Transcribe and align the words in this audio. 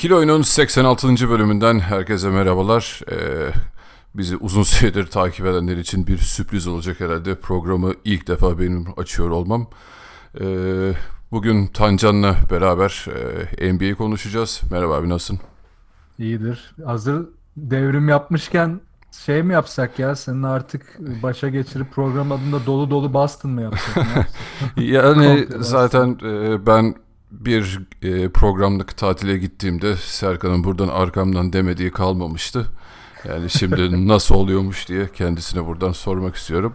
İkili 0.00 0.14
Oyun'un 0.14 0.42
86. 0.42 1.30
bölümünden 1.30 1.78
herkese 1.78 2.30
merhabalar. 2.30 3.00
Ee, 3.10 3.16
bizi 4.14 4.36
uzun 4.36 4.62
süredir 4.62 5.06
takip 5.06 5.46
edenler 5.46 5.76
için 5.76 6.06
bir 6.06 6.18
sürpriz 6.18 6.66
olacak 6.66 7.00
herhalde. 7.00 7.34
Programı 7.34 7.92
ilk 8.04 8.28
defa 8.28 8.58
benim 8.58 8.86
açıyor 8.96 9.30
olmam. 9.30 9.66
Ee, 10.40 10.92
bugün 11.32 11.66
Tancan'la 11.66 12.36
beraber 12.50 13.06
e, 13.58 13.72
NBA 13.72 13.94
konuşacağız. 13.94 14.60
Merhaba 14.70 14.94
abi 14.94 15.08
nasılsın? 15.08 15.40
İyidir. 16.18 16.74
Hazır 16.84 17.26
devrim 17.56 18.08
yapmışken 18.08 18.80
şey 19.26 19.42
mi 19.42 19.52
yapsak 19.52 19.98
ya? 19.98 20.16
Senin 20.16 20.42
artık 20.42 20.96
başa 21.22 21.48
geçirip 21.48 21.92
program 21.92 22.32
adında 22.32 22.66
dolu 22.66 22.90
dolu 22.90 23.14
Boston 23.14 23.50
mı 23.50 23.62
yapsak? 23.62 24.06
Yani 24.76 25.46
zaten 25.60 26.18
e, 26.22 26.66
ben 26.66 26.94
bir 27.30 27.80
e, 28.02 28.28
programlık 28.28 28.96
tatile 28.96 29.38
gittiğimde 29.38 29.96
Serkan'ın 29.96 30.64
buradan 30.64 30.88
arkamdan 30.88 31.52
demediği 31.52 31.90
kalmamıştı. 31.90 32.66
Yani 33.28 33.50
şimdi 33.50 34.08
nasıl 34.08 34.34
oluyormuş 34.34 34.88
diye 34.88 35.08
kendisine 35.14 35.66
buradan 35.66 35.92
sormak 35.92 36.36
istiyorum. 36.36 36.74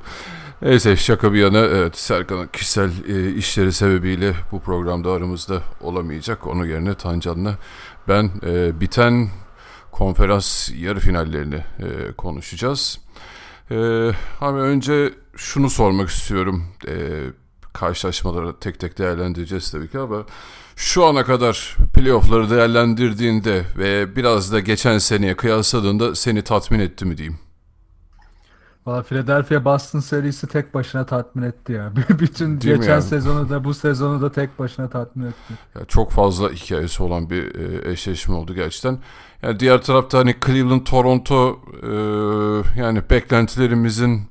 Neyse 0.61 0.95
şaka 0.95 1.33
bir 1.33 1.39
yana 1.39 1.57
evet 1.57 1.97
Serkan'ın 1.97 2.47
kişisel 2.47 2.91
e, 3.07 3.35
işleri 3.35 3.73
sebebiyle 3.73 4.33
bu 4.51 4.59
programda 4.59 5.11
aramızda 5.11 5.61
olamayacak. 5.81 6.47
Onun 6.47 6.65
yerine 6.65 6.93
Tancan'la 6.95 7.57
ben 8.07 8.31
e, 8.45 8.79
biten 8.79 9.29
konferans 9.91 10.71
yarı 10.75 10.99
finallerini 10.99 11.55
e, 11.55 12.11
konuşacağız. 12.17 12.99
E, 13.71 14.09
ama 14.41 14.59
önce 14.59 15.13
şunu 15.35 15.69
sormak 15.69 16.09
istiyorum. 16.09 16.63
E, 16.87 16.93
karşılaşmaları 17.75 18.59
tek 18.59 18.79
tek 18.79 18.97
değerlendireceğiz 18.97 19.71
tabii 19.71 19.89
ki 19.89 19.99
ama 19.99 20.25
şu 20.75 21.05
ana 21.05 21.23
kadar 21.23 21.77
playoff'ları 21.93 22.49
değerlendirdiğinde 22.49 23.63
ve 23.77 24.15
biraz 24.15 24.51
da 24.51 24.59
geçen 24.59 24.97
seneye 24.97 25.35
kıyasladığında 25.35 26.15
seni 26.15 26.41
tatmin 26.41 26.79
etti 26.79 27.05
mi 27.05 27.17
diyeyim? 27.17 27.39
Valla 28.85 29.03
Philadelphia 29.03 29.65
Boston 29.65 29.99
serisi 29.99 30.47
tek 30.47 30.73
başına 30.73 31.05
tatmin 31.05 31.43
etti 31.43 31.71
ya. 31.73 31.93
Bütün 32.19 32.61
Değil 32.61 32.75
geçen 32.75 32.91
yani? 32.91 33.01
sezonu 33.01 33.49
da 33.49 33.63
bu 33.63 33.73
sezonu 33.73 34.21
da 34.21 34.31
tek 34.31 34.59
başına 34.59 34.89
tatmin 34.89 35.25
etti. 35.25 35.53
Ya 35.75 35.85
çok 35.85 36.11
fazla 36.11 36.49
hikayesi 36.49 37.03
olan 37.03 37.29
bir 37.29 37.55
e, 37.55 37.91
eşleşme 37.91 38.35
oldu 38.35 38.53
gerçekten. 38.53 38.99
Yani 39.43 39.59
diğer 39.59 39.81
tarafta 39.81 40.17
hani 40.17 40.35
Cleveland, 40.45 40.81
Toronto 40.81 41.59
e, 41.83 41.89
yani 42.79 43.01
beklentilerimizin 43.09 44.21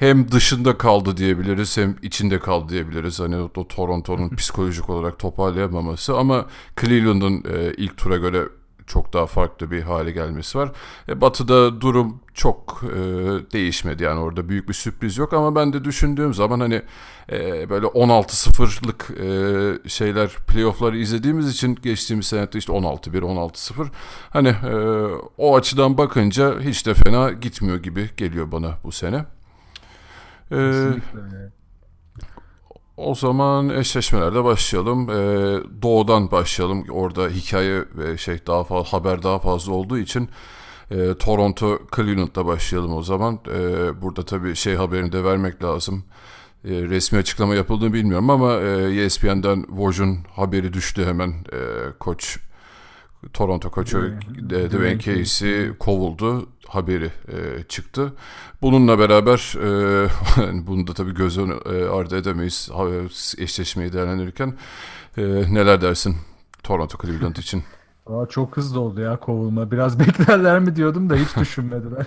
hem 0.00 0.32
dışında 0.32 0.78
kaldı 0.78 1.16
diyebiliriz 1.16 1.76
hem 1.76 1.96
içinde 2.02 2.38
kaldı 2.38 2.68
diyebiliriz. 2.68 3.20
Hani 3.20 3.36
o, 3.36 3.50
o 3.56 3.68
Toronto'nun 3.68 4.36
psikolojik 4.36 4.90
olarak 4.90 5.18
toparlayamaması 5.18 6.18
ama 6.18 6.46
Cleveland'ın 6.80 7.44
e, 7.54 7.72
ilk 7.76 7.96
tura 7.96 8.16
göre 8.16 8.48
çok 8.86 9.12
daha 9.12 9.26
farklı 9.26 9.70
bir 9.70 9.82
hale 9.82 10.10
gelmesi 10.10 10.58
var. 10.58 10.72
E, 11.08 11.20
batı'da 11.20 11.80
durum 11.80 12.20
çok 12.34 12.82
e, 12.84 12.98
değişmedi 13.52 14.02
yani 14.02 14.20
orada 14.20 14.48
büyük 14.48 14.68
bir 14.68 14.74
sürpriz 14.74 15.18
yok 15.18 15.32
ama 15.32 15.54
ben 15.54 15.72
de 15.72 15.84
düşündüğüm 15.84 16.34
zaman 16.34 16.60
hani 16.60 16.82
e, 17.32 17.70
böyle 17.70 17.86
16-0'lık 17.86 19.10
e, 19.10 19.88
şeyler 19.88 20.28
playoff'ları 20.28 20.98
izlediğimiz 20.98 21.50
için 21.50 21.78
geçtiğimiz 21.82 22.26
senette 22.26 22.58
işte 22.58 22.72
16-1 22.72 23.20
16-0 23.20 23.86
hani 24.30 24.48
e, 24.48 24.74
o 25.38 25.56
açıdan 25.56 25.98
bakınca 25.98 26.60
hiç 26.60 26.86
de 26.86 26.94
fena 26.94 27.30
gitmiyor 27.30 27.76
gibi 27.82 28.10
geliyor 28.16 28.52
bana 28.52 28.78
bu 28.84 28.92
sene. 28.92 29.24
E, 30.50 30.56
Kesinlikle 30.56 31.18
öyle. 31.20 31.52
o 32.96 33.14
zaman 33.14 33.68
eşleşmelerde 33.68 34.44
başlayalım. 34.44 35.10
Ee, 35.10 35.12
doğudan 35.82 36.30
başlayalım. 36.30 36.84
Orada 36.90 37.28
hikaye 37.28 37.84
ve 37.96 38.18
şey 38.18 38.38
daha 38.46 38.64
fazla 38.64 38.92
haber 38.92 39.22
daha 39.22 39.38
fazla 39.38 39.72
olduğu 39.72 39.98
için 39.98 40.28
e, 40.90 41.14
Toronto 41.14 41.78
Cleveland'da 41.96 42.46
başlayalım 42.46 42.94
o 42.94 43.02
zaman. 43.02 43.38
Ee, 43.48 44.02
burada 44.02 44.24
tabii 44.24 44.56
şey 44.56 44.74
haberini 44.74 45.12
de 45.12 45.24
vermek 45.24 45.62
lazım. 45.64 46.04
Ee, 46.64 46.70
resmi 46.70 47.18
açıklama 47.18 47.54
yapıldığını 47.54 47.92
bilmiyorum 47.92 48.30
ama 48.30 48.54
e, 48.54 49.02
ESPN'den 49.04 49.62
Woj'un 49.62 50.18
haberi 50.36 50.72
düştü 50.72 51.04
hemen. 51.04 51.30
E, 51.30 51.58
koç 52.00 52.38
Toronto 53.32 53.70
koçu 53.70 53.98
e, 54.06 54.70
Dwayne 54.70 54.98
Casey 54.98 55.72
kovuldu 55.78 56.48
haberi 56.70 57.12
e, 57.28 57.62
çıktı. 57.68 58.12
Bununla 58.62 58.98
beraber 58.98 59.54
e, 59.56 60.08
bunu 60.66 60.86
da 60.86 60.94
tabii 60.94 61.14
göz 61.14 61.38
e, 61.38 61.42
ardı 61.92 62.16
edemeyiz 62.16 62.70
eşleşmeyi 63.38 63.92
değerlendirirken. 63.92 64.54
E, 65.16 65.22
neler 65.54 65.80
dersin 65.80 66.16
Toronto 66.62 66.98
Cleveland 67.02 67.36
için? 67.36 67.62
Valla 68.06 68.26
çok 68.26 68.56
hızlı 68.56 68.80
oldu 68.80 69.00
ya 69.00 69.16
kovulma. 69.16 69.70
Biraz 69.70 70.00
beklerler 70.00 70.58
mi 70.58 70.76
diyordum 70.76 71.10
da 71.10 71.14
hiç 71.14 71.36
düşünmediler. 71.36 72.06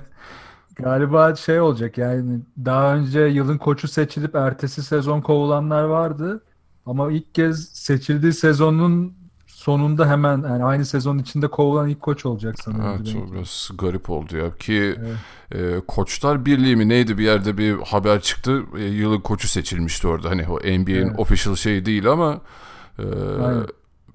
Galiba 0.75 1.35
şey 1.35 1.59
olacak 1.59 1.97
yani 1.97 2.39
daha 2.65 2.95
önce 2.95 3.19
yılın 3.19 3.57
koçu 3.57 3.87
seçilip 3.87 4.35
ertesi 4.35 4.83
sezon 4.83 5.21
kovulanlar 5.21 5.83
vardı. 5.83 6.43
Ama 6.85 7.11
ilk 7.11 7.35
kez 7.35 7.69
seçildiği 7.69 8.33
sezonun 8.33 9.22
sonunda 9.63 10.09
hemen 10.09 10.37
yani 10.41 10.63
aynı 10.63 10.85
sezon 10.85 11.17
içinde 11.17 11.47
kovulan 11.47 11.89
ilk 11.89 12.01
koç 12.01 12.25
olacak 12.25 12.55
sanırım. 12.63 12.85
Evet, 13.05 13.15
o 13.29 13.33
biraz 13.33 13.69
garip 13.77 14.09
oldu 14.09 14.37
ya 14.37 14.51
ki 14.51 14.95
Evet. 15.51 15.75
e, 15.77 15.79
Koçlar 15.87 16.45
Birliği 16.45 16.75
mi 16.75 16.89
neydi 16.89 17.17
bir 17.17 17.23
yerde 17.23 17.57
bir 17.57 17.77
haber 17.79 18.21
çıktı 18.21 18.63
E, 18.77 18.83
yılın 18.83 19.19
koçu 19.19 19.47
seçilmişti 19.47 20.07
orada 20.07 20.29
hani 20.29 20.47
o 20.47 20.57
NBA'in 20.59 21.07
Evet. 21.07 21.19
official 21.19 21.55
şeyi 21.55 21.85
değil 21.85 22.07
ama 22.11 22.41
e, 22.99 23.03
Aynen. 23.43 23.65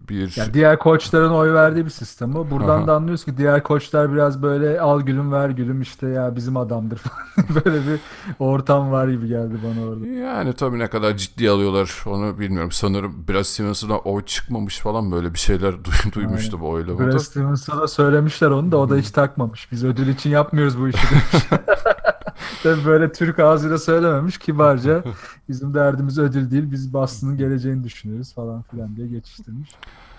Bir 0.08 0.32
Yani 0.36 0.54
diğer 0.54 0.78
koçların 0.78 1.30
oy 1.30 1.52
verdiği 1.52 1.84
bir 1.84 1.90
sistem 1.90 2.36
o. 2.36 2.50
Buradan 2.50 2.78
Aha. 2.80 2.86
da 2.86 2.94
anlıyoruz 2.94 3.24
ki 3.24 3.36
diğer 3.36 3.62
koçlar 3.62 4.12
biraz 4.12 4.42
böyle 4.42 4.80
al 4.80 5.00
gülüm 5.00 5.32
ver 5.32 5.50
gülüm 5.50 5.80
işte 5.82 6.08
ya 6.08 6.36
bizim 6.36 6.56
adamdır 6.56 6.96
falan. 6.98 7.64
Böyle 7.64 7.76
bir 7.86 8.00
ortam 8.38 8.90
var 8.92 9.08
gibi 9.08 9.28
geldi 9.28 9.54
bana 9.64 9.86
orada. 9.88 10.06
Yani 10.06 10.52
tabii 10.52 10.78
ne 10.78 10.88
kadar 10.88 11.16
ciddi 11.16 11.50
alıyorlar 11.50 12.02
onu 12.06 12.38
bilmiyorum. 12.38 12.72
Sanırım 12.72 13.28
Brad 13.28 13.42
Stevenson'a 13.42 13.98
oy 13.98 14.22
çıkmamış 14.24 14.78
falan 14.78 15.12
böyle 15.12 15.34
bir 15.34 15.38
şeyler 15.38 15.72
duy- 15.84 16.12
duymuştum 16.14 16.62
o 16.62 16.68
oylamada. 16.68 17.06
Brad 17.06 17.18
Stevens'a 17.18 17.80
da 17.80 17.88
söylemişler 17.88 18.50
onu 18.50 18.72
da 18.72 18.76
o 18.76 18.90
da 18.90 18.96
hiç 18.96 19.10
takmamış. 19.10 19.72
Biz 19.72 19.84
ödül 19.84 20.08
için 20.08 20.30
yapmıyoruz 20.30 20.80
bu 20.80 20.88
işi. 20.88 20.98
Tabii 22.62 22.84
böyle 22.84 23.12
Türk 23.12 23.38
ağzıyla 23.38 23.78
söylememiş 23.78 24.38
kibarca 24.38 25.04
bizim 25.48 25.74
derdimiz 25.74 26.18
ödül 26.18 26.50
değil 26.50 26.70
biz 26.70 26.92
Boston'ın 26.92 27.36
geleceğini 27.36 27.84
düşünüyoruz 27.84 28.34
falan 28.34 28.62
filan 28.62 28.96
diye 28.96 29.06
geçiştirmiş. 29.08 29.70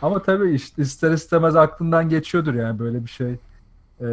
Ama 0.01 0.21
tabii 0.21 0.51
işte 0.51 0.81
ister 0.81 1.11
istemez 1.11 1.55
aklından 1.55 2.09
geçiyordur 2.09 2.53
yani 2.53 2.79
böyle 2.79 3.05
bir 3.05 3.09
şey. 3.09 3.35
Ee, 4.01 4.05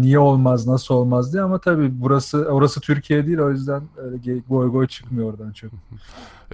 niye 0.00 0.18
olmaz 0.18 0.66
nasıl 0.66 0.94
olmaz 0.94 1.32
diye 1.32 1.42
ama 1.42 1.58
tabii 1.58 1.90
burası 1.92 2.38
orası 2.38 2.80
Türkiye 2.80 3.26
değil 3.26 3.38
o 3.38 3.50
yüzden 3.50 3.82
öyle 3.96 4.38
goy 4.48 4.70
goy 4.70 4.86
çıkmıyor 4.86 5.32
oradan 5.32 5.52
çok. 5.52 5.70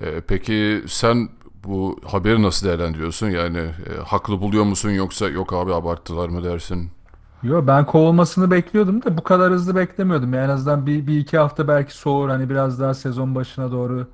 Ee, 0.01 0.21
peki 0.29 0.83
sen 0.87 1.29
bu 1.65 2.01
haberi 2.05 2.43
nasıl 2.43 2.67
değerlendiriyorsun? 2.67 3.27
Yani 3.27 3.59
e, 3.59 4.03
haklı 4.05 4.41
buluyor 4.41 4.65
musun 4.65 4.91
yoksa 4.91 5.29
yok 5.29 5.53
abi 5.53 5.75
abarttılar 5.75 6.29
mı 6.29 6.45
dersin? 6.45 6.91
Yo 7.43 7.67
ben 7.67 7.87
kovulmasını 7.87 8.51
bekliyordum 8.51 9.03
da 9.05 9.19
bu 9.19 9.23
kadar 9.23 9.53
hızlı 9.53 9.77
beklemiyordum. 9.77 10.35
Yani 10.35 10.45
en 10.45 10.49
azından 10.49 10.87
bir, 10.87 11.07
bir 11.07 11.19
iki 11.19 11.39
hafta 11.39 11.69
belki 11.69 11.97
soğur 11.97 12.29
hani 12.29 12.51
biraz 12.51 12.81
daha 12.81 12.95
sezon 12.95 13.35
başına 13.35 13.73
doğru 13.73 14.07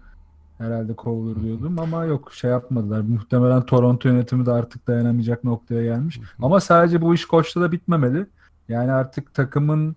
herhalde 0.62 0.94
kovulur 0.94 1.43
diyordum 1.43 1.79
ama 1.79 2.05
yok 2.05 2.32
şey 2.32 2.50
yapmadılar. 2.50 3.00
Muhtemelen 3.00 3.67
Toronto 3.67 4.09
yönetimi 4.09 4.47
de 4.47 4.53
artık 4.53 4.87
dayanamayacak 4.87 5.44
noktaya 5.44 5.82
gelmiş. 5.82 6.20
Ama 6.43 6.61
sadece 6.61 7.00
bu 7.00 7.14
iş 7.14 7.25
koçta 7.25 7.61
da 7.61 7.73
bitmemeli. 7.73 8.26
Yani 8.69 8.93
artık 8.93 9.35
takımın 9.35 9.97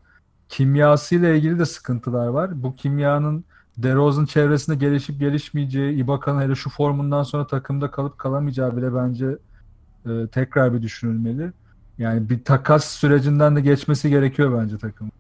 kimyasıyla 0.50 1.30
ilgili 1.30 1.60
de 1.60 1.66
sıkıntılar 1.66 2.28
var. 2.28 2.64
Bu 2.64 2.76
kimyanın 2.76 3.46
DeRozan 3.78 4.26
çevresinde 4.26 4.76
gelişip 4.76 5.20
gelişmeyeceği, 5.20 5.96
Ibaka'nın 5.96 6.42
hele 6.42 6.56
şu 6.56 6.70
formundan 6.70 7.24
sonra 7.24 7.48
takımda 7.48 7.92
kalıp 7.92 8.18
kalamayacağı 8.18 8.78
bile 8.78 8.96
bence 8.96 9.38
e, 10.06 10.28
tekrar 10.28 10.74
bir 10.74 10.82
düşünülmeli. 10.82 11.52
Yani 11.98 12.30
bir 12.30 12.44
takas 12.44 12.86
sürecinden 12.86 13.56
de 13.56 13.62
geçmesi 13.62 14.10
gerekiyor 14.10 14.62
bence 14.62 14.78
takım. 14.78 15.12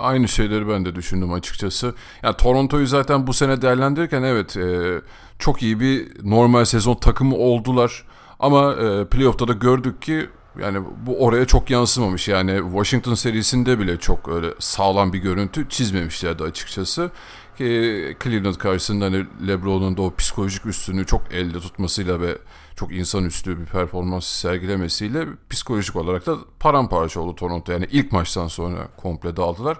Aynı 0.00 0.28
şeyleri 0.28 0.68
ben 0.68 0.84
de 0.84 0.94
düşündüm 0.94 1.32
açıkçası. 1.32 1.94
Yani 2.22 2.36
Toronto'yu 2.36 2.86
zaten 2.86 3.26
bu 3.26 3.32
sene 3.32 3.62
değerlendirirken 3.62 4.22
evet 4.22 4.56
e, 4.56 5.00
çok 5.38 5.62
iyi 5.62 5.80
bir 5.80 6.08
normal 6.30 6.64
sezon 6.64 6.94
takımı 6.94 7.36
oldular. 7.36 8.04
Ama 8.40 8.74
e, 8.74 9.04
playoff'ta 9.04 9.48
da 9.48 9.52
gördük 9.52 10.02
ki 10.02 10.28
yani 10.62 10.78
bu 11.06 11.24
oraya 11.24 11.46
çok 11.46 11.70
yansımamış. 11.70 12.28
Yani 12.28 12.60
Washington 12.64 13.14
serisinde 13.14 13.78
bile 13.78 13.96
çok 13.96 14.28
öyle 14.28 14.48
sağlam 14.58 15.12
bir 15.12 15.18
görüntü 15.18 15.68
çizmemişlerdi 15.68 16.42
açıkçası. 16.42 17.10
Ki 17.58 18.16
Cleveland 18.24 18.54
karşısında 18.54 19.04
hani 19.04 19.26
LeBron'un 19.48 19.96
da 19.96 20.02
o 20.02 20.14
psikolojik 20.14 20.66
üstünü 20.66 21.06
çok 21.06 21.22
elde 21.32 21.60
tutmasıyla 21.60 22.20
ve 22.20 22.38
çok 22.80 22.92
insanüstü 22.92 23.60
bir 23.60 23.64
performans 23.66 24.26
sergilemesiyle 24.26 25.26
psikolojik 25.50 25.96
olarak 25.96 26.26
da 26.26 26.36
paramparça 26.60 27.20
oldu 27.20 27.36
Toronto. 27.36 27.72
Yani 27.72 27.86
ilk 27.92 28.12
maçtan 28.12 28.48
sonra 28.48 28.88
komple 28.96 29.36
dağıldılar. 29.36 29.78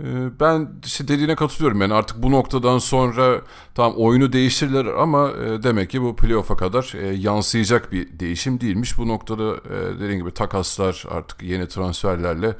Ee, 0.00 0.04
ben 0.40 0.68
işte 0.84 1.08
dediğine 1.08 1.36
katılıyorum 1.36 1.80
yani 1.80 1.94
artık 1.94 2.22
bu 2.22 2.30
noktadan 2.30 2.78
sonra 2.78 3.40
tam 3.74 3.94
oyunu 3.94 4.32
değiştirirler 4.32 4.86
ama 4.86 5.30
e, 5.30 5.62
demek 5.62 5.90
ki 5.90 6.02
bu 6.02 6.16
playoff'a 6.16 6.56
kadar 6.56 6.92
e, 6.94 7.06
yansıyacak 7.06 7.92
bir 7.92 8.18
değişim 8.18 8.60
değilmiş. 8.60 8.98
Bu 8.98 9.08
noktada 9.08 9.56
e, 9.56 10.00
dediğim 10.00 10.20
gibi 10.20 10.30
takaslar 10.30 11.04
artık 11.10 11.42
yeni 11.42 11.68
transferlerle 11.68 12.56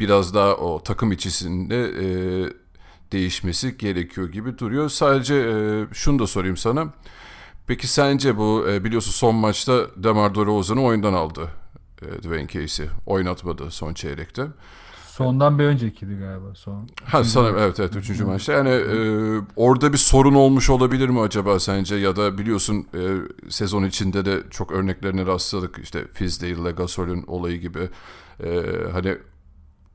biraz 0.00 0.34
daha 0.34 0.54
o 0.54 0.82
takım 0.82 1.12
içisinde 1.12 1.92
değişmesi 3.12 3.78
gerekiyor 3.78 4.28
gibi 4.28 4.58
duruyor. 4.58 4.88
Sadece 4.88 5.34
şunu 5.92 6.18
da 6.18 6.26
sorayım 6.26 6.56
sana. 6.56 6.92
Peki 7.68 7.86
sence 7.88 8.36
bu 8.36 8.66
biliyorsun 8.84 9.12
son 9.12 9.34
maçta 9.34 9.86
Demar 9.96 10.34
DeRozan'ı 10.34 10.82
oyundan 10.82 11.12
aldı 11.12 11.48
Dwayne 12.02 12.48
Casey. 12.48 12.86
Oynatmadı 13.06 13.70
son 13.70 13.94
çeyrekte. 13.94 14.46
Sondan 15.06 15.58
bir 15.58 15.64
öncekiydi 15.64 16.14
galiba 16.14 16.54
son. 16.54 16.88
Ha 17.04 17.24
sanırım 17.24 17.58
evet 17.58 17.80
evet 17.80 17.96
üçüncü 17.96 18.24
maçta. 18.24 18.52
Yani 18.52 18.68
e, 18.68 18.96
orada 19.56 19.92
bir 19.92 19.98
sorun 19.98 20.34
olmuş 20.34 20.70
olabilir 20.70 21.08
mi 21.08 21.20
acaba 21.20 21.60
sence 21.60 21.94
ya 21.96 22.16
da 22.16 22.38
biliyorsun 22.38 22.86
e, 22.94 23.00
sezon 23.50 23.84
içinde 23.84 24.24
de 24.24 24.42
çok 24.50 24.72
örneklerine 24.72 25.26
rastladık 25.26 25.78
işte 25.82 26.04
Fizdale, 26.12 26.70
Gasol'ün 26.70 27.24
olayı 27.26 27.60
gibi. 27.60 27.88
E, 28.44 28.62
hani 28.92 29.16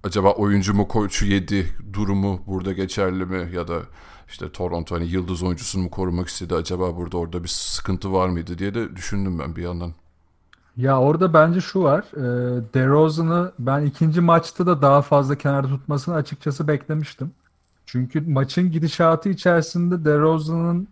acaba 0.03 0.31
oyuncu 0.31 0.73
mu 0.73 0.87
koçu 0.87 1.25
yedi 1.25 1.67
durumu 1.93 2.43
burada 2.47 2.73
geçerli 2.73 3.25
mi 3.25 3.49
ya 3.55 3.67
da 3.67 3.81
işte 4.29 4.51
Toronto 4.51 4.95
hani 4.95 5.05
yıldız 5.05 5.43
oyuncusunu 5.43 5.83
mu 5.83 5.89
korumak 5.89 6.27
istedi 6.27 6.55
acaba 6.55 6.97
burada 6.97 7.17
orada 7.17 7.43
bir 7.43 7.47
sıkıntı 7.47 8.13
var 8.13 8.27
mıydı 8.29 8.57
diye 8.57 8.73
de 8.73 8.95
düşündüm 8.95 9.39
ben 9.39 9.55
bir 9.55 9.61
yandan. 9.61 9.91
Ya 10.77 10.99
orada 10.99 11.33
bence 11.33 11.61
şu 11.61 11.83
var. 11.83 12.05
E, 12.13 12.23
DeRozan'ı 12.73 13.51
ben 13.59 13.85
ikinci 13.85 14.21
maçta 14.21 14.65
da 14.65 14.81
daha 14.81 15.01
fazla 15.01 15.35
kenarda 15.35 15.67
tutmasını 15.67 16.15
açıkçası 16.15 16.67
beklemiştim. 16.67 17.31
Çünkü 17.85 18.21
maçın 18.21 18.71
gidişatı 18.71 19.29
içerisinde 19.29 20.05
DeRozan'ın 20.05 20.87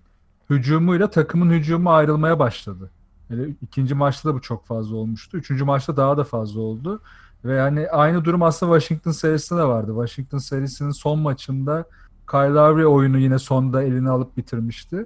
hücumuyla 0.50 1.10
takımın 1.10 1.50
hücumu 1.52 1.92
ayrılmaya 1.92 2.40
başladı. 2.40 2.90
Yani 3.30 3.56
ikinci 3.62 3.96
maçta 3.96 4.30
da 4.30 4.34
bu 4.34 4.42
çok 4.42 4.66
fazla 4.66 4.96
olmuştu. 4.96 5.38
Üçüncü 5.38 5.64
maçta 5.64 5.98
daha 5.98 6.18
da 6.18 6.24
fazla 6.24 6.62
oldu. 6.62 7.02
Ve 7.46 7.56
yani 7.56 7.90
aynı 7.90 8.26
durum 8.26 8.44
aslında 8.44 8.80
Washington 8.80 9.12
serisinde 9.12 9.60
de 9.60 9.64
vardı. 9.64 9.92
Washington 9.92 10.38
serisinin 10.38 10.92
son 10.92 11.20
maçında 11.20 11.86
Kyle 12.32 12.54
Lowry 12.54 12.86
oyunu 12.86 13.18
yine 13.20 13.40
sonda 13.40 13.84
eline 13.84 14.10
alıp 14.10 14.38
bitirmişti. 14.38 15.06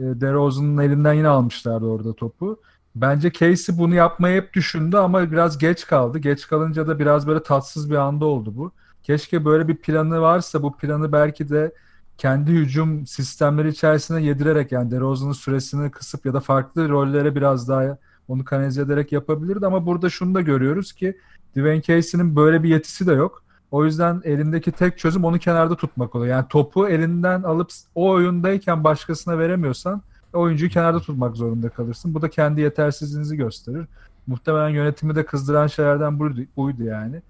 E, 0.00 0.04
DeRozan'ın 0.04 0.78
elinden 0.78 1.12
yine 1.12 1.28
almışlardı 1.28 1.86
orada 1.86 2.12
topu. 2.12 2.60
Bence 2.94 3.32
Casey 3.32 3.78
bunu 3.78 3.94
yapmayı 3.94 4.42
hep 4.42 4.54
düşündü 4.54 4.96
ama 4.96 5.32
biraz 5.32 5.58
geç 5.58 5.86
kaldı. 5.86 6.18
Geç 6.18 6.46
kalınca 6.48 6.86
da 6.86 6.98
biraz 6.98 7.26
böyle 7.26 7.42
tatsız 7.42 7.90
bir 7.90 7.96
anda 7.96 8.24
oldu 8.24 8.56
bu. 8.56 8.72
Keşke 9.02 9.44
böyle 9.44 9.68
bir 9.68 9.76
planı 9.76 10.20
varsa 10.20 10.62
bu 10.62 10.76
planı 10.76 11.12
belki 11.12 11.48
de 11.48 11.72
kendi 12.18 12.52
hücum 12.52 13.06
sistemleri 13.06 13.68
içerisine 13.68 14.22
yedirerek 14.22 14.72
yani 14.72 14.90
DeRozan'ın 14.90 15.32
süresini 15.32 15.90
kısıp 15.90 16.26
ya 16.26 16.34
da 16.34 16.40
farklı 16.40 16.88
rollere 16.88 17.34
biraz 17.34 17.68
daha 17.68 17.98
onu 18.28 18.44
kanalize 18.44 18.82
ederek 18.82 19.12
yapabilirdi 19.12 19.66
ama 19.66 19.86
burada 19.86 20.10
şunu 20.10 20.34
da 20.34 20.40
görüyoruz 20.40 20.92
ki 20.92 21.18
Dwayne 21.56 21.82
Casey'nin 21.82 22.36
böyle 22.36 22.62
bir 22.62 22.68
yetisi 22.68 23.06
de 23.06 23.12
yok. 23.12 23.45
O 23.70 23.84
yüzden 23.84 24.20
elindeki 24.24 24.72
tek 24.72 24.98
çözüm 24.98 25.24
onu 25.24 25.38
kenarda 25.38 25.76
tutmak 25.76 26.14
oluyor. 26.14 26.30
Yani 26.30 26.48
topu 26.48 26.88
elinden 26.88 27.42
alıp 27.42 27.70
o 27.94 28.10
oyundayken 28.10 28.84
başkasına 28.84 29.38
veremiyorsan 29.38 30.02
oyuncuyu 30.32 30.70
kenarda 30.70 31.00
tutmak 31.00 31.36
zorunda 31.36 31.68
kalırsın. 31.68 32.14
Bu 32.14 32.22
da 32.22 32.30
kendi 32.30 32.60
yetersizliğinizi 32.60 33.36
gösterir. 33.36 33.86
Muhtemelen 34.26 34.68
yönetimi 34.68 35.14
de 35.14 35.26
kızdıran 35.26 35.66
şeylerden 35.66 36.18
buydu, 36.18 36.40
buydu 36.56 36.82
yani. 36.82 37.22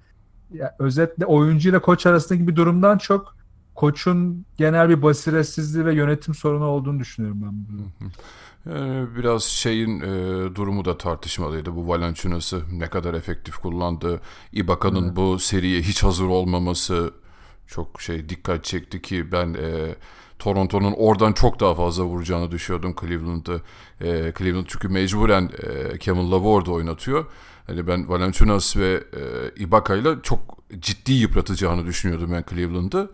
Ya, 0.53 0.77
özetle 0.79 1.27
oyuncu 1.27 1.71
ile 1.71 1.79
koç 1.79 2.07
arasındaki 2.07 2.49
bir 2.49 2.57
durumdan 2.57 2.99
çok 2.99 3.37
koçun 3.75 4.45
genel 4.57 4.89
bir 4.89 5.03
basiretsizliği 5.03 5.87
ve 5.87 5.95
yönetim 5.95 6.35
sorunu 6.35 6.65
olduğunu 6.65 6.99
düşünüyorum 6.99 7.41
ben 7.43 7.53
bunu. 7.69 8.11
Yani 8.67 9.17
biraz 9.17 9.45
şeyin 9.45 10.01
e, 10.01 10.05
durumu 10.55 10.85
da 10.85 10.99
tartışmalıydı. 10.99 11.77
Bu 11.77 11.89
Valanciunas'ı 11.89 12.63
ne 12.73 12.87
kadar 12.87 13.15
efektif 13.15 13.57
kullandı. 13.57 14.21
Ibaka'nın 14.53 15.05
evet. 15.05 15.17
bu 15.17 15.39
seriye 15.39 15.83
hiç 15.83 16.03
hazır 16.03 16.25
olmaması 16.25 17.11
çok 17.67 18.01
şey 18.01 18.29
dikkat 18.29 18.65
çekti 18.65 19.03
ki 19.03 19.33
ben 19.33 19.55
e, 19.55 19.95
Toronto'nun 20.39 20.93
oradan 20.97 21.33
çok 21.33 21.61
daha 21.61 21.75
fazla 21.75 22.05
vuracağını 22.05 22.51
düşüyordum 22.51 22.95
Cleveland'ı. 23.01 23.63
E, 24.01 24.33
Cleveland 24.39 24.67
çünkü 24.69 24.89
mecburen 24.89 25.51
e, 25.63 25.99
Kevin 25.99 26.31
Love 26.31 26.49
orada 26.49 26.71
oynatıyor. 26.71 27.25
Hani 27.67 27.87
ben 27.87 28.09
Valanciunas 28.09 28.77
ve 28.77 29.05
e, 29.17 29.63
Ibaka 29.63 29.95
ile 29.95 30.09
çok 30.23 30.41
ciddi 30.79 31.13
yıpratacağını 31.13 31.87
düşünüyordum 31.87 32.33
ben 32.33 32.45
Cleveland'ı. 32.51 33.11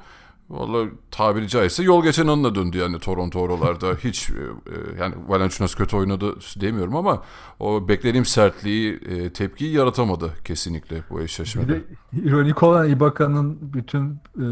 Valla 0.50 0.88
tabiri 1.10 1.48
caizse 1.48 1.82
yol 1.82 2.02
geçen 2.02 2.26
anına 2.26 2.54
döndü 2.54 2.78
yani 2.78 2.98
Toronto 2.98 3.40
oralarda. 3.40 3.94
Hiç 4.04 4.30
e, 4.30 4.32
e, 4.32 5.00
yani 5.00 5.14
Valanciunas 5.28 5.74
kötü 5.74 5.96
oynadı 5.96 6.34
demiyorum 6.60 6.96
ama 6.96 7.22
o 7.60 7.88
beklediğim 7.88 8.24
sertliği, 8.24 9.00
e, 9.08 9.32
tepkiyi 9.32 9.72
yaratamadı 9.72 10.30
kesinlikle 10.44 10.96
bu 11.10 11.20
eşleşmede. 11.20 11.68
Bir 11.68 11.74
de 11.74 11.82
ironik 12.12 12.62
olan 12.62 12.88
Ibaka'nın 12.88 13.58
bütün 13.62 14.10
e, 14.36 14.46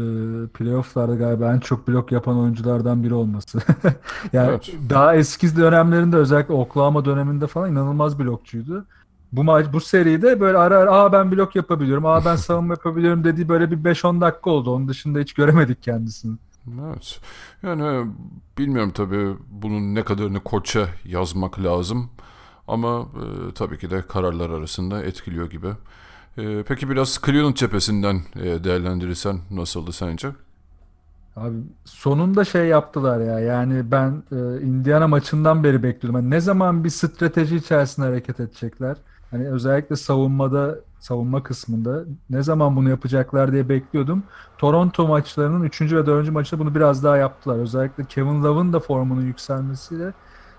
playofflarda 0.47 1.15
galiba 1.15 1.53
en 1.53 1.59
çok 1.59 1.87
blok 1.87 2.11
yapan 2.11 2.39
oyunculardan 2.39 3.03
biri 3.03 3.13
olması. 3.13 3.59
yani 4.33 4.49
evet. 4.49 4.73
daha 4.89 5.15
eski 5.15 5.57
dönemlerinde 5.57 6.17
özellikle 6.17 6.53
Oklahoma 6.53 7.05
döneminde 7.05 7.47
falan 7.47 7.71
inanılmaz 7.71 8.19
blokçuydu 8.19 8.85
bu 9.31 9.43
maç 9.43 9.65
bu 9.73 9.81
seride 9.81 10.39
böyle 10.39 10.57
ara 10.57 10.77
ara 10.77 10.91
aa 10.91 11.13
ben 11.13 11.31
blok 11.31 11.55
yapabiliyorum, 11.55 12.05
aa 12.05 12.25
ben 12.25 12.35
savunma 12.35 12.73
yapabiliyorum 12.77 13.23
dediği 13.23 13.49
böyle 13.49 13.71
bir 13.71 13.77
5-10 13.77 14.21
dakika 14.21 14.49
oldu. 14.49 14.75
Onun 14.75 14.87
dışında 14.87 15.19
hiç 15.19 15.33
göremedik 15.33 15.83
kendisini. 15.83 16.37
Evet. 16.81 17.19
Yani 17.63 18.11
bilmiyorum 18.57 18.91
tabii 18.95 19.35
bunun 19.51 19.95
ne 19.95 20.03
kadarını 20.03 20.39
koça 20.39 20.89
yazmak 21.05 21.63
lazım. 21.63 22.09
Ama 22.67 22.99
e, 22.99 23.53
tabii 23.53 23.77
ki 23.79 23.89
de 23.89 24.01
kararlar 24.01 24.49
arasında 24.49 25.03
etkiliyor 25.03 25.49
gibi. 25.49 25.67
E, 26.37 26.63
peki 26.63 26.89
biraz 26.89 27.19
Cleveland 27.25 27.55
cephesinden 27.55 28.21
e, 28.35 28.63
değerlendirirsen 28.63 29.39
nasıldı 29.51 29.91
sence? 29.91 30.29
Abi 31.35 31.55
sonunda 31.85 32.45
şey 32.45 32.67
yaptılar 32.67 33.19
ya. 33.19 33.39
Yani 33.39 33.91
ben 33.91 34.23
e, 34.31 34.61
Indiana 34.61 35.07
maçından 35.07 35.63
beri 35.63 35.83
bekliyorum. 35.83 36.21
Yani 36.21 36.29
ne 36.29 36.39
zaman 36.39 36.83
bir 36.83 36.89
strateji 36.89 37.55
içerisinde 37.55 38.05
hareket 38.05 38.39
edecekler? 38.39 38.97
Hani 39.31 39.49
özellikle 39.49 39.95
savunmada, 39.95 40.79
savunma 40.99 41.43
kısmında 41.43 42.03
ne 42.29 42.43
zaman 42.43 42.75
bunu 42.75 42.89
yapacaklar 42.89 43.51
diye 43.51 43.69
bekliyordum. 43.69 44.23
Toronto 44.57 45.07
maçlarının 45.07 45.63
3. 45.63 45.81
ve 45.81 46.05
4. 46.05 46.31
maçında 46.31 46.61
bunu 46.61 46.75
biraz 46.75 47.03
daha 47.03 47.17
yaptılar. 47.17 47.57
Özellikle 47.59 48.05
Kevin 48.05 48.43
Love'ın 48.43 48.73
da 48.73 48.79
formunun 48.79 49.21
yükselmesiyle 49.21 50.13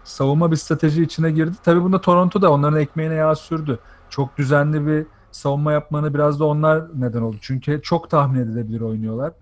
savunma 0.05 0.51
bir 0.51 0.57
strateji 0.57 1.03
içine 1.03 1.31
girdi. 1.31 1.57
Tabii 1.65 1.83
bunda 1.83 2.01
Toronto 2.01 2.43
da 2.43 2.53
onların 2.53 2.81
ekmeğine 2.81 3.15
yağ 3.15 3.35
sürdü. 3.35 3.79
Çok 4.11 4.39
düzenli 4.39 4.87
bir 4.87 5.07
savunma 5.33 5.73
yapmanı 5.73 6.15
biraz 6.15 6.41
da 6.41 6.45
onlar 6.45 6.85
neden 6.95 7.23
oldu. 7.23 7.37
Çünkü 7.41 7.81
çok 7.83 8.11
tahmin 8.11 8.41
edilebilir 8.41 8.81
oynuyorlar. 8.81 9.33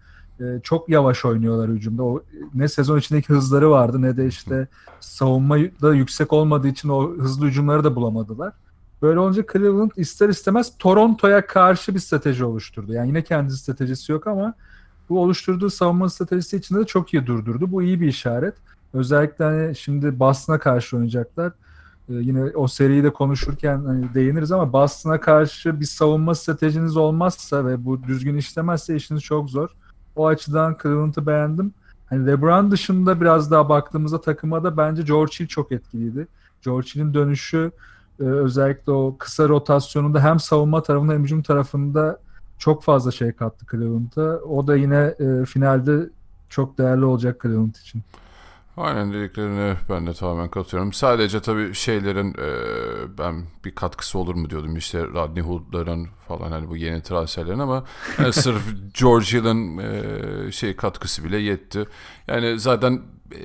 Ee, 0.41 0.61
çok 0.63 0.89
yavaş 0.89 1.25
oynuyorlar 1.25 1.71
hücumda. 1.71 2.03
O 2.03 2.23
ne 2.55 2.69
sezon 2.69 2.99
içindeki 2.99 3.29
hızları 3.29 3.71
vardı 3.71 4.03
ne 4.03 4.17
de 4.17 4.27
işte 4.27 4.69
savunma 5.01 5.57
da 5.83 5.95
yüksek 5.95 6.33
olmadığı 6.33 6.69
için 6.69 6.89
o 6.89 7.13
hızlı 7.13 7.47
hücumları 7.47 7.85
da 7.85 7.97
bulamadılar. 7.97 8.53
Böyle 9.03 9.19
olunca 9.19 9.45
Cleveland 9.53 9.91
ister 9.97 10.29
istemez 10.29 10.73
Toronto'ya 10.79 11.47
karşı 11.47 11.95
bir 11.95 12.01
strateji 12.01 12.45
oluşturdu. 12.45 12.93
Yani 12.93 13.09
yine 13.09 13.25
kendi 13.25 13.53
stratejisi 13.53 14.13
yok 14.13 14.27
ama 14.27 14.55
bu 15.09 15.23
oluşturduğu 15.23 15.71
savunma 15.71 16.09
stratejisi 16.11 16.57
içinde 16.57 16.81
de 16.81 16.85
çok 16.85 17.15
iyi 17.15 17.27
durdurdu. 17.27 17.73
Bu 17.73 17.83
iyi 17.83 18.01
bir 18.01 18.09
işaret. 18.09 18.55
Özellikle 18.95 19.45
hani 19.45 19.77
şimdi 19.77 20.21
Boston'a 20.21 20.59
karşı 20.59 20.97
oynayacaklar. 20.97 21.53
Ee, 22.09 22.13
yine 22.13 22.43
o 22.43 22.69
seriyi 22.69 23.05
de 23.05 23.13
konuşurken 23.13 23.85
hani 23.85 24.15
değiniriz 24.15 24.53
ama 24.53 24.73
Boston'a 24.73 25.21
karşı 25.21 25.81
bir 25.81 25.85
savunma 25.85 26.35
stratejiniz 26.35 26.97
olmazsa 26.97 27.67
ve 27.67 27.85
bu 27.85 28.03
düzgün 28.03 28.37
işlemezse 28.37 28.97
işiniz 28.97 29.23
çok 29.23 29.51
zor. 29.51 29.69
O 30.17 30.27
açıdan 30.27 30.77
Cleveland'ı 30.83 31.27
beğendim. 31.27 31.73
Hani 32.07 32.27
LeBron 32.27 32.71
dışında 32.71 33.21
biraz 33.21 33.51
daha 33.51 33.69
baktığımızda 33.69 34.21
takıma 34.21 34.65
da 34.65 34.77
bence 34.77 35.03
George 35.03 35.33
Hill 35.41 35.47
çok 35.47 35.73
etkiliydi. 35.73 36.27
George 36.63 36.89
Hill'in 36.95 37.15
dönüşü 37.15 37.71
e, 38.21 38.25
özellikle 38.25 38.93
o 38.93 39.17
kısa 39.19 39.49
rotasyonunda 39.49 40.25
hem 40.25 40.41
savunma 40.41 40.83
tarafında 40.83 41.13
hem 41.13 41.23
hücum 41.23 41.43
tarafında 41.43 42.21
çok 42.59 42.83
fazla 42.83 43.11
şey 43.11 43.33
kattı 43.33 43.67
Cleveland'a. 43.71 44.45
O 44.45 44.67
da 44.67 44.77
yine 44.77 45.15
e, 45.19 45.45
finalde 45.45 46.11
çok 46.49 46.79
değerli 46.79 47.05
olacak 47.05 47.41
Cleveland 47.43 47.75
için. 47.75 48.03
Aynen 48.77 49.13
dediklerine 49.13 49.77
ben 49.89 50.07
de 50.07 50.13
tamamen 50.15 50.49
katılıyorum. 50.49 50.93
Sadece 50.93 51.41
tabii 51.41 51.75
şeylerin 51.75 52.35
e, 52.35 52.49
ben 53.19 53.45
bir 53.65 53.75
katkısı 53.75 54.19
olur 54.19 54.35
mu 54.35 54.51
diyordum 54.51 54.77
işte 54.77 55.03
Rodney 55.03 55.43
Hood'ların 55.43 56.09
falan 56.29 56.53
hani 56.53 56.69
bu 56.69 56.77
yeni 56.77 57.03
transferlerin 57.03 57.59
ama 57.59 57.85
yani 58.19 58.33
sırf 58.33 58.63
George 59.01 59.27
Hill'in 59.27 59.79
e, 59.79 60.53
şey 60.53 60.77
katkısı 60.77 61.25
bile 61.25 61.39
yetti. 61.39 61.87
Yani 62.29 62.59
zaten 62.59 63.03
e, 63.33 63.41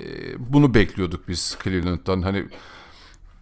bunu 0.53 0.73
bekliyorduk 0.73 1.27
biz 1.27 1.57
Cleveland'dan. 1.63 2.21
Hani 2.21 2.45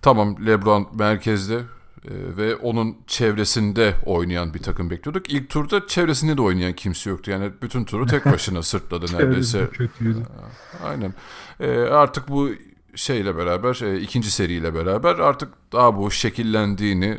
tamam 0.03 0.45
LeBron 0.45 0.87
merkezde 0.93 1.61
ee, 2.05 2.37
ve 2.37 2.55
onun 2.55 2.97
çevresinde 3.07 3.95
oynayan 4.05 4.53
bir 4.53 4.59
takım 4.59 4.89
bekliyorduk. 4.89 5.29
İlk 5.29 5.49
turda 5.49 5.87
çevresinde 5.87 6.37
de 6.37 6.41
oynayan 6.41 6.73
kimse 6.73 7.09
yoktu. 7.09 7.31
Yani 7.31 7.51
bütün 7.61 7.85
turu 7.85 8.05
tek 8.05 8.25
başına 8.25 8.61
sırtladı 8.63 9.05
neredeyse. 9.13 9.67
kötüydü. 9.69 10.19
Aynen. 10.83 11.13
Ee, 11.59 11.79
artık 11.79 12.29
bu 12.29 12.49
şeyle 12.95 13.37
beraber, 13.37 13.81
e, 13.83 14.01
ikinci 14.01 14.31
seriyle 14.31 14.75
beraber 14.75 15.15
artık 15.15 15.53
daha 15.71 15.97
bu 15.97 16.11
şekillendiğini, 16.11 17.17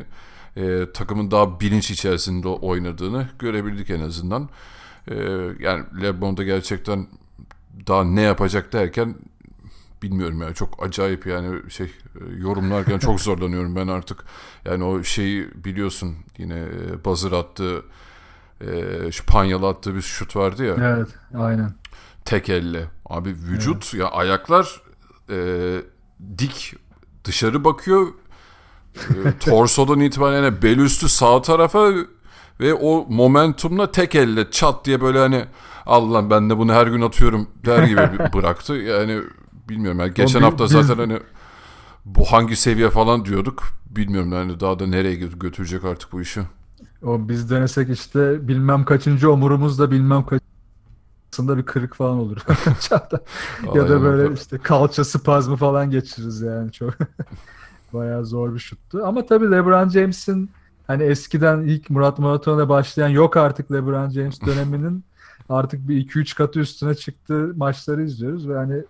e, 0.57 0.91
takımın 0.93 1.31
daha 1.31 1.59
bilinç 1.59 1.91
içerisinde 1.91 2.47
oynadığını 2.47 3.27
görebildik 3.39 3.89
en 3.89 4.01
azından. 4.01 4.49
E, 5.07 5.15
yani 5.59 5.83
LeBron'da 6.01 6.43
gerçekten 6.43 7.07
daha 7.87 8.03
ne 8.03 8.21
yapacak 8.21 8.73
derken 8.73 9.15
bilmiyorum 10.01 10.41
ya 10.41 10.53
çok 10.53 10.83
acayip 10.83 11.25
yani 11.25 11.71
şey 11.71 11.85
e, 11.87 12.35
yorumlarken 12.37 12.99
çok 12.99 13.21
zorlanıyorum 13.21 13.75
ben 13.75 13.87
artık. 13.87 14.23
Yani 14.65 14.83
o 14.83 15.03
şeyi 15.03 15.49
biliyorsun 15.65 16.15
yine 16.37 16.59
e, 16.59 17.05
buzzer 17.05 17.31
attığı 17.31 17.83
e, 18.61 19.11
şu 19.11 19.25
panyalı 19.25 19.67
attığı 19.67 19.95
bir 19.95 20.01
şut 20.01 20.35
vardı 20.35 20.65
ya. 20.65 20.75
Evet 20.79 21.07
aynen. 21.37 21.73
Tek 22.25 22.49
elle. 22.49 22.85
Abi 23.05 23.29
vücut 23.29 23.83
evet. 23.83 23.93
ya 23.93 24.07
ayaklar 24.07 24.81
e, 25.29 25.37
dik 26.37 26.75
dışarı 27.23 27.63
bakıyor. 27.63 28.07
e, 28.95 29.39
torsodan 29.39 29.99
itibaren 29.99 30.61
bel 30.61 30.77
üstü 30.77 31.09
sağ 31.09 31.41
tarafa 31.41 31.93
ve 32.59 32.73
o 32.73 33.05
momentumla 33.09 33.91
tek 33.91 34.15
elle 34.15 34.51
çat 34.51 34.85
diye 34.85 35.01
böyle 35.01 35.19
hani 35.19 35.45
Allah 35.85 36.29
ben 36.29 36.49
de 36.49 36.57
bunu 36.57 36.73
her 36.73 36.87
gün 36.87 37.01
atıyorum 37.01 37.49
der 37.65 37.83
gibi 37.83 38.01
bıraktı. 38.33 38.73
Yani 38.73 39.21
bilmiyorum 39.69 39.99
yani 39.99 40.13
geçen 40.13 40.41
o, 40.41 40.45
hafta 40.45 40.67
zaten 40.67 40.95
hani 40.95 41.19
bu 42.05 42.25
hangi 42.25 42.55
seviye 42.55 42.89
falan 42.89 43.25
diyorduk. 43.25 43.63
Bilmiyorum 43.85 44.31
yani 44.31 44.59
daha 44.59 44.79
da 44.79 44.87
nereye 44.87 45.15
götürecek 45.15 45.83
artık 45.83 46.11
bu 46.11 46.21
işi. 46.21 46.41
O 47.03 47.29
biz 47.29 47.49
denesek 47.49 47.89
işte 47.89 48.47
bilmem 48.47 48.85
kaçıncı 48.85 49.31
omurumuzda 49.31 49.91
bilmem 49.91 50.25
kaçında 50.25 51.57
bir 51.57 51.63
kırık 51.63 51.95
falan 51.95 52.17
olur. 52.17 52.37
ya 53.75 53.89
da 53.89 54.01
böyle 54.01 54.33
işte 54.33 54.57
kalça 54.57 55.03
spazmı 55.03 55.55
falan 55.55 55.91
geçiririz 55.91 56.41
yani 56.41 56.71
çok. 56.71 56.93
Bayağı 57.93 58.25
zor 58.25 58.53
bir 58.53 58.59
şuttu. 58.59 59.01
Ama 59.05 59.25
tabii 59.25 59.51
LeBron 59.51 59.89
James'in 59.89 60.49
hani 60.87 61.03
eskiden 61.03 61.61
ilk 61.61 61.89
Murat 61.89 62.19
Maraton'a 62.19 62.69
başlayan 62.69 63.09
yok 63.09 63.37
artık 63.37 63.71
LeBron 63.71 64.09
James 64.09 64.41
döneminin 64.45 65.03
artık 65.49 65.87
bir 65.87 66.07
2-3 66.07 66.35
katı 66.35 66.59
üstüne 66.59 66.95
çıktığı 66.95 67.53
maçları 67.55 68.03
izliyoruz 68.03 68.49
ve 68.49 68.55
hani 68.57 68.83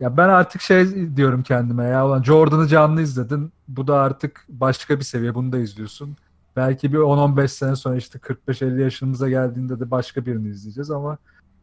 ya 0.00 0.16
ben 0.16 0.28
artık 0.28 0.62
şey 0.62 1.16
diyorum 1.16 1.42
kendime 1.42 1.84
ya 1.84 2.06
ulan 2.06 2.22
Jordan'ı 2.22 2.68
canlı 2.68 3.02
izledin. 3.02 3.52
Bu 3.68 3.86
da 3.86 3.98
artık 4.00 4.44
başka 4.48 4.98
bir 4.98 5.04
seviye. 5.04 5.34
Bunu 5.34 5.52
da 5.52 5.58
izliyorsun. 5.58 6.16
Belki 6.56 6.92
bir 6.92 6.98
10-15 6.98 7.48
sene 7.48 7.76
sonra 7.76 7.96
işte 7.96 8.18
45-50 8.18 8.80
yaşımıza 8.82 9.28
geldiğinde 9.28 9.80
de 9.80 9.90
başka 9.90 10.26
birini 10.26 10.48
izleyeceğiz 10.48 10.90
ama 10.90 11.18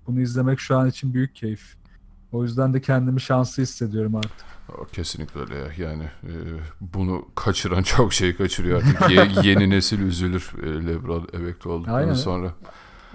bunu 0.08 0.22
izlemek 0.22 0.60
şu 0.60 0.78
an 0.78 0.90
için 0.90 1.14
büyük 1.14 1.36
keyif. 1.36 1.76
O 2.32 2.44
yüzden 2.44 2.74
de 2.74 2.82
kendimi 2.82 3.22
şanslı 3.22 3.64
hissediyorum 3.64 4.16
artık. 4.16 4.48
Kesinlikle 4.92 5.40
öyle 5.40 5.56
ya. 5.56 5.68
Yani 5.78 6.04
e, 6.04 6.34
bunu 6.82 7.26
kaçıran 7.36 7.82
çok 7.84 8.14
şey 8.14 8.36
kaçırıyor 8.36 8.84
artık. 8.84 9.10
Ye, 9.10 9.28
yeni 9.44 9.70
nesil 9.70 10.00
üzülür 10.00 10.52
e, 10.64 10.88
Lebron 10.88 11.28
emekli 11.34 11.70
olduktan 11.70 11.94
Aynen. 11.94 12.14
sonra. 12.14 12.54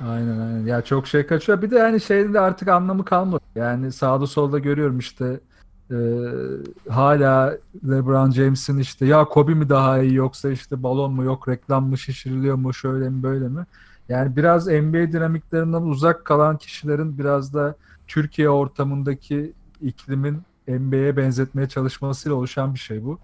Aynen 0.09 0.41
aynen. 0.41 0.67
Ya 0.67 0.83
çok 0.83 1.07
şey 1.07 1.27
kaçıyor. 1.27 1.63
Bir 1.63 1.71
de 1.71 1.77
yani 1.77 2.01
şeyin 2.01 2.35
de 2.35 2.41
artık 2.41 2.69
anlamı 2.69 3.05
kalmadı. 3.05 3.43
Yani 3.55 3.93
sağda 3.93 4.27
solda 4.27 4.59
görüyorum 4.59 4.99
işte 4.99 5.41
e, 5.91 5.97
hala 6.89 7.59
LeBron 7.89 8.31
James'in 8.31 8.79
işte 8.79 9.07
ya 9.07 9.25
Kobe 9.25 9.55
mi 9.55 9.69
daha 9.69 10.03
iyi 10.03 10.15
yoksa 10.15 10.51
işte 10.51 10.83
balon 10.83 11.13
mu 11.13 11.25
yok 11.25 11.49
reklam 11.49 11.89
mı 11.89 11.99
şişiriliyor 11.99 12.57
mu 12.57 12.75
şöyle 12.75 13.09
mi 13.09 13.23
böyle 13.23 13.49
mi? 13.49 13.67
Yani 14.09 14.37
biraz 14.37 14.67
NBA 14.67 15.13
dinamiklerinden 15.13 15.83
uzak 15.83 16.25
kalan 16.25 16.57
kişilerin 16.57 17.19
biraz 17.19 17.55
da 17.55 17.75
Türkiye 18.07 18.51
ortamındaki 18.51 19.53
iklimin 19.83 20.43
NBA'ye 20.69 21.17
benzetmeye 21.17 21.69
çalışmasıyla 21.69 22.37
oluşan 22.37 22.75
bir 22.75 22.79
şey 22.79 23.05
bu. 23.05 23.19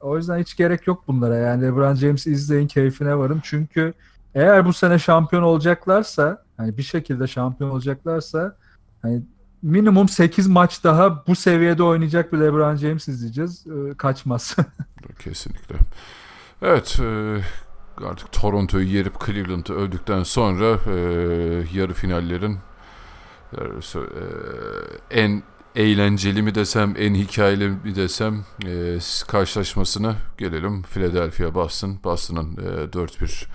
O 0.00 0.16
yüzden 0.16 0.38
hiç 0.38 0.56
gerek 0.56 0.86
yok 0.86 1.04
bunlara. 1.08 1.36
Yani 1.36 1.62
LeBron 1.62 1.94
James'i 1.94 2.32
izleyin, 2.32 2.66
keyfine 2.66 3.18
varın. 3.18 3.40
Çünkü 3.42 3.94
eğer 4.34 4.66
bu 4.66 4.72
sene 4.72 4.98
şampiyon 4.98 5.42
olacaklarsa, 5.42 6.44
hani 6.56 6.76
bir 6.78 6.82
şekilde 6.82 7.26
şampiyon 7.26 7.70
olacaklarsa 7.70 8.56
hani 9.02 9.22
minimum 9.62 10.08
8 10.08 10.46
maç 10.46 10.84
daha 10.84 11.26
bu 11.26 11.34
seviyede 11.34 11.82
oynayacak 11.82 12.32
bir 12.32 12.38
LeBron 12.38 12.76
James 12.76 13.08
izleyeceğiz. 13.08 13.66
Ee, 13.66 13.96
kaçmaz. 13.96 14.56
Kesinlikle. 15.18 15.76
Evet, 16.62 16.98
e, 17.00 17.36
artık 18.04 18.32
Toronto'yu 18.32 18.86
yerip 18.86 19.26
Cleveland'ı 19.26 19.74
öldükten 19.74 20.22
sonra 20.22 20.78
e, 20.86 20.94
yarı 21.74 21.92
finallerin 21.92 22.58
e, 23.52 23.60
en 25.10 25.42
eğlenceli 25.76 26.42
mi 26.42 26.54
desem, 26.54 26.94
en 26.98 27.14
hikayeli 27.14 27.68
mi 27.68 27.94
desem 27.94 28.44
e, 28.66 28.98
karşılaşmasına 29.28 30.16
gelelim. 30.38 30.82
Philadelphia 30.82 31.54
Boston. 31.54 31.98
Boston'ın 32.04 32.56
e, 32.56 32.84
4-1 32.84 33.46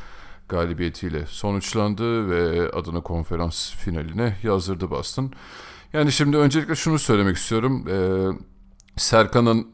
galibiyetiyle 0.50 1.26
sonuçlandı 1.26 2.30
ve 2.30 2.70
adını 2.72 3.04
konferans 3.04 3.72
finaline 3.72 4.38
yazdırdı 4.44 4.90
Boston. 4.90 5.32
Yani 5.94 6.12
şimdi 6.12 6.38
öncelikle 6.38 6.76
şunu 6.76 7.00
söylemek 7.00 7.38
istiyorum. 7.38 7.86
Ee, 7.90 8.28
Serkan'ın 8.98 9.68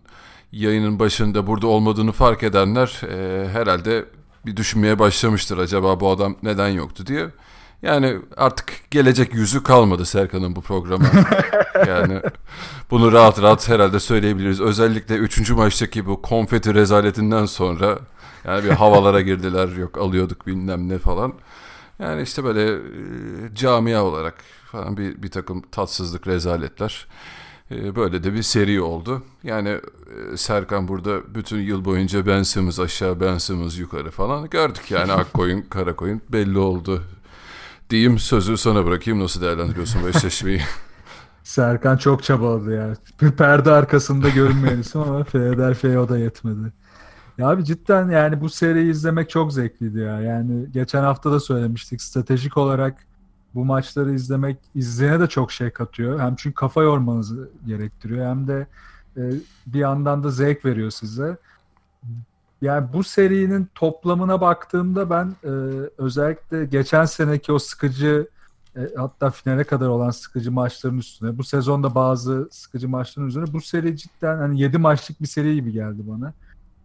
yayının 0.52 1.00
başında 1.00 1.48
burada 1.48 1.68
olmadığını 1.68 2.12
fark 2.12 2.44
edenler 2.44 3.02
e, 3.10 3.48
herhalde 3.50 4.06
bir 4.46 4.58
düşünmeye 4.58 5.00
başlamıştır. 5.00 5.58
Acaba 5.58 6.00
bu 6.00 6.10
adam 6.10 6.36
neden 6.44 6.70
yoktu 6.70 7.08
diye. 7.08 7.30
Yani 7.82 8.18
artık 8.38 8.74
gelecek 8.92 9.34
yüzü 9.34 9.64
kalmadı 9.64 10.06
Serkan'ın 10.06 10.56
bu 10.56 10.62
programa. 10.62 11.06
yani 11.88 12.22
bunu 12.92 13.12
rahat 13.12 13.42
rahat 13.42 13.70
herhalde 13.70 14.00
söyleyebiliriz. 14.00 14.62
Özellikle 14.62 15.16
3. 15.16 15.50
maçtaki 15.50 16.06
bu 16.06 16.22
konfeti 16.22 16.74
rezaletinden 16.74 17.46
sonra 17.46 18.00
yani 18.46 18.64
bir 18.64 18.70
havalara 18.70 19.22
girdiler 19.22 19.68
yok 19.68 19.98
alıyorduk 19.98 20.48
bilmem 20.48 20.90
ne 20.90 20.98
falan. 20.98 21.34
Yani 22.00 22.22
işte 22.22 22.44
böyle 22.44 22.74
e, 22.74 23.56
camia 23.56 24.04
olarak 24.04 24.36
falan 24.72 24.98
bir, 24.98 25.24
bir 25.24 25.32
takım 25.32 25.62
tatsızlık 25.62 26.28
rezaletler. 26.28 27.08
E, 27.72 27.96
böyle 27.96 28.24
de 28.24 28.34
bir 28.34 28.42
seri 28.42 28.82
oldu. 28.82 29.24
Yani 29.44 29.70
e, 29.70 30.38
Serkan 30.38 30.88
burada 30.88 31.36
bütün 31.36 31.58
yıl 31.58 31.86
boyunca 31.86 32.26
Ben 32.26 32.44
Simmons 32.44 32.80
aşağı 32.80 33.20
Ben 33.20 33.38
Simmons 33.38 33.80
yukarı 33.80 34.12
falan 34.12 34.50
gördük 34.50 34.92
yani 34.92 35.12
ak 35.14 35.34
koyun 35.34 35.62
kara 35.62 35.96
koyun 35.96 36.22
belli 36.30 36.58
oldu. 36.58 37.04
Diyeyim 37.90 38.20
sözü 38.20 38.58
sana 38.58 38.86
bırakayım 38.86 39.20
nasıl 39.20 39.42
değerlendiriyorsun 39.42 40.04
bu 40.04 40.10
eşleşmeyi? 40.10 40.62
Serkan 41.44 41.98
çok 41.98 42.24
çabaladı 42.24 42.76
ya. 42.76 42.94
Bir 43.22 43.32
perde 43.32 43.72
arkasında 43.72 44.30
görünmeyen 44.30 44.80
isim 44.80 45.02
ama 45.02 45.24
Philadelphia'ya 45.24 46.02
o 46.02 46.10
da 46.10 46.18
yetmedi. 46.18 46.83
Ya 47.38 47.50
abi 47.50 47.66
cidden 47.66 48.10
yani 48.10 48.42
bu 48.42 48.50
seriyi 48.50 48.92
izlemek 48.92 49.30
çok 49.30 49.54
zevkliydi 49.54 50.00
ya. 50.00 50.22
Yani 50.22 50.72
geçen 50.72 51.04
hafta 51.04 51.32
da 51.32 51.40
söylemiştik. 51.40 52.02
Stratejik 52.02 52.58
olarak 52.58 53.06
bu 53.56 53.66
maçları 53.66 54.14
izlemek 54.14 54.58
izleyene 54.76 55.20
de 55.20 55.28
çok 55.28 55.52
şey 55.52 55.70
katıyor. 55.70 56.20
Hem 56.20 56.36
çünkü 56.36 56.56
kafa 56.56 56.84
yormanızı 56.84 57.50
gerektiriyor 57.68 58.26
hem 58.26 58.48
de 58.48 58.68
e, 59.18 59.22
bir 59.68 59.80
yandan 59.80 60.24
da 60.24 60.30
zevk 60.30 60.66
veriyor 60.66 60.92
size. 60.92 61.38
Yani 62.62 62.94
bu 62.94 63.04
serinin 63.04 63.70
toplamına 63.76 64.42
baktığımda 64.42 65.10
ben 65.10 65.36
e, 65.44 65.50
özellikle 65.98 66.66
geçen 66.66 67.06
seneki 67.06 67.52
o 67.52 67.60
sıkıcı 67.60 68.28
e, 68.76 68.80
hatta 68.98 69.30
finale 69.30 69.64
kadar 69.64 69.88
olan 69.88 70.10
sıkıcı 70.10 70.52
maçların 70.52 70.98
üstüne 70.98 71.38
bu 71.38 71.44
sezonda 71.44 71.96
bazı 71.96 72.48
sıkıcı 72.52 72.90
maçların 72.90 73.28
üzerine 73.28 73.54
bu 73.54 73.62
seri 73.62 73.98
cidden 73.98 74.38
hani 74.38 74.62
7 74.62 74.78
maçlık 74.78 75.22
bir 75.22 75.28
seri 75.28 75.56
gibi 75.56 75.72
geldi 75.72 76.02
bana. 76.08 76.34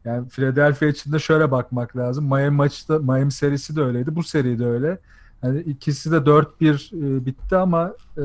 Yani 0.04 0.28
Philadelphia 0.28 0.86
için 0.86 1.12
de 1.12 1.18
şöyle 1.18 1.50
bakmak 1.50 1.96
lazım. 1.96 2.24
Miami 2.24 2.56
maçta 2.56 2.98
Miami 2.98 3.32
serisi 3.32 3.76
de 3.76 3.82
öyleydi. 3.82 4.16
Bu 4.16 4.22
seri 4.22 4.58
de 4.58 4.66
öyle. 4.66 4.98
Yani 5.42 5.60
ikisi 5.60 6.12
de 6.12 6.16
4-1 6.16 7.18
e, 7.20 7.26
bitti 7.26 7.56
ama 7.56 7.92
e, 8.16 8.24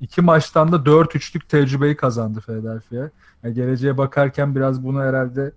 iki 0.00 0.20
maçtan 0.20 0.72
da 0.72 0.76
4-3'lük 0.76 1.48
tecrübeyi 1.48 1.96
kazandı 1.96 2.40
Philadelphia. 2.40 3.10
Yani 3.42 3.54
geleceğe 3.54 3.98
bakarken 3.98 4.54
biraz 4.54 4.84
bunu 4.84 5.00
herhalde 5.00 5.52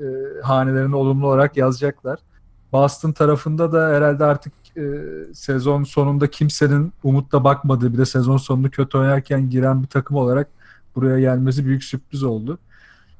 e, 0.00 0.04
hanelerine 0.42 0.96
olumlu 0.96 1.26
olarak 1.26 1.56
yazacaklar. 1.56 2.18
Boston 2.72 3.12
tarafında 3.12 3.72
da 3.72 3.88
herhalde 3.88 4.24
artık 4.24 4.52
e, 4.76 4.82
sezon 5.34 5.84
sonunda 5.84 6.30
kimsenin 6.30 6.92
umutla 7.04 7.44
bakmadığı 7.44 7.92
bir 7.92 7.98
de 7.98 8.06
sezon 8.06 8.36
sonunu 8.36 8.70
kötü 8.70 8.98
oynarken 8.98 9.50
giren 9.50 9.82
bir 9.82 9.88
takım 9.88 10.16
olarak 10.16 10.48
buraya 10.96 11.20
gelmesi 11.20 11.66
büyük 11.66 11.84
sürpriz 11.84 12.22
oldu. 12.22 12.58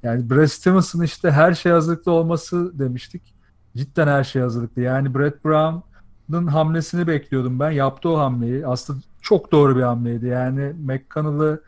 Yani 0.02 0.30
Brad 0.30 0.47
Stevens'ın 0.47 1.02
işte 1.02 1.30
her 1.30 1.54
şey 1.54 1.73
hazırlıklı 1.73 2.12
olması 2.12 2.78
demiştik. 2.78 3.35
Cidden 3.76 4.07
her 4.07 4.25
şey 4.25 4.42
hazırlıklı. 4.42 4.83
Yani 4.83 5.14
Brett 5.14 5.45
Brown'ın 5.45 6.47
hamlesini 6.47 7.07
bekliyordum 7.07 7.61
ben. 7.61 7.71
Yaptı 7.71 8.09
o 8.09 8.19
hamleyi. 8.19 8.66
Aslında 8.66 9.00
çok 9.23 9.52
doğru 9.52 9.76
bir 9.76 9.83
hamleydi. 9.83 10.26
Yani 10.26 10.73
McConnell'ı 10.85 11.62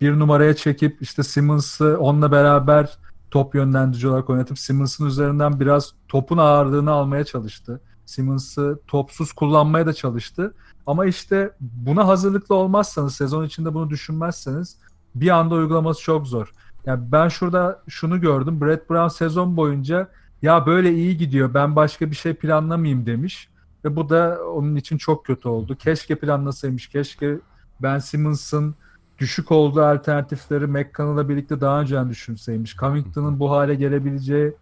bir 0.00 0.18
numaraya 0.18 0.56
çekip 0.56 1.02
işte 1.02 1.22
Simmons'ı 1.22 1.98
onunla 1.98 2.32
beraber 2.32 2.98
top 3.30 3.54
yönlendirici 3.54 4.08
olarak 4.08 4.30
oynatıp 4.30 4.58
Simmons'ın 4.58 5.06
üzerinden 5.06 5.60
biraz 5.60 5.92
topun 6.08 6.38
ağırlığını 6.38 6.90
almaya 6.90 7.24
çalıştı. 7.24 7.80
Simmons'ı 8.06 8.78
topsuz 8.86 9.32
kullanmaya 9.32 9.86
da 9.86 9.92
çalıştı. 9.92 10.54
Ama 10.86 11.06
işte 11.06 11.50
buna 11.60 12.06
hazırlıklı 12.06 12.54
olmazsanız, 12.54 13.14
sezon 13.14 13.44
içinde 13.44 13.74
bunu 13.74 13.90
düşünmezseniz 13.90 14.76
bir 15.14 15.28
anda 15.28 15.54
uygulaması 15.54 16.02
çok 16.02 16.26
zor. 16.26 16.52
Yani 16.86 17.12
ben 17.12 17.28
şurada 17.28 17.82
şunu 17.88 18.20
gördüm. 18.20 18.60
Brett 18.60 18.90
Brown 18.90 19.08
sezon 19.08 19.56
boyunca 19.56 20.08
ya 20.42 20.66
böyle 20.66 20.92
iyi 20.92 21.16
gidiyor 21.16 21.54
ben 21.54 21.76
başka 21.76 22.10
bir 22.10 22.16
şey 22.16 22.34
planlamayayım 22.34 23.06
demiş. 23.06 23.48
Ve 23.84 23.96
bu 23.96 24.08
da 24.08 24.38
onun 24.54 24.76
için 24.76 24.98
çok 24.98 25.26
kötü 25.26 25.48
oldu. 25.48 25.76
Keşke 25.76 26.14
planlasaymış. 26.14 26.88
Keşke 26.88 27.38
Ben 27.82 27.98
Simmons'ın 27.98 28.74
düşük 29.18 29.52
olduğu 29.52 29.82
alternatifleri 29.82 30.66
McConnell'la 30.66 31.28
birlikte 31.28 31.60
daha 31.60 31.80
önceden 31.80 32.10
düşünseymiş. 32.10 32.76
Covington'ın 32.76 33.40
bu 33.40 33.50
hale 33.50 33.74
gelebileceği 33.74 34.54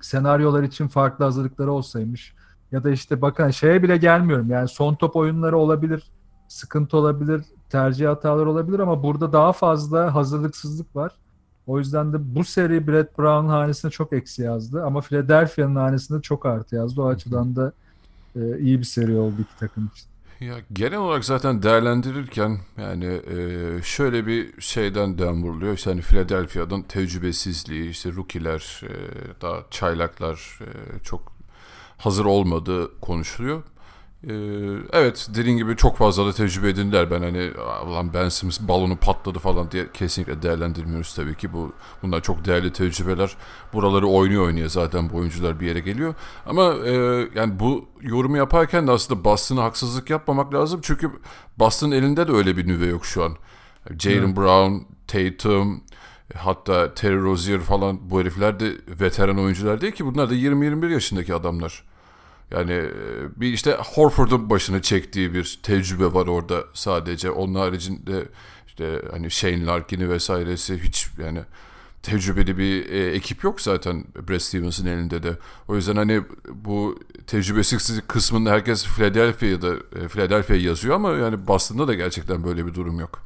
senaryolar 0.00 0.62
için 0.62 0.88
farklı 0.88 1.24
hazırlıkları 1.24 1.72
olsaymış. 1.72 2.34
Ya 2.72 2.84
da 2.84 2.90
işte 2.90 3.22
bakın 3.22 3.50
şeye 3.50 3.82
bile 3.82 3.96
gelmiyorum. 3.96 4.50
Yani 4.50 4.68
son 4.68 4.94
top 4.94 5.16
oyunları 5.16 5.58
olabilir, 5.58 6.10
sıkıntı 6.48 6.96
olabilir, 6.96 7.42
tercih 7.68 8.08
hataları 8.08 8.50
olabilir 8.50 8.78
ama 8.78 9.02
burada 9.02 9.32
daha 9.32 9.52
fazla 9.52 10.14
hazırlıksızlık 10.14 10.96
var. 10.96 11.12
O 11.66 11.78
yüzden 11.78 12.12
de 12.12 12.16
bu 12.34 12.44
seri 12.44 12.86
Brett 12.86 13.18
Brown 13.18 13.48
hanesine 13.48 13.90
çok 13.90 14.12
eksi 14.12 14.42
yazdı 14.42 14.84
ama 14.84 15.00
Philadelphia'nın 15.00 15.76
hanesinde 15.76 16.22
çok 16.22 16.46
artı 16.46 16.76
yazdı. 16.76 17.02
O 17.02 17.06
açıdan 17.06 17.56
da 17.56 17.72
e, 18.36 18.58
iyi 18.58 18.78
bir 18.78 18.84
seri 18.84 19.16
oldu 19.16 19.34
iki 19.40 19.58
takım 19.58 19.90
için. 19.94 20.14
Ya 20.40 20.54
genel 20.72 20.98
olarak 20.98 21.24
zaten 21.24 21.62
değerlendirirken 21.62 22.58
yani 22.78 23.04
e, 23.04 23.82
şöyle 23.82 24.26
bir 24.26 24.60
şeyden 24.60 25.18
dem 25.18 25.42
vuruluyor. 25.42 25.74
İşte 25.74 25.90
hani 25.90 26.00
Philadelphia'dan 26.00 26.82
tecrübesizliği, 26.82 27.90
işte 27.90 28.12
rookie'ler, 28.12 28.80
e, 28.82 28.92
daha 29.42 29.56
çaylaklar 29.70 30.58
e, 30.60 30.98
çok 31.02 31.32
hazır 31.96 32.24
olmadığı 32.24 33.00
konuşuluyor. 33.00 33.62
Ee, 34.28 34.34
evet 34.92 35.28
dediğin 35.34 35.56
gibi 35.56 35.76
çok 35.76 35.96
fazla 35.96 36.26
da 36.26 36.32
tecrübe 36.32 36.68
edindiler. 36.68 37.10
Ben 37.10 37.22
hani 37.22 37.54
lan 37.94 38.14
Ben 38.14 38.28
Simmons 38.28 38.60
balonu 38.60 38.96
patladı 38.96 39.38
falan 39.38 39.70
diye 39.70 39.86
kesinlikle 39.92 40.42
değerlendirmiyoruz 40.42 41.14
tabii 41.14 41.34
ki. 41.34 41.52
Bu 41.52 41.72
Bunlar 42.02 42.20
çok 42.20 42.44
değerli 42.44 42.72
tecrübeler. 42.72 43.36
Buraları 43.72 44.06
oynuyor 44.06 44.46
oynuyor 44.46 44.68
zaten 44.68 45.10
bu 45.10 45.16
oyuncular 45.16 45.60
bir 45.60 45.66
yere 45.66 45.80
geliyor. 45.80 46.14
Ama 46.46 46.74
e, 46.86 46.92
yani 47.34 47.60
bu 47.60 47.88
yorumu 48.00 48.36
yaparken 48.36 48.86
de 48.86 48.90
aslında 48.90 49.24
Boston'a 49.24 49.62
haksızlık 49.62 50.10
yapmamak 50.10 50.54
lazım. 50.54 50.80
Çünkü 50.82 51.10
Boston'ın 51.58 51.92
elinde 51.92 52.28
de 52.28 52.32
öyle 52.32 52.56
bir 52.56 52.66
nüve 52.66 52.86
yok 52.86 53.06
şu 53.06 53.24
an. 53.24 53.36
Jalen 53.98 54.26
hmm. 54.26 54.36
Brown, 54.36 54.74
Tatum, 55.06 55.82
hatta 56.34 56.94
Terry 56.94 57.22
Rozier 57.22 57.60
falan 57.60 58.10
bu 58.10 58.20
herifler 58.20 58.60
de 58.60 58.72
veteran 59.00 59.38
oyuncular 59.38 59.80
değil 59.80 59.92
ki. 59.92 60.06
Bunlar 60.06 60.30
da 60.30 60.34
20-21 60.34 60.92
yaşındaki 60.92 61.34
adamlar. 61.34 61.93
Yani 62.50 62.72
e, 62.72 62.90
bir 63.36 63.52
işte 63.52 63.78
Horford'un 63.94 64.50
başını 64.50 64.82
çektiği 64.82 65.34
bir 65.34 65.58
tecrübe 65.62 66.12
var 66.12 66.26
orada 66.26 66.64
sadece. 66.72 67.30
Onun 67.30 67.54
haricinde 67.54 68.28
işte 68.66 69.02
hani 69.10 69.30
Shane 69.30 69.66
Larkin'i 69.66 70.10
vesairesi 70.10 70.82
hiç 70.82 71.08
yani 71.18 71.40
tecrübeli 72.02 72.58
bir 72.58 72.90
e, 72.90 73.10
ekip 73.10 73.44
yok 73.44 73.60
zaten 73.60 74.04
Brad 74.28 74.38
Stevens'ın 74.38 74.86
elinde 74.86 75.22
de. 75.22 75.38
O 75.68 75.76
yüzden 75.76 75.96
hani 75.96 76.22
bu 76.54 76.98
tecrübesizlik 77.26 78.08
kısmında 78.08 78.50
herkes 78.50 78.86
Philadelphia'da 78.86 79.74
e, 79.74 80.08
Philadelphia 80.08 80.54
yazıyor 80.54 80.94
ama 80.94 81.10
yani 81.10 81.46
Boston'da 81.46 81.88
da 81.88 81.94
gerçekten 81.94 82.44
böyle 82.44 82.66
bir 82.66 82.74
durum 82.74 83.00
yok. 83.00 83.22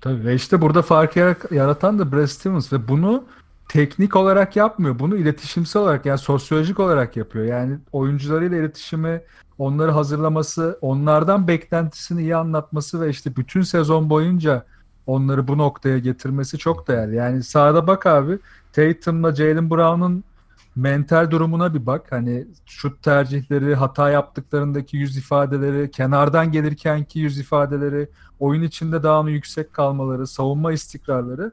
Tabii 0.00 0.24
ve 0.24 0.34
işte 0.34 0.60
burada 0.60 0.82
fark 0.82 1.16
yaratan 1.50 1.98
da 1.98 2.12
Brad 2.12 2.26
Stevens 2.26 2.72
ve 2.72 2.88
bunu 2.88 3.24
teknik 3.72 4.16
olarak 4.16 4.56
yapmıyor. 4.56 4.98
Bunu 4.98 5.16
iletişimsel 5.16 5.82
olarak 5.82 6.06
yani 6.06 6.18
sosyolojik 6.18 6.80
olarak 6.80 7.16
yapıyor. 7.16 7.44
Yani 7.44 7.78
oyuncularıyla 7.92 8.58
iletişimi, 8.58 9.22
onları 9.58 9.90
hazırlaması, 9.90 10.78
onlardan 10.80 11.48
beklentisini 11.48 12.22
iyi 12.22 12.36
anlatması 12.36 13.00
ve 13.00 13.10
işte 13.10 13.36
bütün 13.36 13.62
sezon 13.62 14.10
boyunca 14.10 14.64
onları 15.06 15.48
bu 15.48 15.58
noktaya 15.58 15.98
getirmesi 15.98 16.58
çok 16.58 16.88
değerli. 16.88 17.16
Yani 17.16 17.42
sahada 17.42 17.86
bak 17.86 18.06
abi 18.06 18.38
Tatum'la 18.72 19.34
Jalen 19.34 19.70
Brown'un 19.70 20.24
mental 20.76 21.30
durumuna 21.30 21.74
bir 21.74 21.86
bak. 21.86 22.06
Hani 22.12 22.46
şut 22.66 23.02
tercihleri, 23.02 23.74
hata 23.74 24.10
yaptıklarındaki 24.10 24.96
yüz 24.96 25.16
ifadeleri, 25.16 25.90
kenardan 25.90 26.52
gelirkenki 26.52 27.18
yüz 27.18 27.38
ifadeleri, 27.38 28.08
oyun 28.40 28.62
içinde 28.62 29.02
daha 29.02 29.22
mı 29.22 29.30
yüksek 29.30 29.72
kalmaları, 29.72 30.26
savunma 30.26 30.72
istikrarları 30.72 31.52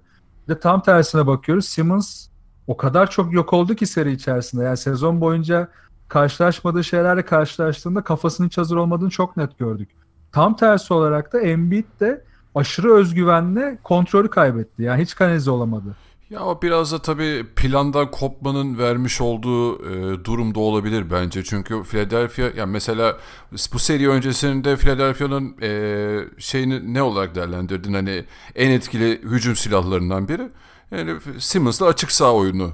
de 0.50 0.60
tam 0.60 0.82
tersine 0.82 1.28
bakıyoruz. 1.28 1.66
Simmons 1.66 2.28
o 2.68 2.78
kadar 2.78 3.10
çok 3.10 3.34
yok 3.34 3.54
oldu 3.54 3.76
ki 3.76 3.86
seri 3.86 4.12
içerisinde. 4.12 4.64
Yani 4.64 4.78
sezon 4.78 5.22
boyunca 5.22 5.68
karşılaşmadığı 6.08 6.84
şeylerle 6.84 7.26
karşılaştığında 7.26 8.04
kafasının 8.04 8.48
hiç 8.48 8.58
hazır 8.58 8.76
olmadığını 8.76 9.10
çok 9.10 9.38
net 9.38 9.60
gördük. 9.60 9.90
Tam 10.32 10.56
tersi 10.56 10.94
olarak 10.94 11.34
da 11.34 11.40
Embiid 11.40 11.86
de 12.00 12.24
aşırı 12.56 12.94
özgüvenle 12.94 13.80
kontrolü 13.84 14.30
kaybetti. 14.30 14.84
Yani 14.84 15.02
hiç 15.02 15.16
kanalize 15.16 15.52
olamadı. 15.52 15.96
Ya 16.30 16.62
biraz 16.62 16.92
da 16.92 17.02
tabii 17.02 17.46
plandan 17.56 18.12
kopmanın 18.12 18.78
vermiş 18.78 19.22
olduğu 19.22 19.90
e, 19.90 20.26
durumda 20.26 20.60
olabilir 20.60 21.12
bence. 21.12 21.44
Çünkü 21.44 21.84
Philadelphia 21.84 22.42
yani 22.58 22.72
mesela 22.72 23.18
bu 23.74 23.80
seri 23.80 24.10
öncesinde 24.10 24.76
Philadelphia'nın 24.76 25.56
e, 25.62 25.72
şeyini 26.38 26.94
ne 26.94 27.02
olarak 27.02 27.36
değerlendirdin? 27.36 27.94
Hani 27.94 28.26
en 28.56 28.72
etkili 28.72 29.22
hücum 29.22 29.56
silahlarından 29.56 30.28
biri. 30.28 30.50
Yani 30.92 31.16
Simmons'la 31.40 31.86
açık 31.86 32.12
sağ 32.12 32.34
oyunu 32.34 32.74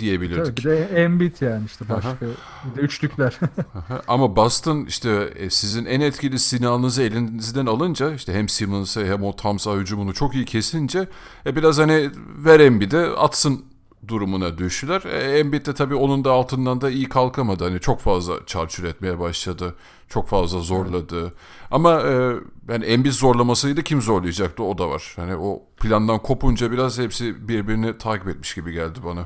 diyebilirdik. 0.00 0.56
Tabii 0.56 0.56
bir 0.56 0.70
de 0.70 1.02
Embiid 1.02 1.40
yani 1.40 1.66
işte 1.66 1.88
başka 1.88 2.16
bir 2.64 2.76
de 2.76 2.80
üçlükler. 2.80 3.38
Ama 4.08 4.36
Boston 4.36 4.84
işte 4.84 5.32
e, 5.36 5.50
sizin 5.50 5.84
en 5.84 6.00
etkili 6.00 6.38
silahınızı 6.38 7.02
elinizden 7.02 7.66
alınca 7.66 8.14
işte 8.14 8.34
hem 8.34 8.48
Simmons'ı 8.48 9.06
hem 9.06 9.22
o 9.22 9.36
tam 9.36 9.58
hücumunu 9.58 10.14
çok 10.14 10.34
iyi 10.34 10.44
kesince 10.44 11.08
e, 11.46 11.56
biraz 11.56 11.78
hani 11.78 12.10
ver 12.44 12.60
Embiid'e 12.60 13.06
atsın 13.06 13.64
durumuna 14.08 14.58
düştüler. 14.58 15.02
E, 15.02 15.38
Embiid 15.38 15.66
de 15.66 15.74
tabii 15.74 15.94
onun 15.94 16.24
da 16.24 16.32
altından 16.32 16.80
da 16.80 16.90
iyi 16.90 17.08
kalkamadı. 17.08 17.64
Hani 17.64 17.80
çok 17.80 18.00
fazla 18.00 18.46
çarçur 18.46 18.84
etmeye 18.84 19.18
başladı. 19.18 19.74
Çok 20.08 20.28
fazla 20.28 20.60
zorladı. 20.60 21.32
Ama 21.70 22.00
e, 22.00 22.34
yani 22.68 22.84
Embiid 22.84 23.12
zorlamasıydı 23.12 23.82
kim 23.82 24.02
zorlayacaktı 24.02 24.62
o 24.62 24.78
da 24.78 24.90
var. 24.90 25.12
Hani 25.16 25.36
o 25.36 25.62
plandan 25.80 26.18
kopunca 26.18 26.72
biraz 26.72 26.98
hepsi 26.98 27.48
birbirini 27.48 27.98
takip 27.98 28.28
etmiş 28.28 28.54
gibi 28.54 28.72
geldi 28.72 28.98
bana. 29.04 29.24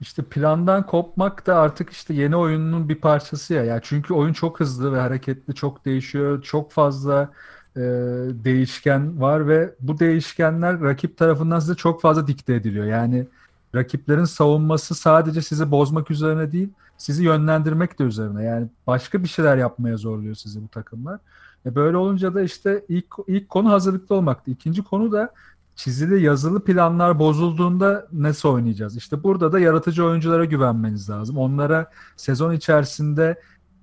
İşte 0.00 0.22
plandan 0.22 0.86
kopmak 0.86 1.46
da 1.46 1.56
artık 1.56 1.90
işte 1.90 2.14
yeni 2.14 2.36
oyunun 2.36 2.88
bir 2.88 2.94
parçası 2.94 3.54
ya. 3.54 3.64
Yani 3.64 3.80
çünkü 3.84 4.14
oyun 4.14 4.32
çok 4.32 4.60
hızlı 4.60 4.92
ve 4.92 5.00
hareketli, 5.00 5.54
çok 5.54 5.84
değişiyor. 5.84 6.42
Çok 6.42 6.72
fazla 6.72 7.30
e, 7.76 7.80
değişken 8.44 9.20
var 9.20 9.48
ve 9.48 9.74
bu 9.80 9.98
değişkenler 9.98 10.80
rakip 10.80 11.16
tarafından 11.16 11.58
size 11.60 11.74
çok 11.74 12.00
fazla 12.02 12.26
dikte 12.26 12.54
ediliyor. 12.54 12.84
Yani 12.86 13.26
rakiplerin 13.74 14.24
savunması 14.24 14.94
sadece 14.94 15.42
sizi 15.42 15.70
bozmak 15.70 16.10
üzerine 16.10 16.52
değil, 16.52 16.68
sizi 16.98 17.24
yönlendirmek 17.24 17.98
de 17.98 18.04
üzerine. 18.04 18.44
Yani 18.44 18.68
başka 18.86 19.22
bir 19.22 19.28
şeyler 19.28 19.56
yapmaya 19.56 19.96
zorluyor 19.96 20.34
sizi 20.34 20.62
bu 20.62 20.68
takımlar. 20.68 21.20
E 21.66 21.74
böyle 21.74 21.96
olunca 21.96 22.34
da 22.34 22.42
işte 22.42 22.84
ilk 22.88 23.06
ilk 23.26 23.48
konu 23.48 23.70
hazırlıklı 23.70 24.14
olmaktı. 24.14 24.50
İkinci 24.50 24.82
konu 24.82 25.12
da 25.12 25.32
çizili 25.78 26.22
yazılı 26.22 26.64
planlar 26.64 27.18
bozulduğunda 27.18 28.08
nasıl 28.12 28.48
oynayacağız? 28.48 28.96
İşte 28.96 29.22
burada 29.22 29.52
da 29.52 29.58
yaratıcı 29.58 30.04
oyunculara 30.04 30.44
güvenmeniz 30.44 31.10
lazım. 31.10 31.38
Onlara 31.38 31.90
sezon 32.16 32.52
içerisinde 32.52 33.40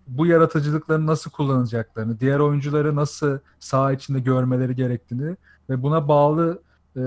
bu 0.07 0.25
yaratıcılıklarını 0.25 1.07
nasıl 1.07 1.31
kullanacaklarını, 1.31 2.19
diğer 2.19 2.39
oyuncuları 2.39 2.95
nasıl 2.95 3.39
saha 3.59 3.93
içinde 3.93 4.19
görmeleri 4.19 4.75
gerektiğini 4.75 5.37
ve 5.69 5.83
buna 5.83 6.07
bağlı 6.07 6.61
e, 6.97 7.01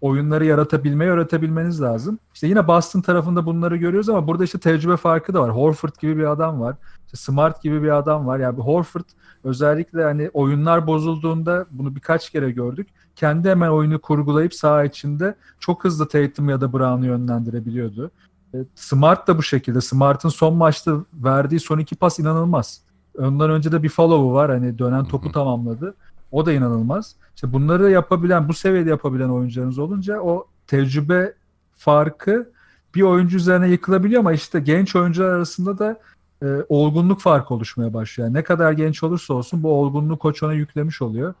oyunları 0.00 0.44
yaratabilmeyi 0.44 1.10
öğretebilmeniz 1.10 1.82
lazım. 1.82 2.18
İşte 2.34 2.46
yine 2.46 2.68
Boston 2.68 3.00
tarafında 3.00 3.46
bunları 3.46 3.76
görüyoruz 3.76 4.08
ama 4.08 4.26
burada 4.26 4.44
işte 4.44 4.58
tecrübe 4.58 4.96
farkı 4.96 5.34
da 5.34 5.40
var. 5.40 5.50
Horford 5.50 5.94
gibi 6.00 6.18
bir 6.18 6.24
adam 6.24 6.60
var. 6.60 6.76
İşte 7.06 7.16
Smart 7.16 7.62
gibi 7.62 7.82
bir 7.82 7.96
adam 7.96 8.26
var. 8.26 8.38
Yani 8.38 8.58
Horford 8.58 9.04
özellikle 9.44 10.04
hani 10.04 10.30
oyunlar 10.32 10.86
bozulduğunda 10.86 11.66
bunu 11.70 11.96
birkaç 11.96 12.30
kere 12.30 12.50
gördük. 12.50 12.88
Kendi 13.16 13.50
hemen 13.50 13.68
oyunu 13.68 14.00
kurgulayıp 14.00 14.54
saha 14.54 14.84
içinde 14.84 15.34
çok 15.60 15.84
hızlı 15.84 16.08
Tatum 16.08 16.48
ya 16.48 16.60
da 16.60 16.72
Brown'u 16.72 17.06
yönlendirebiliyordu. 17.06 18.10
E, 18.54 18.58
Smart 18.74 19.28
da 19.28 19.38
bu 19.38 19.42
şekilde. 19.42 19.80
Smart'ın 19.80 20.28
son 20.28 20.54
maçta 20.56 20.96
verdiği 21.14 21.60
son 21.60 21.78
iki 21.78 21.96
pas 21.96 22.18
inanılmaz. 22.18 22.82
Ondan 23.18 23.50
önce 23.50 23.72
de 23.72 23.82
bir 23.82 23.88
follow'u 23.88 24.32
var. 24.32 24.50
Hani 24.50 24.78
dönen 24.78 25.04
topu 25.04 25.32
tamamladı. 25.32 25.94
O 26.32 26.46
da 26.46 26.52
inanılmaz. 26.52 27.14
İşte 27.34 27.52
bunları 27.52 27.90
yapabilen, 27.90 28.48
bu 28.48 28.54
seviyede 28.54 28.90
yapabilen 28.90 29.28
oyuncularınız 29.28 29.78
olunca 29.78 30.20
o 30.20 30.46
tecrübe 30.66 31.32
farkı 31.76 32.52
bir 32.94 33.02
oyuncu 33.02 33.36
üzerine 33.36 33.68
yıkılabiliyor 33.68 34.20
ama 34.20 34.32
işte 34.32 34.60
genç 34.60 34.96
oyuncular 34.96 35.28
arasında 35.28 35.78
da 35.78 36.00
e, 36.42 36.46
olgunluk 36.68 37.20
farkı 37.20 37.54
oluşmaya 37.54 37.94
başlıyor. 37.94 38.28
Yani 38.28 38.36
ne 38.36 38.44
kadar 38.44 38.72
genç 38.72 39.02
olursa 39.02 39.34
olsun 39.34 39.62
bu 39.62 39.72
olgunluğu 39.72 40.18
koç 40.18 40.42
ona 40.42 40.52
yüklemiş 40.52 41.02
oluyor 41.02 41.34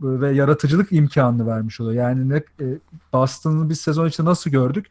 ve 0.00 0.32
yaratıcılık 0.32 0.92
imkanını 0.92 1.46
vermiş 1.46 1.80
oluyor. 1.80 2.04
Yani 2.04 2.28
ne 2.28 2.36
e, 2.36 2.66
Boston'ın 3.12 3.70
bir 3.70 3.74
sezon 3.74 4.08
içinde 4.08 4.30
nasıl 4.30 4.50
gördük? 4.50 4.86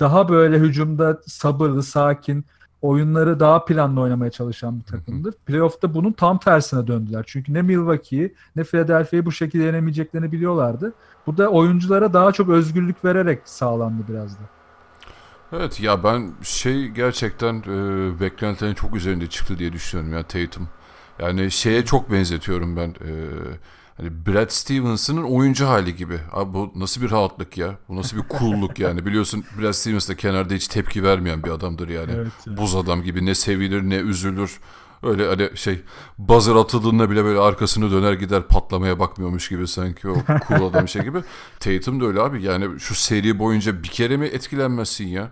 Daha 0.00 0.28
böyle 0.28 0.58
hücumda 0.58 1.20
sabırlı, 1.26 1.82
sakin, 1.82 2.44
oyunları 2.82 3.40
daha 3.40 3.64
planlı 3.64 4.00
oynamaya 4.00 4.30
çalışan 4.30 4.78
bir 4.78 4.84
takımdır. 4.84 5.34
Playoff'ta 5.46 5.94
bunun 5.94 6.12
tam 6.12 6.38
tersine 6.38 6.86
döndüler. 6.86 7.24
Çünkü 7.26 7.54
ne 7.54 7.62
Milwaukee'yi 7.62 8.34
ne 8.56 8.64
Philadelphia'yı 8.64 9.26
bu 9.26 9.32
şekilde 9.32 9.64
yenemeyeceklerini 9.64 10.32
biliyorlardı. 10.32 10.92
Bu 11.26 11.36
da 11.36 11.48
oyunculara 11.48 12.12
daha 12.12 12.32
çok 12.32 12.48
özgürlük 12.48 13.04
vererek 13.04 13.40
sağlandı 13.44 14.02
biraz 14.08 14.34
da. 14.34 14.42
Evet 15.52 15.80
ya 15.80 16.04
ben 16.04 16.32
şey 16.42 16.88
gerçekten 16.88 17.54
e, 17.54 18.20
beklentilerin 18.20 18.74
çok 18.74 18.96
üzerinde 18.96 19.26
çıktı 19.26 19.58
diye 19.58 19.72
düşünüyorum 19.72 20.12
ya 20.12 20.22
Tatum. 20.22 20.68
Yani 21.18 21.50
şeye 21.50 21.84
çok 21.84 22.12
benzetiyorum 22.12 22.76
ben. 22.76 22.88
E, 22.88 23.12
hani 23.96 24.26
Brad 24.26 24.50
Stevens'ın 24.50 25.22
oyuncu 25.22 25.66
hali 25.66 25.96
gibi. 25.96 26.18
Abi 26.32 26.54
bu 26.54 26.72
nasıl 26.76 27.02
bir 27.02 27.10
rahatlık 27.10 27.58
ya? 27.58 27.78
Bu 27.88 27.96
nasıl 27.96 28.16
bir 28.16 28.38
cool'luk 28.38 28.78
yani? 28.78 29.06
Biliyorsun 29.06 29.44
Brad 29.60 29.72
Stevens 29.72 30.08
de 30.08 30.16
kenarda 30.16 30.54
hiç 30.54 30.68
tepki 30.68 31.02
vermeyen 31.02 31.42
bir 31.42 31.50
adamdır 31.50 31.88
yani. 31.88 32.12
Evet, 32.16 32.32
yani. 32.46 32.56
Buz 32.56 32.76
adam 32.76 33.02
gibi 33.02 33.26
ne 33.26 33.34
sevilir 33.34 33.82
ne 33.82 33.96
üzülür. 33.96 34.60
Öyle 35.02 35.28
hani 35.28 35.50
şey 35.54 35.82
buzzer 36.18 36.54
atıldığında 36.54 37.10
bile 37.10 37.24
böyle 37.24 37.38
arkasını 37.38 37.90
döner 37.90 38.12
gider 38.12 38.42
patlamaya 38.42 38.98
bakmıyormuş 38.98 39.48
gibi 39.48 39.68
sanki 39.68 40.08
o 40.08 40.14
cool 40.48 40.66
adam 40.70 40.88
şey 40.88 41.02
gibi. 41.02 41.22
Tatum 41.60 42.00
da 42.00 42.06
öyle 42.06 42.20
abi 42.20 42.42
yani 42.42 42.80
şu 42.80 42.94
seri 42.94 43.38
boyunca 43.38 43.82
bir 43.82 43.88
kere 43.88 44.16
mi 44.16 44.26
etkilenmezsin 44.26 45.06
ya? 45.06 45.30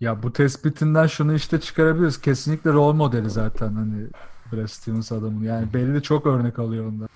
Ya 0.00 0.22
bu 0.22 0.32
tespitinden 0.32 1.06
şunu 1.06 1.34
işte 1.34 1.60
çıkarabiliriz. 1.60 2.20
Kesinlikle 2.20 2.72
rol 2.72 2.92
modeli 2.92 3.30
zaten 3.30 3.74
hani 3.74 4.06
Brad 4.52 4.66
Stevens 4.66 5.12
adamın. 5.12 5.44
Yani 5.44 5.74
belli 5.74 6.02
çok 6.02 6.26
örnek 6.26 6.58
alıyor 6.58 6.86
ondan. 6.86 7.08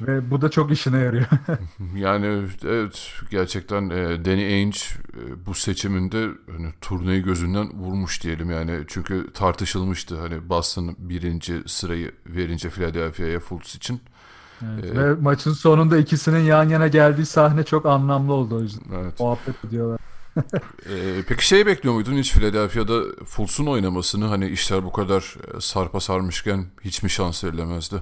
Ve 0.00 0.30
bu 0.30 0.40
da 0.40 0.50
çok 0.50 0.72
işine 0.72 0.98
yarıyor. 0.98 1.26
yani 1.96 2.48
evet 2.64 3.12
gerçekten 3.30 3.90
e, 3.90 4.24
Danny 4.24 4.44
Ainge 4.44 4.78
e, 5.14 5.46
bu 5.46 5.54
seçiminde 5.54 6.28
hani, 6.50 6.72
turneyi 6.80 7.22
gözünden 7.22 7.70
vurmuş 7.72 8.22
diyelim 8.22 8.50
yani. 8.50 8.84
Çünkü 8.86 9.32
tartışılmıştı 9.34 10.20
hani 10.20 10.48
Boston 10.48 10.96
birinci 10.98 11.62
sırayı 11.66 12.12
verince 12.26 12.70
Philadelphia'ya 12.70 13.40
Fultz 13.40 13.74
için. 13.74 14.00
Evet, 14.62 14.84
ee, 14.84 14.98
ve 14.98 15.14
maçın 15.14 15.52
sonunda 15.52 15.98
ikisinin 15.98 16.44
yan 16.44 16.68
yana 16.68 16.88
geldiği 16.88 17.26
sahne 17.26 17.64
çok 17.64 17.86
anlamlı 17.86 18.32
oldu 18.32 18.56
o 18.56 18.60
yüzden. 18.60 18.94
Evet. 18.94 19.20
Muhabbet 19.20 19.64
ediyorlar. 19.64 20.00
ee, 20.36 21.22
peki 21.28 21.46
şey 21.46 21.66
bekliyor 21.66 21.94
muydun 21.94 22.16
hiç 22.16 22.32
Philadelphia'da 22.32 23.02
Fultz'un 23.24 23.66
oynamasını 23.66 24.26
hani 24.26 24.48
işler 24.48 24.84
bu 24.84 24.92
kadar 24.92 25.36
e, 25.56 25.60
sarpa 25.60 26.00
sarmışken 26.00 26.66
hiç 26.84 27.02
mi 27.02 27.10
şans 27.10 27.44
verilemezdi? 27.44 27.96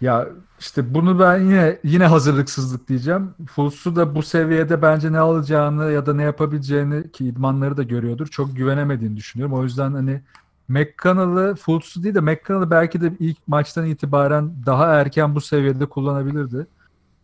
Ya 0.00 0.28
işte 0.60 0.94
bunu 0.94 1.18
ben 1.18 1.38
yine 1.38 1.78
yine 1.84 2.06
hazırlıksızlık 2.06 2.88
diyeceğim. 2.88 3.34
Fultz'u 3.50 3.96
da 3.96 4.14
bu 4.14 4.22
seviyede 4.22 4.82
bence 4.82 5.12
ne 5.12 5.18
alacağını 5.18 5.92
ya 5.92 6.06
da 6.06 6.14
ne 6.14 6.22
yapabileceğini 6.22 7.10
ki 7.10 7.26
idmanları 7.26 7.76
da 7.76 7.82
görüyordur. 7.82 8.26
Çok 8.26 8.56
güvenemediğini 8.56 9.16
düşünüyorum. 9.16 9.56
O 9.56 9.62
yüzden 9.62 9.92
hani 9.92 10.22
McConnell'ı 10.68 11.54
Fultz'u 11.54 12.02
değil 12.02 12.14
de 12.14 12.20
McConnell'ı 12.20 12.70
belki 12.70 13.00
de 13.00 13.12
ilk 13.18 13.48
maçtan 13.48 13.86
itibaren 13.86 14.52
daha 14.66 14.86
erken 14.86 15.34
bu 15.34 15.40
seviyede 15.40 15.86
kullanabilirdi. 15.86 16.66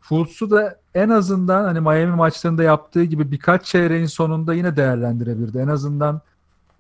Fultz'u 0.01 0.51
da 0.51 0.81
en 0.95 1.09
azından 1.09 1.65
hani 1.65 1.81
Miami 1.81 2.17
maçlarında 2.17 2.63
yaptığı 2.63 3.05
gibi 3.05 3.33
birkaç 3.33 3.65
çeyreğin 3.65 4.07
sonunda 4.07 4.55
yine 4.55 4.77
değerlendirebilirdi. 4.77 5.59
En 5.59 5.69
azından 5.69 6.21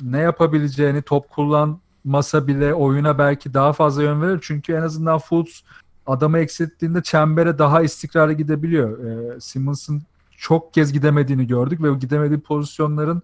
ne 0.02 0.18
yapabileceğini 0.18 1.02
top 1.02 1.30
kullanmasa 1.30 2.46
bile 2.46 2.74
oyuna 2.74 3.18
belki 3.18 3.54
daha 3.54 3.72
fazla 3.72 4.02
yön 4.02 4.22
verir. 4.22 4.38
Çünkü 4.42 4.72
en 4.72 4.82
azından 4.82 5.18
Fultz 5.18 5.62
adamı 6.06 6.38
eksilttiğinde 6.38 7.02
çembere 7.02 7.58
daha 7.58 7.82
istikrarlı 7.82 8.32
gidebiliyor. 8.32 9.04
E, 9.04 9.40
Simmons'ın 9.40 10.02
çok 10.36 10.74
kez 10.74 10.92
gidemediğini 10.92 11.46
gördük 11.46 11.82
ve 11.82 11.94
gidemediği 11.94 12.40
pozisyonların 12.40 13.22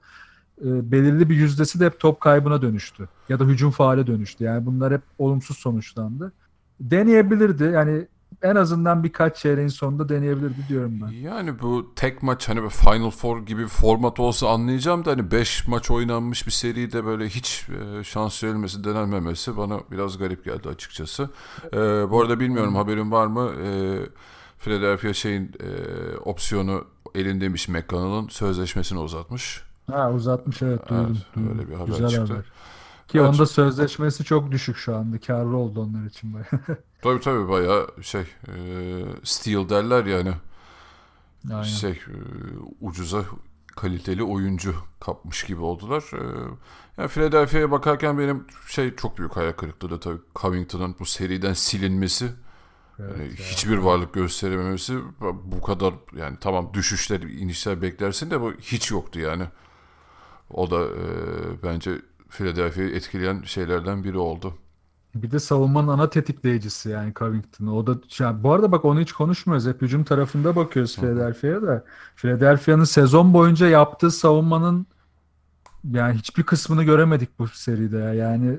e, 0.60 0.92
belirli 0.92 1.30
bir 1.30 1.34
yüzdesi 1.34 1.80
de 1.80 1.86
hep 1.86 2.00
top 2.00 2.20
kaybına 2.20 2.62
dönüştü. 2.62 3.08
Ya 3.28 3.40
da 3.40 3.44
hücum 3.44 3.70
faale 3.70 4.06
dönüştü. 4.06 4.44
Yani 4.44 4.66
bunlar 4.66 4.92
hep 4.92 5.02
olumsuz 5.18 5.58
sonuçlandı. 5.58 6.32
Deneyebilirdi. 6.80 7.64
Yani 7.64 8.06
en 8.42 8.56
azından 8.56 9.04
birkaç 9.04 9.36
çeyreğin 9.36 9.68
sonunda 9.68 10.08
deneyebilirdi 10.08 10.68
diyorum 10.68 11.00
ben. 11.02 11.08
Yani 11.08 11.60
bu 11.60 11.92
tek 11.96 12.22
maç 12.22 12.48
hani 12.48 12.68
Final 12.68 13.10
Four 13.10 13.46
gibi 13.46 13.62
bir 13.62 13.68
format 13.68 14.20
olsa 14.20 14.48
anlayacağım 14.48 15.04
da 15.04 15.10
hani 15.10 15.30
5 15.30 15.68
maç 15.68 15.90
oynanmış 15.90 16.46
bir 16.46 16.52
seride 16.52 17.04
böyle 17.04 17.28
hiç 17.28 17.66
e, 17.68 18.04
şans 18.04 18.44
verilmesi 18.44 18.84
denenmemesi 18.84 19.56
bana 19.56 19.80
biraz 19.90 20.18
garip 20.18 20.44
geldi 20.44 20.68
açıkçası. 20.68 21.30
E, 21.72 21.76
bu 22.10 22.20
arada 22.20 22.40
bilmiyorum 22.40 22.74
haberin 22.74 23.10
var 23.10 23.26
mı? 23.26 23.50
E, 23.66 23.98
Philadelphia 24.58 25.12
şeyin 25.12 25.44
e, 25.60 25.68
opsiyonu 26.16 26.84
elindeymiş 27.14 27.68
McConnell'ın 27.68 28.28
sözleşmesini 28.28 28.98
uzatmış. 28.98 29.62
Ha 29.90 30.12
uzatmış 30.12 30.62
evet 30.62 30.88
duydum. 30.88 31.18
Evet, 31.36 31.48
öyle 31.50 31.68
bir 31.68 31.74
haber 31.74 31.86
Güzel 31.86 32.08
çıktı. 32.08 32.32
Haber. 32.32 32.44
Ki 33.08 33.18
evet. 33.18 33.28
onda 33.28 33.46
sözleşmesi 33.46 34.24
çok 34.24 34.50
düşük 34.50 34.76
şu 34.76 34.96
anda. 34.96 35.20
Karlı 35.20 35.56
oldu 35.56 35.80
onlar 35.80 36.06
için 36.06 36.34
bayağı. 36.34 36.78
tabii 37.02 37.20
tabii 37.20 37.48
bayağı 37.48 38.02
şey 38.02 38.20
e, 38.20 38.54
steel 39.24 39.68
derler 39.68 40.04
yani. 40.04 40.32
Aynen. 41.50 41.62
Şey 41.62 41.90
e, 41.90 42.16
ucuza 42.80 43.24
kaliteli 43.76 44.22
oyuncu 44.22 44.74
kapmış 45.00 45.44
gibi 45.44 45.60
oldular. 45.60 46.04
E, 46.12 46.22
yani 46.98 47.08
Philadelphia'ya 47.08 47.70
bakarken 47.70 48.18
benim 48.18 48.46
şey 48.68 48.96
çok 48.96 49.18
büyük 49.18 49.36
hayal 49.36 49.52
kırıklığı 49.52 49.90
da 49.90 50.00
tabii 50.00 50.20
Covington'ın 50.34 50.96
bu 50.98 51.06
seriden 51.06 51.52
silinmesi. 51.52 52.30
Evet, 52.98 53.18
yani 53.18 53.32
hiçbir 53.36 53.78
varlık 53.78 54.14
gösterememesi 54.14 54.98
bu 55.44 55.62
kadar 55.62 55.94
yani 56.16 56.36
tamam 56.40 56.70
düşüşler 56.74 57.20
inişler 57.20 57.82
beklersin 57.82 58.30
de 58.30 58.40
bu 58.40 58.52
hiç 58.52 58.90
yoktu 58.90 59.20
yani. 59.20 59.44
O 60.50 60.70
da 60.70 60.84
e, 60.84 61.04
bence 61.62 62.02
Philadelphia'yı 62.32 62.94
etkileyen 62.94 63.42
şeylerden 63.42 64.04
biri 64.04 64.18
oldu. 64.18 64.54
Bir 65.14 65.30
de 65.30 65.38
savunmanın 65.38 65.88
ana 65.88 66.10
tetikleyicisi 66.10 66.88
yani 66.90 67.12
Covington. 67.14 67.66
O 67.66 67.86
da 67.86 67.98
yani 68.18 68.42
bu 68.42 68.52
arada 68.52 68.72
bak 68.72 68.84
onu 68.84 69.00
hiç 69.00 69.12
konuşmuyoruz. 69.12 69.66
Hep 69.66 69.82
hücum 69.82 70.04
tarafında 70.04 70.56
bakıyoruz 70.56 70.96
Philadelphia'ya 70.96 71.62
da. 71.62 71.84
Philadelphia'nın 72.16 72.84
sezon 72.84 73.34
boyunca 73.34 73.68
yaptığı 73.68 74.10
savunmanın 74.10 74.86
yani 75.90 76.18
hiçbir 76.18 76.42
kısmını 76.42 76.84
göremedik 76.84 77.38
bu 77.38 77.48
seride 77.48 77.98
ya. 77.98 78.14
Yani 78.14 78.58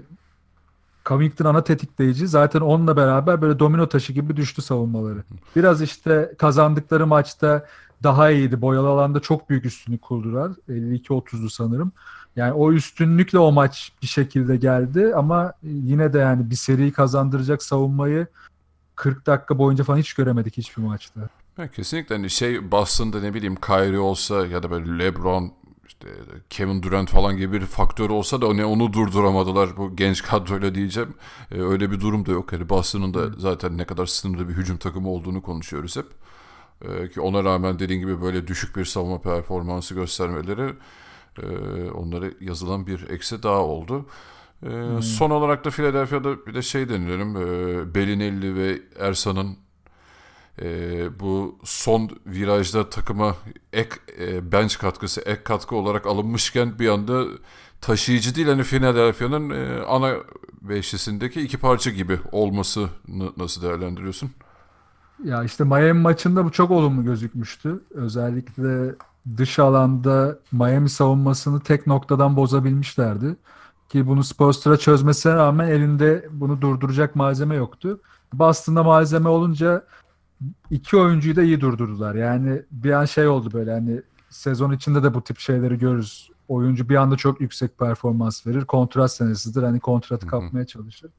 Covington 1.05 1.45
ana 1.45 1.63
tetikleyici. 1.63 2.27
Zaten 2.27 2.61
onunla 2.61 2.97
beraber 2.97 3.41
böyle 3.41 3.59
domino 3.59 3.89
taşı 3.89 4.13
gibi 4.13 4.37
düştü 4.37 4.61
savunmaları. 4.61 5.23
Biraz 5.55 5.81
işte 5.81 6.35
kazandıkları 6.37 7.07
maçta 7.07 7.65
daha 8.03 8.29
iyiydi. 8.31 8.61
Boyalı 8.61 8.87
alanda 8.87 9.19
çok 9.19 9.49
büyük 9.49 9.65
üstünlük 9.65 10.01
kurdular. 10.01 10.51
52-30'du 10.69 11.49
sanırım. 11.49 11.91
Yani 12.35 12.53
o 12.53 12.71
üstünlükle 12.71 13.39
o 13.39 13.51
maç 13.51 13.91
bir 14.01 14.07
şekilde 14.07 14.55
geldi 14.55 15.11
ama 15.15 15.53
yine 15.63 16.13
de 16.13 16.19
yani 16.19 16.49
bir 16.49 16.55
seriyi 16.55 16.91
kazandıracak 16.91 17.63
savunmayı 17.63 18.27
40 18.95 19.25
dakika 19.25 19.57
boyunca 19.57 19.83
falan 19.83 19.97
hiç 19.97 20.13
göremedik 20.13 20.57
hiçbir 20.57 20.83
maçta. 20.83 21.29
Ya 21.57 21.71
kesinlikle 21.71 22.15
hani 22.15 22.29
şey 22.29 22.71
Boston'da 22.71 23.21
ne 23.21 23.33
bileyim 23.33 23.55
Kyrie 23.55 23.97
olsa 23.97 24.45
ya 24.47 24.63
da 24.63 24.71
böyle 24.71 24.99
LeBron 24.99 25.53
işte 25.87 26.07
Kevin 26.49 26.83
Durant 26.83 27.09
falan 27.09 27.37
gibi 27.37 27.61
bir 27.61 27.65
faktör 27.65 28.09
olsa 28.09 28.41
da 28.41 28.53
ne 28.53 28.65
onu 28.65 28.93
durduramadılar 28.93 29.77
bu 29.77 29.95
genç 29.95 30.23
kadroyla 30.23 30.75
diyeceğim. 30.75 31.13
Ee, 31.51 31.61
öyle 31.61 31.91
bir 31.91 31.99
durum 32.01 32.25
da 32.25 32.31
yok. 32.31 32.53
Yani 32.53 32.69
Boston'ın 32.69 33.13
da 33.13 33.29
zaten 33.37 33.77
ne 33.77 33.85
kadar 33.85 34.05
sınırlı 34.05 34.49
bir 34.49 34.53
hücum 34.53 34.77
takımı 34.77 35.09
olduğunu 35.09 35.41
konuşuyoruz 35.41 35.97
hep. 35.97 36.05
Ee, 36.81 37.09
ki 37.09 37.21
ona 37.21 37.43
rağmen 37.43 37.79
dediğin 37.79 37.99
gibi 37.99 38.21
böyle 38.21 38.47
düşük 38.47 38.75
bir 38.75 38.85
savunma 38.85 39.21
performansı 39.21 39.93
göstermeleri 39.93 40.73
e, 41.41 41.89
onlara 41.91 42.25
yazılan 42.41 42.87
bir 42.87 43.09
eksi 43.09 43.43
daha 43.43 43.59
oldu. 43.59 44.05
E, 44.63 44.69
hmm. 44.69 45.01
Son 45.01 45.29
olarak 45.29 45.65
da 45.65 45.69
Philadelphia'da 45.69 46.45
bir 46.45 46.53
de 46.53 46.61
şey 46.61 46.89
denilelim. 46.89 47.37
E, 47.37 47.95
Belinelli 47.95 48.55
ve 48.55 48.81
Ersan'ın 48.99 49.57
e, 50.61 51.19
bu 51.19 51.59
son 51.63 52.09
virajda 52.25 52.89
takıma 52.89 53.35
ek 53.73 53.89
e, 54.19 54.51
bench 54.51 54.77
katkısı, 54.77 55.21
ek 55.21 55.43
katkı 55.43 55.75
olarak 55.75 56.05
alınmışken 56.05 56.79
bir 56.79 56.89
anda 56.89 57.25
taşıyıcı 57.81 58.35
değil 58.35 58.47
hani 58.47 58.63
Philadelphia'nın 58.63 59.49
e, 59.49 59.81
ana 59.81 60.15
beşlisindeki 60.61 61.41
iki 61.41 61.57
parça 61.57 61.91
gibi 61.91 62.19
olması 62.31 62.89
nasıl 63.37 63.61
değerlendiriyorsun? 63.61 64.31
Ya 65.23 65.43
işte 65.43 65.63
Miami 65.63 65.93
maçında 65.93 66.45
bu 66.45 66.51
çok 66.51 66.71
olumlu 66.71 67.03
gözükmüştü. 67.03 67.83
Özellikle 67.91 68.95
dış 69.37 69.59
alanda 69.59 70.39
Miami 70.51 70.89
savunmasını 70.89 71.59
tek 71.59 71.87
noktadan 71.87 72.37
bozabilmişlerdi. 72.37 73.35
Ki 73.89 74.07
bunu 74.07 74.23
Spoelstra 74.23 74.77
çözmesine 74.77 75.33
rağmen 75.33 75.67
elinde 75.67 76.27
bunu 76.31 76.61
durduracak 76.61 77.15
malzeme 77.15 77.55
yoktu. 77.55 78.01
Boston'da 78.33 78.83
malzeme 78.83 79.29
olunca 79.29 79.85
iki 80.69 80.97
oyuncuyu 80.97 81.35
da 81.35 81.43
iyi 81.43 81.61
durdurdular. 81.61 82.15
Yani 82.15 82.61
bir 82.71 82.91
an 82.91 83.05
şey 83.05 83.27
oldu 83.27 83.49
böyle 83.53 83.71
hani 83.71 84.01
sezon 84.29 84.71
içinde 84.71 85.03
de 85.03 85.13
bu 85.13 85.23
tip 85.23 85.39
şeyleri 85.39 85.77
görürüz. 85.77 86.29
Oyuncu 86.47 86.89
bir 86.89 86.95
anda 86.95 87.15
çok 87.15 87.41
yüksek 87.41 87.77
performans 87.77 88.47
verir. 88.47 88.65
Kontrat 88.65 89.11
senesidir. 89.11 89.63
Hani 89.63 89.79
kontratı 89.79 90.27
kapmaya 90.27 90.65
çalışır. 90.65 91.11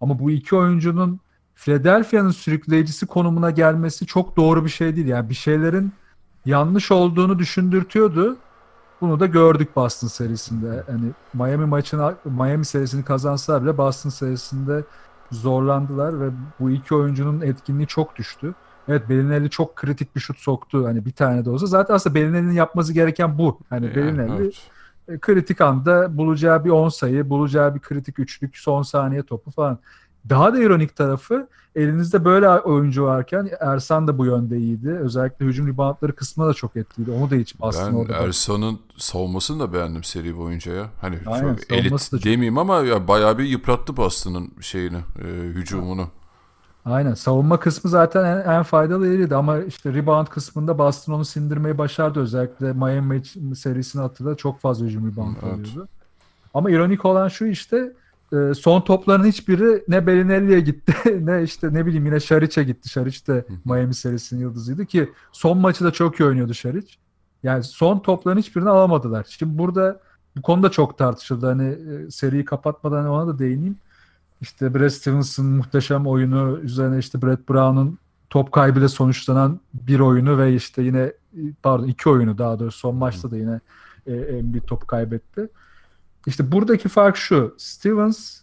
Ama 0.00 0.18
bu 0.18 0.30
iki 0.30 0.56
oyuncunun 0.56 1.20
Philadelphia'nın 1.54 2.30
sürükleyicisi 2.30 3.06
konumuna 3.06 3.50
gelmesi 3.50 4.06
çok 4.06 4.36
doğru 4.36 4.64
bir 4.64 4.70
şey 4.70 4.96
değil. 4.96 5.06
Yani 5.06 5.28
bir 5.28 5.34
şeylerin 5.34 5.92
yanlış 6.44 6.90
olduğunu 6.90 7.38
düşündürtüyordu. 7.38 8.36
Bunu 9.00 9.20
da 9.20 9.26
gördük 9.26 9.76
Boston 9.76 10.08
serisinde. 10.08 10.84
Hani 10.86 11.10
Miami 11.34 11.66
maçını 11.66 12.14
Miami 12.24 12.64
serisini 12.64 13.04
kazansalar 13.04 13.62
bile 13.62 13.78
Boston 13.78 14.10
serisinde 14.10 14.84
zorlandılar 15.32 16.20
ve 16.20 16.30
bu 16.60 16.70
iki 16.70 16.94
oyuncunun 16.94 17.40
etkinliği 17.40 17.86
çok 17.86 18.16
düştü. 18.16 18.54
Evet 18.88 19.08
Belinelli 19.08 19.50
çok 19.50 19.76
kritik 19.76 20.16
bir 20.16 20.20
şut 20.20 20.38
soktu. 20.38 20.86
Hani 20.86 21.04
bir 21.04 21.12
tane 21.12 21.44
de 21.44 21.50
olsa. 21.50 21.66
Zaten 21.66 21.94
aslında 21.94 22.14
Belinelli'nin 22.14 22.52
yapması 22.52 22.92
gereken 22.92 23.38
bu. 23.38 23.58
Hani 23.70 23.86
yani, 23.86 23.96
Belinelli 23.96 24.42
evet. 24.42 24.70
E, 25.08 25.18
kritik 25.18 25.60
anda 25.60 26.18
bulacağı 26.18 26.64
bir 26.64 26.70
10 26.70 26.88
sayı, 26.88 27.30
bulacağı 27.30 27.74
bir 27.74 27.80
kritik 27.80 28.18
üçlük, 28.18 28.56
son 28.56 28.82
saniye 28.82 29.22
topu 29.22 29.50
falan. 29.50 29.78
Daha 30.28 30.54
da 30.54 30.58
ironik 30.60 30.96
tarafı 30.96 31.48
elinizde 31.74 32.24
böyle 32.24 32.48
oyuncu 32.48 33.04
varken 33.04 33.48
Ersan 33.60 34.08
da 34.08 34.18
bu 34.18 34.26
yönde 34.26 34.58
iyiydi. 34.58 34.90
Özellikle 34.90 35.46
hücum 35.46 35.68
reboundları 35.68 36.12
kısmına 36.12 36.48
da 36.48 36.54
çok 36.54 36.76
etkiliydi. 36.76 37.10
Onu 37.10 37.30
da 37.30 37.34
hiç 37.34 37.60
bastın 37.60 37.86
ben 37.86 37.98
orada. 37.98 38.16
Ersan'ın 38.16 38.78
savunmasını 38.96 39.60
da 39.60 39.72
beğendim 39.72 40.04
seri 40.04 40.36
boyunca 40.36 40.72
ya. 40.72 40.86
Hani 41.00 41.18
Aynen, 41.26 41.54
çok 41.56 41.72
elit 41.72 42.10
çok... 42.10 42.24
demeyeyim 42.24 42.58
ama 42.58 42.76
ya 42.76 43.08
bayağı 43.08 43.38
bir 43.38 43.44
yıprattı 43.44 43.96
Boston'ın 43.96 44.50
şeyini, 44.60 44.98
e, 45.18 45.28
hücumunu. 45.28 46.08
Aynen. 46.84 47.14
Savunma 47.14 47.60
kısmı 47.60 47.90
zaten 47.90 48.24
en, 48.24 48.50
en 48.50 48.62
faydalı 48.62 49.08
yeriydi 49.08 49.36
ama 49.36 49.58
işte 49.58 49.94
rebound 49.94 50.26
kısmında 50.26 50.78
Boston 50.78 51.12
onu 51.12 51.24
sindirmeyi 51.24 51.78
başardı. 51.78 52.20
Özellikle 52.20 52.72
Miami 52.72 53.22
serisini 53.54 54.02
hatırla 54.02 54.34
çok 54.34 54.60
fazla 54.60 54.86
hücum 54.86 55.12
rebound 55.12 55.36
evet. 55.42 55.54
alıyordu. 55.54 55.88
Ama 56.54 56.70
ironik 56.70 57.04
olan 57.04 57.28
şu 57.28 57.46
işte 57.46 57.92
e, 58.32 58.54
son 58.54 58.80
topların 58.80 59.24
hiçbiri 59.24 59.84
ne 59.88 60.06
Belinelli'ye 60.06 60.60
gitti 60.60 60.94
ne 61.26 61.42
işte 61.42 61.74
ne 61.74 61.86
bileyim 61.86 62.06
yine 62.06 62.20
Şariç'e 62.20 62.64
gitti. 62.64 62.88
Şariç 62.88 63.28
de 63.28 63.44
Miami 63.64 63.94
serisinin 63.94 64.40
yıldızıydı 64.40 64.86
ki 64.86 65.10
son 65.32 65.58
maçı 65.58 65.84
da 65.84 65.90
çok 65.90 66.20
iyi 66.20 66.24
oynuyordu 66.24 66.54
Şariç. 66.54 66.98
Yani 67.42 67.64
son 67.64 67.98
topların 67.98 68.38
hiçbirini 68.38 68.68
alamadılar. 68.68 69.26
Şimdi 69.28 69.58
burada 69.58 70.00
bu 70.36 70.42
konuda 70.42 70.70
çok 70.70 70.98
tartışıldı. 70.98 71.46
Hani 71.46 71.68
e, 71.68 72.10
seriyi 72.10 72.44
kapatmadan 72.44 73.08
ona 73.08 73.26
da 73.26 73.38
değineyim. 73.38 73.76
İşte 74.40 74.74
Brad 74.74 74.88
Stevens'ın 74.88 75.46
muhteşem 75.46 76.06
oyunu 76.06 76.58
üzerine 76.62 76.98
işte 76.98 77.22
Brett 77.22 77.48
Brown'un 77.48 77.98
top 78.30 78.52
kaybıyla 78.52 78.88
sonuçlanan 78.88 79.60
bir 79.74 80.00
oyunu 80.00 80.38
ve 80.38 80.54
işte 80.54 80.82
yine 80.82 81.12
pardon 81.62 81.86
iki 81.86 82.08
oyunu 82.08 82.38
daha 82.38 82.58
doğrusu 82.58 82.78
son 82.78 82.96
maçta 82.96 83.30
da 83.30 83.36
yine 83.36 83.60
e, 84.06 84.54
bir 84.54 84.60
top 84.60 84.88
kaybetti. 84.88 85.48
İşte 86.26 86.52
buradaki 86.52 86.88
fark 86.88 87.16
şu. 87.16 87.54
Stevens 87.58 88.40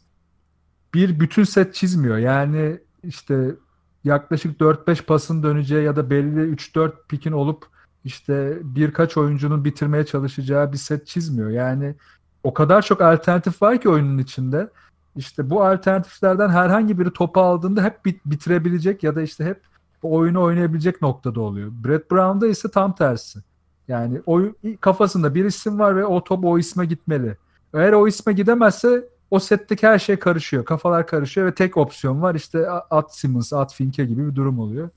bir 0.94 1.20
bütün 1.20 1.44
set 1.44 1.74
çizmiyor. 1.74 2.18
Yani 2.18 2.80
işte 3.04 3.56
yaklaşık 4.04 4.62
4-5 4.62 5.06
pasın 5.06 5.44
döneceği 5.44 5.84
ya 5.86 5.96
da 5.96 6.10
belli 6.10 6.56
3-4 6.56 6.92
pikin 7.10 7.32
olup 7.32 7.66
işte 8.04 8.58
birkaç 8.64 9.18
oyuncunun 9.18 9.66
bitirmeye 9.66 10.06
çalışacağı 10.06 10.72
bir 10.72 10.78
set 10.78 11.08
çizmiyor. 11.08 11.50
Yani 11.50 11.96
o 12.44 12.54
kadar 12.54 12.82
çok 12.82 13.02
alternatif 13.02 13.62
var 13.62 13.82
ki 13.82 13.90
oyunun 13.90 14.18
içinde. 14.18 14.70
İşte 15.16 15.50
bu 15.50 15.64
alternatiflerden 15.64 16.50
herhangi 16.50 17.00
biri 17.00 17.14
topu 17.14 17.42
aldığında 17.42 17.84
hep 17.84 18.06
bit- 18.06 18.26
bitirebilecek 18.26 19.04
ya 19.04 19.16
da 19.16 19.22
işte 19.22 19.46
hep 19.46 19.62
oyunu 20.02 20.42
oynayabilecek 20.42 21.02
noktada 21.02 21.42
oluyor. 21.42 21.72
Brett 21.84 22.12
Brown'da 22.12 22.48
ise 22.48 22.72
tam 22.72 22.96
tersi. 22.96 23.40
Yani 23.88 24.22
o 24.26 24.42
kafasında 24.82 25.36
bir 25.36 25.46
isim 25.46 25.80
var 25.80 25.96
ve 25.96 26.06
o 26.06 26.24
top 26.24 26.46
o 26.46 26.60
isme 26.60 26.86
gitmeli. 26.86 27.38
Eğer 27.78 27.94
o 27.94 28.08
isme 28.08 28.34
gidemezse 28.34 29.10
o 29.32 29.40
setteki 29.40 29.88
her 29.88 30.00
şey 30.00 30.16
karışıyor. 30.16 30.66
Kafalar 30.66 31.08
karışıyor 31.08 31.48
ve 31.48 31.54
tek 31.54 31.78
opsiyon 31.78 32.22
var. 32.22 32.36
İşte 32.36 32.70
at 32.70 33.16
Simmons, 33.16 33.54
at 33.54 33.74
Finke 33.74 34.06
gibi 34.06 34.28
bir 34.28 34.36
durum 34.36 34.60
oluyor. 34.60 34.90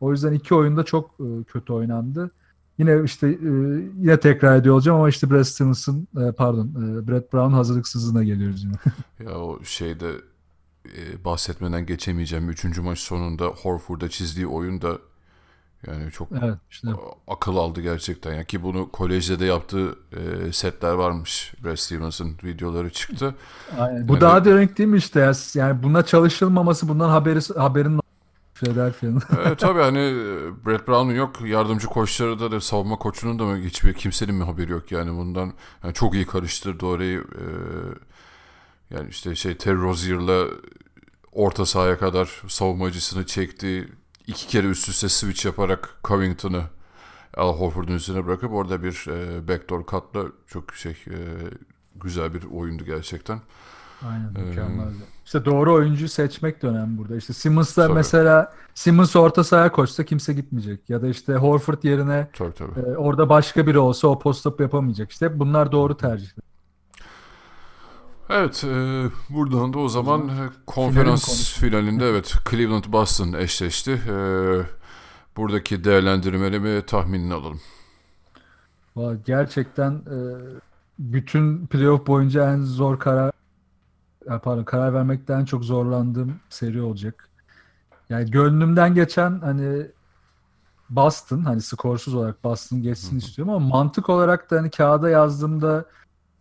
O 0.00 0.12
yüzden 0.12 0.32
iki 0.32 0.54
oyunda 0.54 0.84
çok 0.84 1.10
e, 1.10 1.44
kötü 1.44 1.72
oynandı. 1.72 2.30
Yine 2.78 3.02
işte 3.04 3.28
e, 3.28 3.50
yine 4.00 4.20
tekrar 4.20 4.56
ediyor 4.56 4.74
olacağım 4.74 4.98
ama 4.98 5.08
işte 5.08 5.30
Brad 5.30 5.42
Stevens'ın 5.42 6.08
e, 6.16 6.32
pardon 6.32 6.74
Brad 7.08 7.32
Brown 7.32 7.52
hazırlıksızlığına 7.52 8.24
geliyoruz 8.24 8.64
yine. 8.64 8.74
ya 9.30 9.38
o 9.38 9.64
şeyde 9.64 10.10
bahsetmeden 11.24 11.86
geçemeyeceğim. 11.86 12.50
Üçüncü 12.50 12.80
maç 12.80 12.98
sonunda 12.98 13.46
Horford'a 13.46 14.08
çizdiği 14.08 14.46
oyun 14.46 14.82
da 14.82 14.98
yani 15.86 16.10
çok 16.10 16.28
evet, 16.42 16.58
işte. 16.70 16.88
akıl 17.28 17.56
aldı 17.56 17.80
gerçekten. 17.80 18.34
Yani 18.34 18.46
ki 18.46 18.62
bunu 18.62 18.90
kolejde 18.90 19.40
de 19.40 19.44
yaptığı 19.44 19.98
e, 20.12 20.52
setler 20.52 20.92
varmış. 20.92 21.54
Brad 21.64 21.76
Stevens'ın 21.76 22.36
videoları 22.44 22.90
çıktı. 22.90 23.34
Aynen. 23.78 24.08
Bu 24.08 24.12
yani, 24.12 24.20
daha 24.20 24.44
renk 24.44 24.78
değil 24.78 24.88
mi 24.88 24.98
işte? 24.98 25.32
Yani 25.54 25.82
buna 25.82 26.02
çalışılmaması 26.06 26.88
bundan 26.88 27.08
haberi, 27.08 27.40
haberin 27.56 28.00
Philadelphia'nın. 28.54 29.22
evet 29.46 29.58
tabii 29.58 29.80
hani 29.80 29.98
Brett 30.66 30.88
Brown'un 30.88 31.14
yok. 31.14 31.40
Yardımcı 31.46 31.86
koçları 31.86 32.40
da, 32.40 32.50
da 32.50 32.60
savunma 32.60 32.96
koçunun 32.96 33.38
da 33.38 33.56
hiçbir 33.56 33.94
kimsenin 33.94 34.34
mi 34.34 34.44
haberi 34.44 34.72
yok 34.72 34.92
yani 34.92 35.10
bundan. 35.10 35.52
Yani 35.84 35.94
çok 35.94 36.14
iyi 36.14 36.26
karıştırdı 36.26 36.86
orayı. 36.86 37.18
E, 37.18 37.44
yani 38.94 39.08
işte 39.08 39.34
şey 39.34 39.56
Terry 39.56 39.82
Rozier'la 39.82 40.46
orta 41.32 41.66
sahaya 41.66 41.98
kadar 41.98 42.42
savunmacısını 42.48 43.26
çekti 43.26 43.88
iki 44.26 44.46
kere 44.46 44.66
üst 44.66 44.88
üste 44.88 45.08
switch 45.08 45.46
yaparak 45.46 45.88
Covington'ı 46.04 46.62
Al 47.36 47.58
Horford'un 47.58 47.92
üzerine 47.92 48.26
bırakıp 48.26 48.52
orada 48.52 48.82
bir 48.82 49.06
e, 49.08 49.48
backdoor 49.48 49.86
cut'la 49.86 50.24
çok 50.46 50.74
şey 50.74 50.92
e, 50.92 51.18
güzel 51.96 52.34
bir 52.34 52.44
oyundu 52.44 52.84
gerçekten. 52.84 53.40
Aynen 54.08 54.46
mükemmeldi. 54.46 55.02
Ee, 55.02 55.14
işte 55.24 55.44
doğru 55.44 55.74
oyuncuyu 55.74 56.08
seçmek 56.08 56.62
de 56.62 56.66
önemli 56.66 56.98
burada. 56.98 57.16
İşte 57.16 57.32
Simmons'la 57.32 57.88
mesela 57.88 58.52
Simmons 58.74 59.16
orta 59.16 59.44
sahaya 59.44 59.72
koşsa 59.72 60.04
kimse 60.04 60.32
gitmeyecek. 60.32 60.90
Ya 60.90 61.02
da 61.02 61.08
işte 61.08 61.34
Horford 61.34 61.82
yerine 61.82 62.28
tabii, 62.32 62.54
tabii. 62.54 62.80
E, 62.80 62.96
orada 62.96 63.28
başka 63.28 63.66
biri 63.66 63.78
olsa 63.78 64.08
o 64.08 64.18
post-up 64.18 64.62
yapamayacak. 64.62 65.10
İşte 65.10 65.38
bunlar 65.38 65.72
doğru 65.72 65.96
tercihler. 65.96 66.43
Evet, 68.30 68.64
e, 68.64 69.04
buradan 69.30 69.72
da 69.72 69.78
o 69.78 69.88
zaman 69.88 70.28
e, 70.28 70.32
konferans 70.66 71.52
finalinde 71.52 72.08
evet 72.08 72.34
Cleveland 72.50 72.84
Boston 72.88 73.32
eşleşti. 73.32 73.90
E, 73.92 74.16
buradaki 75.36 75.84
değerlendirmeni 75.84 76.82
tahminini 76.86 77.34
alalım. 77.34 77.60
Gerçekten 79.26 79.92
e, 79.92 80.18
bütün 80.98 81.66
playoff 81.66 82.06
boyunca 82.06 82.52
en 82.52 82.60
zor 82.60 82.98
karar 82.98 83.32
pardon 84.26 84.64
karar 84.64 84.94
vermekten 84.94 85.44
çok 85.44 85.64
zorlandığım 85.64 86.40
seri 86.48 86.82
olacak. 86.82 87.28
Yani 88.08 88.30
gönlümden 88.30 88.94
geçen 88.94 89.40
hani 89.40 89.86
Boston 90.90 91.40
hani 91.40 91.60
skorsuz 91.60 92.14
olarak 92.14 92.44
Boston 92.44 92.82
geçsin 92.82 93.18
istiyorum 93.18 93.54
ama 93.54 93.68
mantık 93.68 94.08
olarak 94.08 94.50
da 94.50 94.56
hani 94.56 94.70
kağıda 94.70 95.10
yazdığımda 95.10 95.84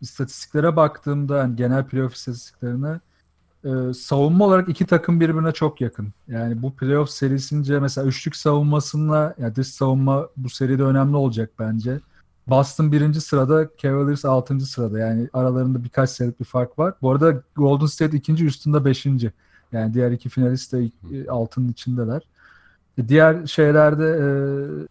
istatistiklere 0.03 0.75
baktığımda 0.75 1.37
yani 1.37 1.55
genel 1.55 1.85
playoff 1.87 2.13
istatistiklerine 2.13 2.99
e, 3.65 3.93
savunma 3.93 4.45
olarak 4.45 4.69
iki 4.69 4.85
takım 4.85 5.19
birbirine 5.19 5.51
çok 5.51 5.81
yakın. 5.81 6.13
Yani 6.27 6.61
bu 6.61 6.75
playoff 6.75 7.09
serisince 7.09 7.79
mesela 7.79 8.07
üçlük 8.07 8.35
savunmasında 8.35 9.35
yani 9.37 9.55
dış 9.55 9.67
savunma 9.67 10.27
bu 10.37 10.49
seride 10.49 10.83
önemli 10.83 11.15
olacak 11.15 11.49
bence. 11.59 11.99
Boston 12.47 12.91
birinci 12.91 13.21
sırada, 13.21 13.69
Cavaliers 13.77 14.25
altıncı 14.25 14.65
sırada. 14.65 14.99
Yani 14.99 15.29
aralarında 15.33 15.83
birkaç 15.83 16.09
sayılık 16.09 16.39
bir 16.39 16.45
fark 16.45 16.79
var. 16.79 16.93
Bu 17.01 17.11
arada 17.11 17.41
Golden 17.55 17.85
State 17.85 18.17
ikinci, 18.17 18.45
üstünde 18.45 18.85
beşinci. 18.85 19.31
Yani 19.71 19.93
diğer 19.93 20.11
iki 20.11 20.29
finalist 20.29 20.73
de 20.73 20.83
e, 20.85 21.29
altının 21.29 21.69
içindeler. 21.69 22.21
E, 22.97 23.09
diğer 23.09 23.47
şeylerde 23.47 24.05
e, 24.05 24.27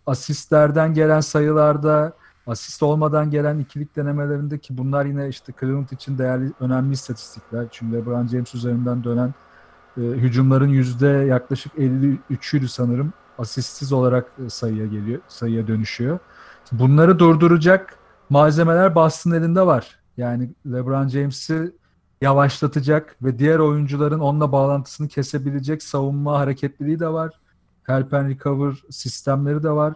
asistlerden 0.07 0.94
gelen 0.94 1.20
sayılarda 1.20 2.12
asist 2.46 2.83
olmadan 2.83 3.31
gelen 3.31 3.59
ikilik 3.59 3.96
denemelerinde 3.96 4.59
ki 4.59 4.78
bunlar 4.78 5.05
yine 5.05 5.28
işte 5.28 5.52
Cleveland 5.61 5.90
için 5.90 6.18
değerli 6.18 6.52
önemli 6.61 6.92
istatistikler. 6.92 7.66
Çünkü 7.70 7.96
LeBron 7.96 8.26
James 8.26 8.55
üzerinden 8.55 9.05
dönen 9.05 9.35
e, 9.96 10.00
hücumların 10.00 10.68
yüzde 10.68 11.07
yaklaşık 11.07 11.74
53'üydü 11.74 12.68
sanırım 12.68 13.12
asistsiz 13.38 13.92
olarak 13.92 14.33
e, 14.46 14.50
sayıya 14.50 14.87
geliyor, 14.87 15.20
sayıya 15.28 15.66
dönüşüyor. 15.66 16.18
Bunları 16.72 17.18
durduracak 17.18 17.98
malzemeler 18.31 18.94
Boston 18.94 19.31
elinde 19.31 19.66
var. 19.66 19.98
Yani 20.16 20.50
LeBron 20.66 21.09
James'i 21.09 21.72
yavaşlatacak 22.20 23.16
ve 23.22 23.38
diğer 23.38 23.59
oyuncuların 23.59 24.20
onunla 24.20 24.52
bağlantısını 24.52 25.09
kesebilecek 25.09 25.83
savunma 25.83 26.38
hareketliliği 26.38 27.00
de 27.00 27.09
var. 27.09 27.31
Help 27.83 28.14
and 28.14 28.31
recover 28.31 28.74
sistemleri 28.90 29.62
de 29.62 29.70
var. 29.70 29.94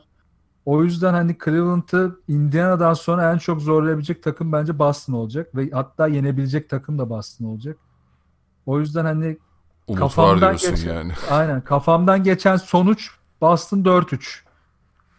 O 0.67 0.83
yüzden 0.85 1.15
hani 1.15 1.37
Cleveland'ı 1.45 2.21
Indiana'dan 2.29 2.95
sonra 2.95 3.33
en 3.33 3.39
çok 3.39 3.61
zorlayabilecek 3.61 4.23
takım 4.23 4.53
bence 4.53 4.79
Boston 4.79 5.13
olacak 5.13 5.55
ve 5.55 5.71
hatta 5.71 6.07
yenebilecek 6.07 6.71
takım 6.71 6.99
da 6.99 7.11
Boston 7.11 7.47
olacak. 7.47 7.77
O 8.67 8.81
yüzden 8.81 9.05
hani 9.05 9.39
Umut 9.87 10.01
kafamdan 10.01 10.53
geçen, 10.53 10.77
yani. 10.77 11.13
aynen 11.31 11.61
kafamdan 11.61 12.23
geçen 12.23 12.57
sonuç 12.57 13.11
Boston 13.41 13.79
4-3. 13.79 14.41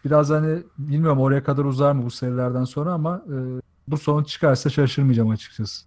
Biraz 0.04 0.30
hani 0.30 0.62
bilmiyorum 0.78 1.20
oraya 1.20 1.44
kadar 1.44 1.64
uzar 1.64 1.92
mı 1.92 2.04
bu 2.04 2.10
serilerden 2.10 2.64
sonra 2.64 2.92
ama 2.92 3.22
e, 3.26 3.36
bu 3.88 3.98
sonuç 3.98 4.28
çıkarsa 4.28 4.70
şaşırmayacağım 4.70 5.30
açıkçası. 5.30 5.86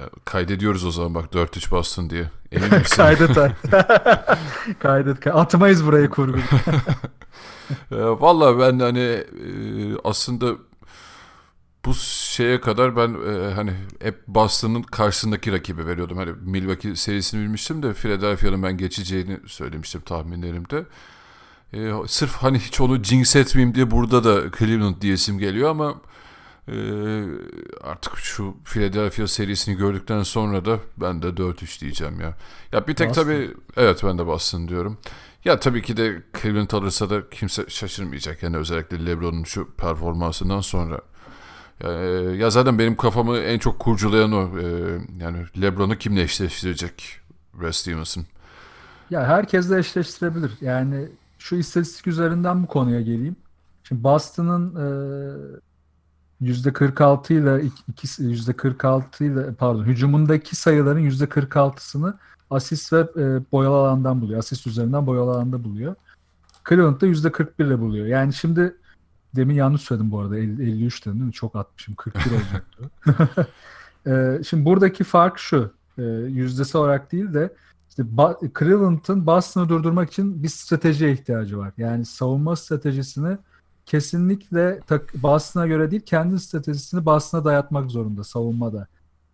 Ya, 0.00 0.10
kaydediyoruz 0.24 0.84
o 0.84 0.90
zaman 0.90 1.14
bak 1.14 1.32
4-3 1.34 1.70
Boston 1.70 2.10
diye. 2.10 2.30
Emin 2.52 2.74
misin? 2.78 2.96
Kaydet. 2.96 3.36
Kaydet. 4.78 5.26
Atmayız 5.26 5.86
burayı 5.86 6.10
kurgu. 6.10 6.38
Valla 7.90 8.58
ben 8.58 8.78
hani 8.78 9.00
e, 9.00 9.24
aslında 10.04 10.54
bu 11.84 11.94
şeye 11.94 12.60
kadar 12.60 12.96
ben 12.96 13.16
e, 13.32 13.54
hani 13.54 13.72
hep 14.02 14.28
Boston'ın 14.28 14.82
karşısındaki 14.82 15.52
rakibi 15.52 15.86
veriyordum. 15.86 16.16
Hani 16.16 16.30
Milwaukee 16.42 16.96
serisini 16.96 17.40
bilmiştim 17.42 17.82
de 17.82 17.94
Philadelphia'nın 17.94 18.62
ben 18.62 18.76
geçeceğini 18.76 19.38
söylemiştim 19.46 20.00
tahminlerimde. 20.00 20.84
E, 21.72 21.92
sırf 22.06 22.32
hani 22.32 22.58
hiç 22.58 22.80
onu 22.80 23.04
jinx 23.04 23.36
etmeyeyim 23.36 23.74
diye 23.74 23.90
burada 23.90 24.24
da 24.24 24.50
Cleveland 24.58 25.00
diyesim 25.00 25.38
geliyor 25.38 25.70
ama 25.70 25.94
e, 26.68 26.76
artık 27.82 28.16
şu 28.16 28.54
Philadelphia 28.64 29.26
serisini 29.26 29.76
gördükten 29.76 30.22
sonra 30.22 30.64
da 30.64 30.78
ben 30.96 31.22
de 31.22 31.26
4-3 31.26 31.80
diyeceğim 31.80 32.20
ya. 32.20 32.34
Ya 32.72 32.86
bir 32.86 32.94
tek 32.94 33.08
Boston. 33.08 33.22
tabii 33.22 33.50
evet 33.76 34.00
ben 34.04 34.18
de 34.18 34.26
Boston 34.26 34.68
diyorum. 34.68 34.98
Ya 35.44 35.60
tabii 35.60 35.82
ki 35.82 35.96
de 35.96 36.22
Cleveland 36.42 36.70
alırsa 36.70 37.10
da 37.10 37.30
kimse 37.30 37.64
şaşırmayacak. 37.68 38.42
Yani 38.42 38.56
özellikle 38.56 39.06
LeBron'un 39.06 39.44
şu 39.44 39.70
performansından 39.70 40.60
sonra. 40.60 41.00
Ya, 41.82 41.92
e, 41.92 42.06
ya 42.36 42.50
zaten 42.50 42.78
benim 42.78 42.96
kafamı 42.96 43.36
en 43.36 43.58
çok 43.58 43.78
kurcalayan 43.78 44.32
o. 44.32 44.58
E, 44.58 44.64
yani 45.20 45.46
LeBron'u 45.60 45.96
kimle 45.96 46.22
eşleştirecek 46.22 47.20
Brad 47.54 47.72
Stevenson? 47.72 48.24
Ya 49.10 49.26
herkesle 49.26 49.78
eşleştirebilir. 49.78 50.52
Yani 50.60 51.08
şu 51.38 51.56
istatistik 51.56 52.06
üzerinden 52.06 52.62
bu 52.62 52.66
konuya 52.66 53.00
geleyim. 53.00 53.36
Şimdi 53.82 54.04
Boston'ın 54.04 54.74
e, 54.76 54.86
%46 56.44 57.32
ile 57.34 57.64
iki- 57.64 57.82
iki- 57.88 58.22
%46 58.22 59.24
ile 59.24 59.54
pardon 59.54 59.84
hücumundaki 59.84 60.56
sayıların 60.56 61.00
%46'sını 61.00 62.14
asist 62.50 62.92
ve 62.92 62.98
e, 62.98 63.40
boyalı 63.52 63.76
alandan 63.76 64.20
buluyor. 64.20 64.38
Asist 64.38 64.66
üzerinden 64.66 65.06
boyalı 65.06 65.30
alanda 65.30 65.64
buluyor. 65.64 65.94
Cleveland 66.68 67.00
da 67.00 67.06
%41 67.06 67.66
ile 67.66 67.80
buluyor. 67.80 68.06
Yani 68.06 68.32
şimdi 68.32 68.76
demin 69.36 69.54
yanlış 69.54 69.82
söyledim 69.82 70.10
bu 70.10 70.20
arada. 70.20 70.38
50, 70.38 70.62
53 70.62 71.06
dedim 71.06 71.18
değil 71.18 71.26
mi? 71.26 71.32
Çok 71.32 71.56
atmışım. 71.56 71.94
41 71.94 72.30
olacaktı. 72.30 72.90
E, 74.06 74.40
şimdi 74.48 74.64
buradaki 74.64 75.04
fark 75.04 75.38
şu. 75.38 75.72
E, 75.98 76.02
yüzdesi 76.02 76.78
olarak 76.78 77.12
değil 77.12 77.34
de 77.34 77.54
işte 77.88 78.02
Ba- 78.02 78.58
Cleveland'ın 78.58 79.26
Boston'ı 79.26 79.68
durdurmak 79.68 80.10
için 80.10 80.42
bir 80.42 80.48
stratejiye 80.48 81.12
ihtiyacı 81.12 81.58
var. 81.58 81.72
Yani 81.78 82.04
savunma 82.04 82.56
stratejisini 82.56 83.38
kesinlikle 83.86 84.80
tak- 84.86 85.14
Boston'a 85.22 85.66
göre 85.66 85.90
değil 85.90 86.02
kendi 86.02 86.40
stratejisini 86.40 87.06
Boston'a 87.06 87.44
dayatmak 87.44 87.90
zorunda 87.90 88.24
savunmada. 88.24 88.86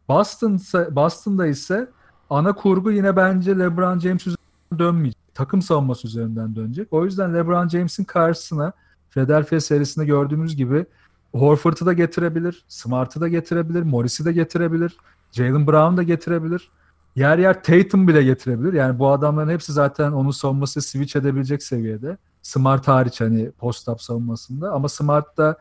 Boston 0.09 0.61
Boston'da 0.91 1.47
ise 1.47 1.89
ana 2.31 2.53
kurgu 2.53 2.91
yine 2.91 3.17
bence 3.17 3.59
LeBron 3.59 3.99
James 3.99 4.27
üzerinden 4.27 4.79
dönmeyecek. 4.79 5.21
Takım 5.35 5.63
savunması 5.63 6.07
üzerinden 6.07 6.57
dönecek. 6.57 6.93
O 6.93 7.05
yüzden 7.05 7.35
LeBron 7.35 7.69
James'in 7.69 8.05
karşısına 8.05 8.73
Philadelphia 9.11 9.61
serisinde 9.61 10.05
gördüğümüz 10.07 10.57
gibi 10.57 10.87
Horford'u 11.33 11.87
da 11.87 11.93
getirebilir, 11.93 12.65
Smart'ı 12.69 13.21
da 13.21 13.29
getirebilir, 13.29 13.83
Morris'i 13.83 14.25
de 14.25 14.33
getirebilir, 14.33 14.97
Jalen 15.33 15.67
Brown 15.67 15.97
da 15.97 16.03
getirebilir. 16.03 16.71
Yer 17.17 17.39
yer 17.39 17.63
Tatum 17.63 18.09
bile 18.09 18.23
getirebilir. 18.23 18.73
Yani 18.73 18.99
bu 18.99 19.11
adamların 19.11 19.51
hepsi 19.51 19.73
zaten 19.73 20.13
onun 20.13 20.31
savunması 20.31 20.83
switch 20.83 21.17
edebilecek 21.17 21.63
seviyede. 21.63 22.19
Smart 22.51 22.89
hariç 22.89 23.21
hani 23.21 23.51
post-up 23.51 24.03
savunmasında. 24.03 24.73
Ama 24.73 24.89
Smart 24.89 25.37
da 25.37 25.59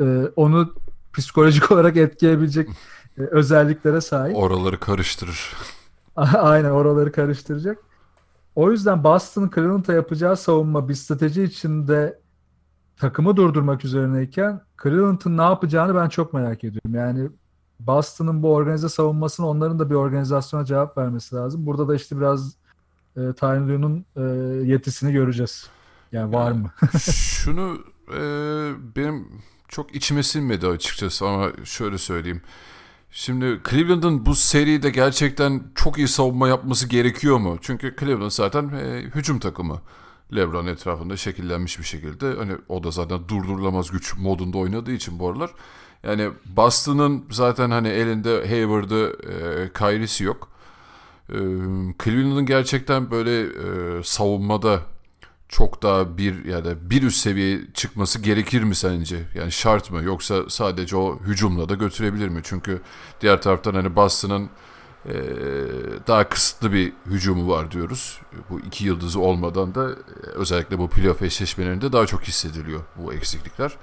e, 0.00 0.04
onu 0.36 0.74
psikolojik 1.12 1.70
olarak 1.70 1.96
etkileyebilecek 1.96 2.68
e, 3.18 3.22
özelliklere 3.22 4.00
sahip. 4.00 4.36
Oraları 4.36 4.80
karıştırır. 4.80 5.52
Aynen 6.16 6.70
oraları 6.70 7.12
karıştıracak. 7.12 7.78
O 8.54 8.70
yüzden 8.70 9.04
Boston 9.04 9.50
Cleveland'a 9.54 9.92
yapacağı 9.92 10.36
savunma 10.36 10.88
bir 10.88 10.94
strateji 10.94 11.42
içinde 11.42 12.18
takımı 12.96 13.36
durdurmak 13.36 13.84
üzerineyken 13.84 14.60
Cleveland'ın 14.82 15.38
ne 15.38 15.42
yapacağını 15.42 15.94
ben 15.94 16.08
çok 16.08 16.32
merak 16.32 16.64
ediyorum. 16.64 16.94
Yani 16.94 17.28
Boston'ın 17.80 18.42
bu 18.42 18.54
organize 18.54 18.88
savunmasını 18.88 19.48
onların 19.48 19.78
da 19.78 19.90
bir 19.90 19.94
organizasyona 19.94 20.64
cevap 20.64 20.98
vermesi 20.98 21.34
lazım. 21.34 21.66
Burada 21.66 21.88
da 21.88 21.94
işte 21.94 22.16
biraz 22.16 22.56
e, 23.16 23.20
Lue'nun 23.42 24.04
e, 24.16 24.22
yetisini 24.66 25.12
göreceğiz. 25.12 25.68
Yani 26.14 26.32
var 26.32 26.52
mı? 26.52 26.72
Şunu 27.12 27.78
e, 28.08 28.20
benim 28.96 29.28
çok 29.68 29.94
içime 29.94 30.22
sinmedi 30.22 30.66
açıkçası 30.66 31.26
ama 31.28 31.50
şöyle 31.64 31.98
söyleyeyim. 31.98 32.42
Şimdi 33.10 33.60
Cleveland'ın 33.70 34.26
bu 34.26 34.34
seride 34.34 34.90
gerçekten 34.90 35.62
çok 35.74 35.98
iyi 35.98 36.08
savunma 36.08 36.48
yapması 36.48 36.88
gerekiyor 36.88 37.38
mu? 37.38 37.58
Çünkü 37.60 37.96
Cleveland 38.00 38.30
zaten 38.30 38.68
e, 38.68 39.00
hücum 39.00 39.38
takımı. 39.38 39.80
LeBron 40.36 40.66
etrafında 40.66 41.16
şekillenmiş 41.16 41.78
bir 41.78 41.84
şekilde. 41.84 42.34
Hani 42.36 42.52
o 42.68 42.84
da 42.84 42.90
zaten 42.90 43.28
durdurulamaz 43.28 43.90
güç 43.90 44.16
modunda 44.16 44.58
oynadığı 44.58 44.92
için 44.92 45.18
bu 45.18 45.28
aralar. 45.28 45.50
Yani 46.02 46.30
Boston'ın 46.46 47.24
zaten 47.30 47.70
hani 47.70 47.88
elinde 47.88 48.48
Hayward'ı, 48.48 49.16
e, 49.22 49.72
Kyrie'si 49.78 50.24
yok. 50.24 50.48
E, 51.28 51.38
Cleveland'ın 52.04 52.46
gerçekten 52.46 53.10
böyle 53.10 53.40
e, 53.42 54.02
savunmada 54.02 54.80
çok 55.48 55.82
daha 55.82 56.18
bir 56.18 56.44
ya 56.44 56.64
da 56.64 56.90
bir 56.90 57.02
üst 57.02 57.18
seviye 57.18 57.60
çıkması 57.74 58.22
gerekir 58.22 58.62
mi 58.62 58.74
sence? 58.74 59.16
Yani 59.34 59.52
şart 59.52 59.90
mı? 59.90 60.02
Yoksa 60.02 60.42
sadece 60.48 60.96
o 60.96 61.18
hücumla 61.20 61.68
da 61.68 61.74
götürebilir 61.74 62.28
mi? 62.28 62.40
Çünkü 62.44 62.80
diğer 63.20 63.42
taraftan 63.42 63.74
hani 63.74 63.96
Boston'ın 63.96 64.50
e, 65.08 65.14
daha 66.06 66.28
kısıtlı 66.28 66.72
bir 66.72 66.92
hücumu 67.06 67.48
var 67.48 67.70
diyoruz. 67.70 68.20
Bu 68.50 68.60
iki 68.60 68.84
yıldızı 68.84 69.20
olmadan 69.20 69.74
da 69.74 69.88
özellikle 70.34 70.78
bu 70.78 70.88
playoff 70.88 71.22
eşleşmelerinde 71.22 71.92
daha 71.92 72.06
çok 72.06 72.22
hissediliyor 72.22 72.80
bu 72.96 73.12
eksiklikler. 73.12 73.76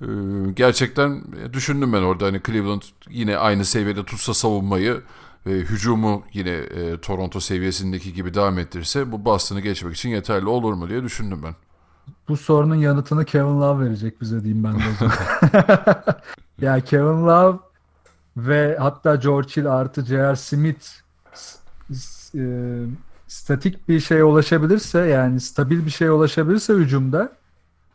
E, 0.00 0.06
gerçekten 0.54 1.24
düşündüm 1.52 1.92
ben 1.92 2.02
orada 2.02 2.26
hani 2.26 2.40
Cleveland 2.46 2.82
yine 3.10 3.36
aynı 3.36 3.64
seviyede 3.64 4.04
tutsa 4.04 4.34
savunmayı 4.34 5.02
ve 5.46 5.60
hücumu 5.60 6.22
yine 6.32 6.50
e, 6.50 7.00
Toronto 7.00 7.40
seviyesindeki 7.40 8.12
gibi 8.12 8.34
devam 8.34 8.58
ettirirse 8.58 9.12
bu 9.12 9.24
Boston'ı 9.24 9.60
geçmek 9.60 9.96
için 9.96 10.08
yeterli 10.08 10.46
olur 10.46 10.72
mu 10.72 10.88
diye 10.88 11.02
düşündüm 11.02 11.40
ben. 11.44 11.54
Bu 12.28 12.36
sorunun 12.36 12.74
yanıtını 12.74 13.24
Kevin 13.24 13.60
Love 13.60 13.84
verecek 13.84 14.20
bize 14.20 14.44
diyeyim 14.44 14.64
ben 14.64 14.74
de 14.74 14.82
o 14.94 14.98
zaman. 14.98 15.16
ya 16.60 16.80
Kevin 16.80 17.26
Love 17.26 17.58
ve 18.36 18.76
hatta 18.80 19.16
George 19.16 19.48
Hill 19.56 19.72
artı 19.72 20.04
J.R. 20.04 20.36
Smith 20.36 20.86
e, 22.34 22.44
statik 23.28 23.88
bir 23.88 24.00
şeye 24.00 24.24
ulaşabilirse 24.24 24.98
yani 24.98 25.40
stabil 25.40 25.86
bir 25.86 25.90
şeye 25.90 26.10
ulaşabilirse 26.10 26.74
hücumda 26.74 27.32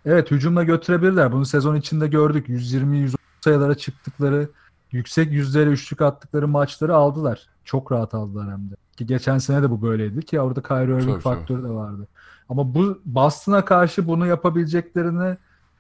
evet 0.06 0.32
hücumla 0.32 0.64
götürebilirler. 0.64 1.32
Bunu 1.32 1.46
sezon 1.46 1.76
içinde 1.76 2.08
gördük. 2.08 2.50
120-130 2.50 3.16
sayılara 3.42 3.76
çıktıkları 3.76 4.50
yüksek 4.91 5.32
yüzleri 5.32 5.69
üçlük 5.69 6.01
attıkları 6.01 6.47
maçları 6.47 6.95
aldılar. 6.95 7.47
Çok 7.65 7.91
rahat 7.91 8.13
aldılar 8.13 8.51
hem 8.51 8.69
de. 8.69 8.75
Ki 8.97 9.06
geçen 9.06 9.38
sene 9.38 9.63
de 9.63 9.69
bu 9.69 9.82
böyleydi 9.82 10.25
ki 10.25 10.39
orada 10.39 10.62
Kyrie 10.62 10.84
Irving 10.84 11.01
Tabii, 11.01 11.12
tabii. 11.12 11.21
faktörü 11.21 11.63
de 11.63 11.69
vardı. 11.69 12.08
Ama 12.49 12.73
bu 12.73 12.99
Boston'a 13.06 13.65
karşı 13.65 14.08
bunu 14.08 14.27
yapabileceklerini 14.27 15.38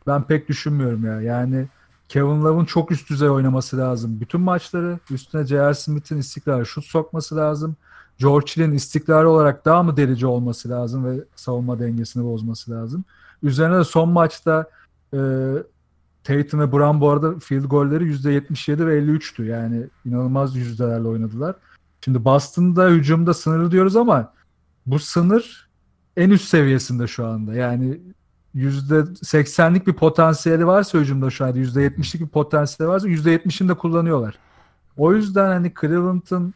ben 0.07 0.23
pek 0.23 0.49
düşünmüyorum 0.49 1.05
ya. 1.05 1.21
Yani 1.21 1.67
Kevin 2.09 2.43
Love'ın 2.43 2.65
çok 2.65 2.91
üst 2.91 3.09
düzey 3.09 3.29
oynaması 3.29 3.77
lazım. 3.77 4.19
Bütün 4.19 4.41
maçları 4.41 4.99
üstüne 5.11 5.45
J.R. 5.45 5.73
Smith'in 5.73 6.17
istikrarı 6.17 6.65
şut 6.65 6.85
sokması 6.85 7.35
lazım. 7.35 7.75
George 8.17 8.47
Hill'in 8.47 8.71
istikrarı 8.71 9.29
olarak 9.29 9.65
daha 9.65 9.83
mı 9.83 9.97
delici 9.97 10.27
olması 10.27 10.69
lazım 10.69 11.05
ve 11.05 11.23
savunma 11.35 11.79
dengesini 11.79 12.23
bozması 12.23 12.71
lazım. 12.71 13.03
Üzerine 13.43 13.77
de 13.77 13.83
son 13.83 14.09
maçta 14.09 14.69
e, 15.13 15.17
Tatum 16.23 16.59
ve 16.59 16.71
Brown 16.71 17.01
bu 17.01 17.09
arada 17.09 17.39
field 17.39 17.65
golleri 17.65 18.03
%77 18.03 18.87
ve 18.87 18.99
53'tü. 18.99 19.45
Yani 19.45 19.87
inanılmaz 20.05 20.55
yüzdelerle 20.55 21.07
oynadılar. 21.07 21.55
Şimdi 22.05 22.25
Boston'da 22.25 22.89
hücumda 22.89 23.33
sınırlı 23.33 23.71
diyoruz 23.71 23.95
ama 23.95 24.33
bu 24.85 24.99
sınır 24.99 25.69
en 26.17 26.29
üst 26.29 26.47
seviyesinde 26.47 27.07
şu 27.07 27.27
anda. 27.27 27.53
Yani 27.53 28.01
%80'lik 28.55 29.87
bir 29.87 29.93
potansiyeli 29.93 30.67
varsa 30.67 30.97
hücumda 30.99 31.29
şu 31.29 31.45
anda 31.45 31.59
%70'lik 31.59 32.21
bir 32.21 32.27
potansiyeli 32.27 32.91
varsa 32.91 33.07
%70'ini 33.07 33.69
de 33.69 33.73
kullanıyorlar. 33.73 34.35
O 34.97 35.13
yüzden 35.13 35.47
hani 35.47 35.73
Cleveland'ın 35.81 36.53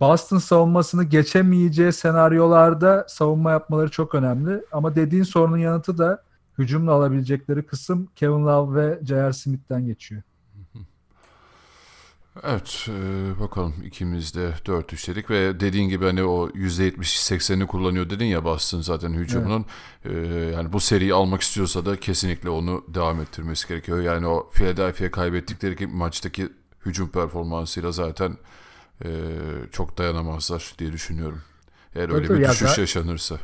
Boston 0.00 0.38
savunmasını 0.38 1.04
geçemeyeceği 1.04 1.92
senaryolarda 1.92 3.06
savunma 3.08 3.50
yapmaları 3.50 3.90
çok 3.90 4.14
önemli. 4.14 4.64
Ama 4.72 4.94
dediğin 4.94 5.22
sorunun 5.22 5.58
yanıtı 5.58 5.98
da 5.98 6.22
hücumla 6.58 6.92
alabilecekleri 6.92 7.66
kısım 7.66 8.08
Kevin 8.16 8.46
Love 8.46 8.80
ve 8.82 9.00
J.R. 9.04 9.32
Smith'ten 9.32 9.86
geçiyor. 9.86 10.22
Evet 12.42 12.88
e, 12.88 13.40
bakalım 13.40 13.74
ikimiz 13.84 14.34
de 14.34 14.54
4 14.66 14.92
üçledik 14.92 15.30
ve 15.30 15.60
dediğin 15.60 15.88
gibi 15.88 16.04
hani 16.04 16.22
o 16.22 16.48
%70-80'ini 16.48 17.66
kullanıyor 17.66 18.10
dedin 18.10 18.24
ya 18.24 18.44
Boston 18.44 18.80
zaten 18.80 19.12
hücumunun. 19.12 19.64
E, 20.04 20.12
yani 20.54 20.72
bu 20.72 20.80
seriyi 20.80 21.14
almak 21.14 21.40
istiyorsa 21.42 21.86
da 21.86 22.00
kesinlikle 22.00 22.50
onu 22.50 22.84
devam 22.88 23.20
ettirmesi 23.20 23.68
gerekiyor. 23.68 24.00
Yani 24.00 24.26
o 24.26 24.50
Philadelphia'ya 24.52 25.10
kaybettikleri 25.10 25.86
maçtaki 25.86 26.48
hücum 26.86 27.08
performansıyla 27.08 27.92
zaten 27.92 28.36
e, 29.04 29.08
çok 29.72 29.98
dayanamazlar 29.98 30.74
diye 30.78 30.92
düşünüyorum. 30.92 31.42
Eğer 31.94 32.08
öyle 32.14 32.26
Tabii 32.26 32.38
bir 32.38 32.44
ya 32.44 32.50
düşüş 32.50 32.68
zaten- 32.68 32.82
yaşanırsa. 32.82 33.38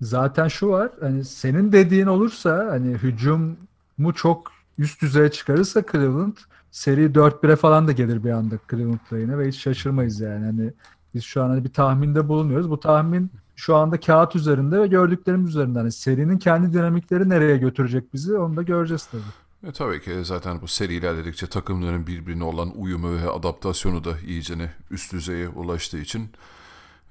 Zaten 0.00 0.48
şu 0.48 0.68
var 0.68 0.90
hani 1.00 1.24
senin 1.24 1.72
dediğin 1.72 2.06
olursa 2.06 2.66
hani 2.70 2.92
hücumu 2.92 4.14
çok 4.14 4.52
üst 4.78 5.02
düzeye 5.02 5.30
çıkarırsa 5.30 5.82
Cleveland 5.92 6.36
seri 6.70 7.06
4-1'e 7.06 7.56
falan 7.56 7.88
da 7.88 7.92
gelir 7.92 8.24
bir 8.24 8.30
anda 8.30 8.58
Cleveland'la 8.70 9.18
yine 9.18 9.38
ve 9.38 9.48
hiç 9.48 9.58
şaşırmayız 9.58 10.20
yani. 10.20 10.44
Hani 10.44 10.72
biz 11.14 11.24
şu 11.24 11.42
an 11.42 11.48
hani 11.48 11.64
bir 11.64 11.72
tahminde 11.72 12.28
bulunuyoruz. 12.28 12.70
Bu 12.70 12.80
tahmin 12.80 13.30
şu 13.56 13.76
anda 13.76 14.00
kağıt 14.00 14.36
üzerinde 14.36 14.80
ve 14.80 14.86
gördüklerimiz 14.86 15.50
üzerinde. 15.50 15.78
Hani 15.78 15.92
serinin 15.92 16.38
kendi 16.38 16.72
dinamikleri 16.72 17.28
nereye 17.28 17.56
götürecek 17.56 18.14
bizi 18.14 18.38
onu 18.38 18.56
da 18.56 18.62
göreceğiz 18.62 19.06
tabii. 19.06 19.68
E, 19.68 19.72
tabii 19.72 20.00
ki 20.00 20.24
zaten 20.24 20.60
bu 20.60 20.68
seri 20.68 20.94
ilerledikçe 20.94 21.46
takımların 21.46 22.06
birbirine 22.06 22.44
olan 22.44 22.72
uyumu 22.76 23.14
ve 23.14 23.30
adaptasyonu 23.30 24.04
da 24.04 24.10
iyicene 24.26 24.70
üst 24.90 25.12
düzeye 25.12 25.48
ulaştığı 25.48 25.98
için 25.98 26.28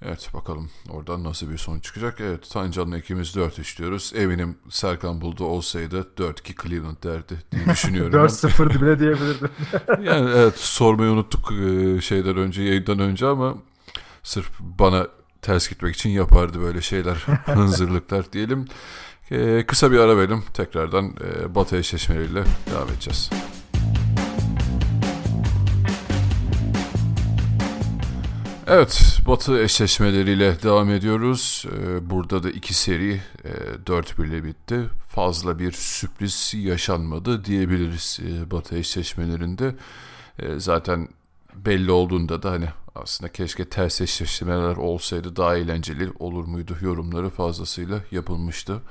evet 0.02 0.30
bakalım 0.34 0.70
oradan 0.89 1.24
nasıl 1.24 1.50
bir 1.50 1.58
sonuç 1.58 1.84
çıkacak. 1.84 2.22
Evet 2.22 2.50
Tancan'la 2.52 2.98
ikimiz 2.98 3.36
4 3.36 3.60
işliyoruz. 3.60 4.12
Eminim 4.16 4.58
Serkan 4.70 5.22
buldu 5.22 5.46
olsaydı 5.46 6.08
4-2 6.18 6.64
Cleveland 6.64 7.04
derdi 7.04 7.34
diye 7.52 7.66
düşünüyorum. 7.66 8.14
ben. 8.14 8.20
4-0 8.20 8.82
bile 8.82 9.00
diyebilirdim. 9.00 9.50
Yani 10.04 10.30
evet 10.36 10.58
sormayı 10.58 11.12
unuttuk 11.12 11.52
e, 11.52 12.02
şeyden 12.02 12.38
önce 12.38 12.64
yayından 12.64 13.00
önce 13.00 13.26
ama 13.26 13.56
sırf 14.24 14.60
bana 14.60 15.08
ters 15.41 15.70
gitmek 15.70 15.96
için 15.96 16.10
yapardı 16.10 16.62
böyle 16.62 16.82
şeyler 16.82 17.16
hınzırlıklar 17.46 18.34
diyelim. 18.34 18.66
E, 19.32 19.66
kısa 19.66 19.91
bir 19.91 20.00
ara 20.00 20.18
verelim 20.18 20.43
tekrardan 20.54 21.06
e, 21.06 21.56
Batı 21.56 21.78
eşleşmeleriyle 21.78 22.43
devam 22.72 22.89
edeceğiz. 22.89 23.30
Evet, 28.68 29.18
Batı 29.28 29.59
eşleşmeleriyle 29.63 30.61
devam 30.63 30.89
ediyoruz. 30.89 31.66
Ee, 31.78 32.09
Burada 32.09 32.43
da 32.43 32.49
iki 32.51 32.74
seri 32.74 33.22
e, 33.43 33.49
4-1 33.86 34.28
ile 34.28 34.43
bitti. 34.43 34.80
Fazla 35.09 35.59
bir 35.59 35.72
sürpriz 35.72 36.53
yaşanmadı 36.57 37.45
diyebiliriz 37.45 38.20
e, 38.28 38.51
Batı 38.51 38.78
eşleşmelerinde. 38.78 39.76
E, 40.39 40.59
Zaten 40.59 41.07
belli 41.55 41.91
olduğunda 41.91 42.43
da 42.43 42.51
hani 42.51 42.68
aslında 42.95 43.32
keşke 43.32 43.66
ters 43.66 44.01
eşleşmeler 44.01 44.76
olsaydı 44.78 45.36
daha 45.36 45.57
eğlenceli 45.57 46.09
olur 46.20 46.45
muydu 46.45 46.78
yorumları 46.82 47.30
fazlasıyla 47.30 47.99
yapılmıştı. 48.11 48.82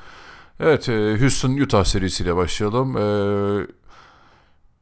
Evet, 0.60 0.88
e, 0.88 1.16
Houston 1.20 1.56
Utah 1.56 1.84
serisiyle 1.84 2.36
başlayalım. 2.36 2.96
E, 2.96 3.66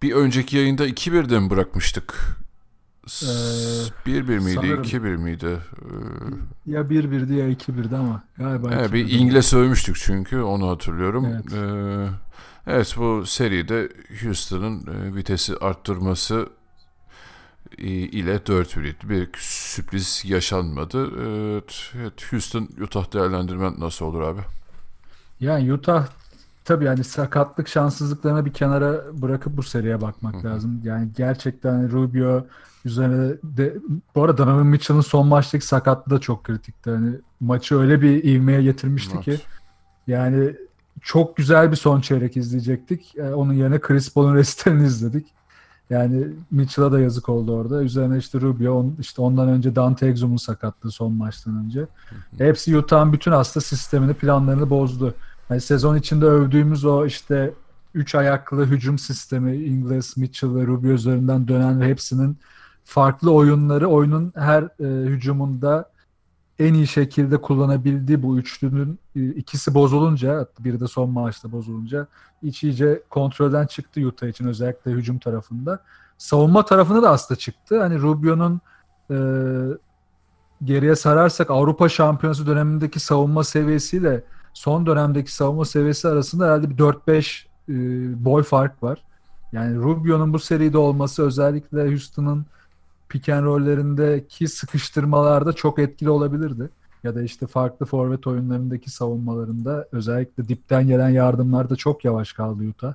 Bir 0.03 0.13
önceki 0.13 0.57
yayında 0.57 0.87
2-1'de 0.87 1.39
mi 1.39 1.51
bırakmıştık? 1.51 2.42
Ee, 3.23 3.27
1-1 4.07 4.39
miydi, 4.41 4.55
sanırım. 4.55 4.83
2-1 4.83 5.17
miydi? 5.17 5.59
Ee, 6.67 6.71
ya 6.73 6.81
1-1'di 6.91 7.35
ya 7.35 7.49
2-1'di 7.49 7.97
ama 7.97 8.23
galiba 8.39 8.71
Evet, 8.73 8.93
bir 8.93 9.07
2-1'di. 9.07 9.11
İngiliz 9.11 9.55
övmüştük 9.55 9.97
çünkü 9.97 10.41
onu 10.43 10.69
hatırlıyorum. 10.69 11.27
Evet. 11.27 11.53
Ee, 11.53 12.09
evet 12.67 12.95
bu 12.99 13.27
seride 13.27 13.89
Houston'ın 14.23 14.81
e, 14.87 15.15
vitesi 15.15 15.57
arttırması 15.57 16.49
e, 17.79 17.85
ile 17.89 18.37
4-1 18.37 19.09
bir 19.09 19.29
sürpriz 19.39 20.23
yaşanmadı. 20.27 21.11
Evet, 21.55 21.93
evet, 22.01 22.33
Houston 22.33 22.69
Utah 22.81 23.13
değerlendirmen 23.13 23.75
nasıl 23.79 24.05
olur 24.07 24.21
abi? 24.21 24.41
Yani 25.41 25.73
Utah 25.73 26.07
tabii 26.65 26.85
yani 26.85 27.05
sakatlık 27.05 27.69
şanssızlıklarına 27.69 28.45
bir 28.45 28.53
kenara 28.53 29.03
bırakıp 29.23 29.57
bu 29.57 29.63
seriye 29.63 30.01
bakmak 30.01 30.45
lazım. 30.45 30.81
Yani 30.85 31.09
gerçekten 31.17 31.93
Rubio 31.93 32.47
üzerine 32.85 33.35
de 33.43 33.75
bu 34.15 34.25
arada 34.25 34.39
Donovan 34.39 34.67
Mitchell'ın 34.67 35.01
son 35.01 35.27
maçtaki 35.27 35.67
sakatlığı 35.67 36.15
da 36.17 36.19
çok 36.19 36.45
kritikti. 36.45 36.91
Hani 36.91 37.17
maçı 37.41 37.79
öyle 37.79 38.03
bir 38.03 38.25
ivmeye 38.25 38.63
getirmişti 38.63 39.21
ki 39.21 39.31
Evet. 39.31 39.47
yani 40.07 40.57
çok 41.01 41.37
güzel 41.37 41.71
bir 41.71 41.77
son 41.77 42.01
çeyrek 42.01 42.37
izleyecektik. 42.37 43.17
Ee, 43.17 43.35
onun 43.35 43.53
yerine 43.53 43.81
Chris 43.81 44.15
Paul'un 44.15 44.35
restlerini 44.37 44.87
izledik. 44.87 45.27
Yani 45.91 46.27
Mitchell'a 46.51 46.93
da 46.93 47.01
yazık 47.01 47.29
oldu 47.29 47.57
orada. 47.57 47.83
Üzerine 47.83 48.19
işte 48.19 48.41
Rubio, 48.41 48.73
on, 48.73 48.97
işte 49.01 49.23
ondan 49.23 49.49
önce 49.49 49.77
Dante 49.77 50.07
Exum'un 50.07 50.37
sakatlığı 50.37 50.91
son 50.91 51.13
maçtan 51.13 51.65
önce. 51.65 51.87
Hepsi 52.39 52.79
Utah'ın 52.79 53.13
bütün 53.13 53.33
hasta 53.33 53.61
sistemini, 53.61 54.15
planlarını 54.15 54.71
bozdu. 54.71 55.15
Yani 55.51 55.61
sezon 55.61 55.97
içinde 55.97 56.27
övdüğümüz 56.27 56.85
o 56.85 57.07
işte 57.07 57.53
üç 57.95 58.15
ayaklı 58.15 58.67
hücum 58.67 58.99
sistemi 58.99 59.57
Ingles, 59.57 60.17
Mitchell 60.17 60.55
ve 60.55 60.67
Rubio 60.67 60.91
üzerinden 60.91 61.49
dönen 61.49 61.81
ve 61.81 61.89
hepsinin 61.89 62.39
farklı 62.85 63.33
oyunları 63.33 63.89
oyunun 63.89 64.33
her 64.37 64.63
e, 64.63 65.09
hücumunda 65.09 65.93
en 66.59 66.75
iyi 66.75 66.87
şekilde 66.87 67.37
kullanabildiği 67.37 68.23
bu 68.23 68.39
üçlünün 68.39 68.99
e, 69.17 69.27
ikisi 69.27 69.75
bozulunca, 69.75 70.47
biri 70.59 70.81
de 70.81 70.87
son 70.87 71.11
maçta 71.11 71.53
bozulunca 71.53 72.07
iç 72.43 72.65
iyice 72.65 73.03
kontrolden 73.11 73.67
çıktı 73.67 74.01
Utah 74.01 74.27
için 74.27 74.47
özellikle 74.47 74.91
hücum 74.91 75.19
tarafında. 75.19 75.79
Savunma 76.19 76.65
tarafında 76.65 77.03
da 77.03 77.11
aslında 77.11 77.39
çıktı. 77.39 77.81
Hani 77.81 78.03
Rubio'nun 78.03 78.61
e, 79.11 79.17
geriye 80.65 80.97
sararsak 80.97 81.51
Avrupa 81.51 81.89
Şampiyonası 81.89 82.47
dönemindeki 82.47 83.01
savunma 83.01 83.45
seviyesiyle 83.45 84.25
son 84.55 84.87
dönemdeki 84.87 85.35
savunma 85.35 85.65
seviyesi 85.65 86.09
arasında 86.09 86.45
herhalde 86.45 86.71
bir 86.71 86.77
4-5 86.77 87.45
e, 87.69 87.75
boy 88.25 88.43
fark 88.43 88.83
var. 88.83 89.05
Yani 89.53 89.77
Rubio'nun 89.77 90.33
bu 90.33 90.39
seride 90.39 90.79
olması 90.79 91.23
özellikle 91.23 91.89
Houston'ın 91.89 92.47
pick 93.13 93.29
and 93.29 93.45
roll'lerindeki 93.45 94.49
sıkıştırmalarda 94.49 95.53
çok 95.53 95.79
etkili 95.79 96.11
olabilirdi. 96.11 96.71
Ya 97.05 97.15
da 97.15 97.23
işte 97.23 97.47
farklı 97.47 97.87
forvet 97.87 98.27
oyunlarındaki 98.27 98.91
savunmalarında 98.91 99.89
özellikle 99.93 100.49
dipten 100.49 100.87
gelen 100.87 101.09
yardımlarda 101.09 101.77
çok 101.77 102.05
yavaş 102.05 102.33
kaldı 102.33 102.63
Utah. 102.69 102.95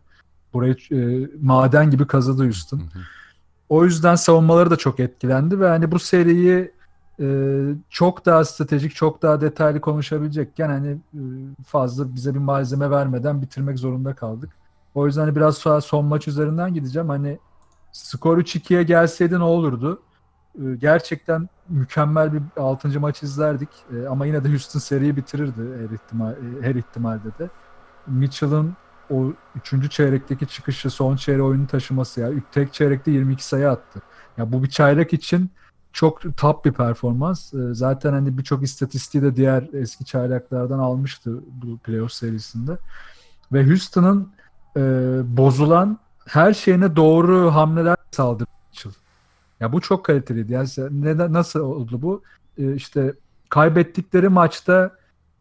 Burayı 0.54 0.76
e, 0.92 1.30
maden 1.42 1.92
gibi 1.92 2.08
kazıdı 2.08 2.44
Houston. 2.44 2.82
O 3.70 3.86
yüzden 3.86 4.16
savunmaları 4.16 4.72
da 4.72 4.76
çok 4.76 5.00
etkilendi 5.00 5.60
ve 5.60 5.68
hani 5.68 5.92
bu 5.92 6.00
seriyi 6.00 6.72
e, 7.20 7.28
çok 7.90 8.26
daha 8.26 8.46
stratejik, 8.46 8.96
çok 8.96 9.22
daha 9.22 9.42
detaylı 9.42 9.82
konuşabilecekken 9.82 10.70
hani 10.70 10.90
e, 11.14 11.22
fazla 11.68 12.16
bize 12.16 12.34
bir 12.34 12.40
malzeme 12.40 12.90
vermeden 12.90 13.42
bitirmek 13.42 13.80
zorunda 13.80 14.16
kaldık. 14.16 14.50
O 14.96 15.06
yüzden 15.06 15.22
hani 15.22 15.36
biraz 15.36 15.58
sonra 15.58 15.82
son 15.82 16.06
maç 16.06 16.28
üzerinden 16.28 16.74
gideceğim. 16.74 17.10
Hani 17.10 17.40
skor 17.92 18.38
3-2'ye 18.38 18.84
gelseydi 18.84 19.40
ne 19.40 19.44
olurdu? 19.44 20.02
E, 20.58 20.76
gerçekten 20.76 21.50
mükemmel 21.70 22.34
bir 22.34 22.42
6. 22.58 23.00
maç 23.00 23.24
izlerdik. 23.24 23.70
E, 23.94 24.08
ama 24.08 24.26
yine 24.26 24.44
de 24.44 24.50
Houston 24.50 24.80
seriyi 24.80 25.18
bitirirdi 25.18 25.62
her 25.84 25.96
ihtimal 25.96 26.32
e, 26.32 26.62
her 26.62 26.76
ihtimalde 26.76 27.38
de. 27.40 27.50
Mitchell'ın 28.08 28.76
o 29.10 29.34
3. 29.74 29.92
çeyrekteki 29.92 30.48
çıkışı, 30.48 30.90
son 30.90 31.16
çeyreğe 31.16 31.44
oyunu 31.44 31.68
taşıması 31.68 32.22
ya. 32.22 32.30
Tek 32.52 32.74
çeyrekte 32.74 33.12
22 33.12 33.46
sayı 33.46 33.70
attı. 33.70 34.02
Ya 34.38 34.52
bu 34.52 34.64
bir 34.64 34.70
çeyrek 34.70 35.14
için 35.14 35.52
çok 35.94 36.38
top 36.38 36.66
bir 36.66 36.72
performans. 36.72 37.54
Ee, 37.54 37.74
Zaten 37.74 38.14
hani 38.14 38.38
birçok 38.38 38.64
istatistiği 38.64 39.24
de 39.24 39.36
diğer 39.36 39.70
eski 39.74 40.06
çayraklardan 40.06 40.80
almıştı 40.80 41.40
bu 41.48 41.78
playoff 41.78 42.12
serisinde. 42.12 42.78
Ve 43.54 43.68
Houston'ın 43.68 44.32
e, 44.78 44.82
bozulan 45.38 46.00
her 46.28 46.54
şeyine 46.54 46.96
doğru 46.96 47.56
hamleler 47.56 47.96
saldırdı 48.12 48.50
Mitchell. 48.70 49.07
Ya 49.60 49.72
bu 49.72 49.82
çok 49.82 50.06
kaliteliydi. 50.06 50.54
Yani 50.54 50.68
neden 50.92 51.34
nasıl 51.34 51.60
oldu 51.60 52.02
bu? 52.02 52.22
Ee, 52.58 52.74
işte 52.74 53.14
kaybettikleri 53.50 54.30
maçta 54.30 54.92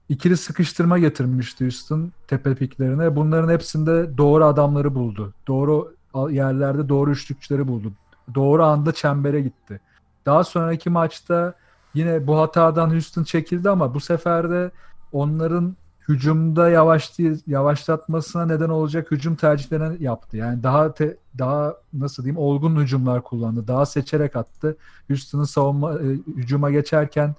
ikili 0.09 0.37
sıkıştırma 0.37 0.99
getirmişti 0.99 1.65
Houston 1.65 2.13
tepe 2.29 2.55
piklerine. 2.55 3.17
Bunların 3.17 3.53
hepsinde 3.53 4.19
doğru 4.19 4.45
adamları 4.45 4.95
buldu. 4.95 5.35
Doğru 5.47 5.95
yerlerde 6.31 6.89
doğru 6.89 7.11
üçlükçüleri 7.11 7.69
buldu. 7.69 7.93
Doğru 8.35 8.65
anda 8.65 8.93
çembere 8.93 9.41
gitti. 9.41 9.81
Daha 10.27 10.45
sonraki 10.45 10.91
maçta 10.91 11.55
yine 11.95 12.27
bu 12.27 12.39
hatadan 12.39 12.91
Houston 12.91 13.25
çekildi 13.25 13.71
ama 13.71 13.95
bu 13.95 14.01
sefer 14.01 14.51
de 14.51 14.71
onların 15.13 15.77
hücumda 16.09 16.71
yavaş 16.71 17.13
yavaşlatmasına 17.47 18.47
neden 18.47 18.69
olacak 18.69 19.11
hücum 19.11 19.37
tercihlerini 19.37 20.03
yaptı. 20.03 20.37
Yani 20.37 20.63
daha 20.63 20.95
te- 20.95 21.17
daha 21.39 21.75
nasıl 21.93 22.23
diyeyim 22.25 22.39
olgun 22.41 22.77
hücumlar 22.81 23.23
kullandı. 23.23 23.69
Daha 23.69 23.87
seçerek 23.87 24.37
attı. 24.37 24.77
Houston'ın 25.09 25.45
savunma 25.45 25.95
e, 25.95 26.05
hücuma 26.37 26.71
geçerken 26.71 27.35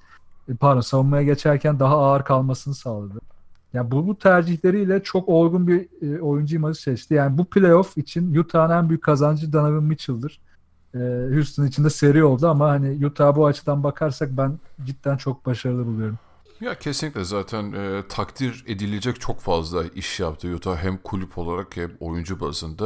e, 0.50 0.54
pardon 0.56 0.82
savunmaya 0.82 1.24
geçerken 1.24 1.80
daha 1.80 1.98
ağır 1.98 2.24
kalmasını 2.24 2.74
sağladı. 2.76 3.20
Yani 3.74 3.92
bu, 3.92 4.08
bu 4.08 4.18
tercihleriyle 4.20 5.04
çok 5.04 5.30
olgun 5.30 5.68
bir 5.68 5.88
e, 6.02 6.22
oyuncu 6.22 6.56
imajı 6.56 6.82
seçti. 6.82 7.14
Yani 7.14 7.38
bu 7.38 7.46
playoff 7.46 7.98
için 7.98 8.36
Utah'ın 8.36 8.72
en 8.72 8.90
büyük 8.90 9.04
kazancı 9.04 9.54
Donovan 9.54 9.84
Mitchell'dır. 9.84 10.40
e, 10.96 11.00
Houston 11.36 11.66
için 11.66 11.84
de 11.84 11.90
seri 11.90 12.24
oldu 12.24 12.48
ama 12.48 12.70
hani 12.70 13.06
Utah 13.06 13.36
bu 13.36 13.46
açıdan 13.46 13.84
bakarsak 13.84 14.30
ben 14.38 14.60
cidden 14.86 15.18
çok 15.18 15.46
başarılı 15.46 15.86
buluyorum. 15.86 16.18
Ya 16.62 16.80
kesinlikle 16.80 17.24
zaten 17.24 17.72
e, 17.72 18.08
takdir 18.10 18.64
edilecek 18.68 19.22
çok 19.22 19.40
fazla 19.40 19.84
iş 19.88 20.20
yaptı 20.20 20.48
Utah 20.48 20.84
hem 20.84 20.98
kulüp 20.98 21.38
olarak 21.38 21.78
hem 21.78 21.92
oyuncu 22.00 22.40
bazında. 22.40 22.86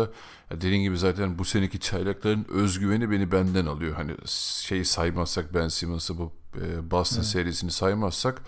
Ya 0.52 0.62
dediğin 0.62 0.84
gibi 0.84 0.98
zaten 0.98 1.40
bu 1.40 1.46
seneki 1.46 1.80
çaylakların 1.80 2.46
özgüveni 2.50 3.12
beni 3.12 3.32
benden 3.32 3.66
alıyor. 3.66 3.96
Hani 3.96 4.12
şeyi 4.28 4.86
saymazsak 4.86 5.54
Ben 5.54 5.68
Simmons'ı 5.68 6.18
bu 6.18 6.32
e, 6.62 6.92
Boston 6.92 7.18
evet. 7.18 7.28
serisini 7.28 7.72
saymazsak 7.72 8.42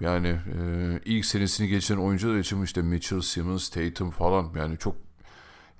yani 0.00 0.28
e, 0.28 1.00
ilk 1.04 1.24
senesini 1.24 1.68
geçiren 1.68 1.98
oyuncular 1.98 2.36
için 2.36 2.62
işte 2.62 2.82
Mitchell, 2.82 3.20
Simmons, 3.20 3.68
Tatum 3.68 4.10
falan 4.10 4.52
yani 4.56 4.78
çok 4.78 4.96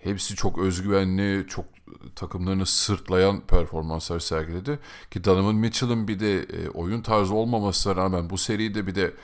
hepsi 0.05 0.35
çok 0.35 0.59
özgüvenli, 0.59 1.47
çok 1.49 1.65
takımlarını 2.17 2.67
sırtlayan 2.67 3.41
performanslar 3.41 4.21
sergiledi. 4.21 4.79
Ki 5.11 5.25
Donovan 5.25 5.55
Mitchell'ın 5.55 6.09
bir 6.09 6.21
de 6.21 6.39
e, 6.39 6.69
oyun 6.69 7.03
tarzı 7.03 7.35
olmamasına 7.35 7.97
rağmen 7.97 8.31
bu 8.31 8.39
seride 8.39 8.87
bir 8.87 8.95
de 8.95 9.15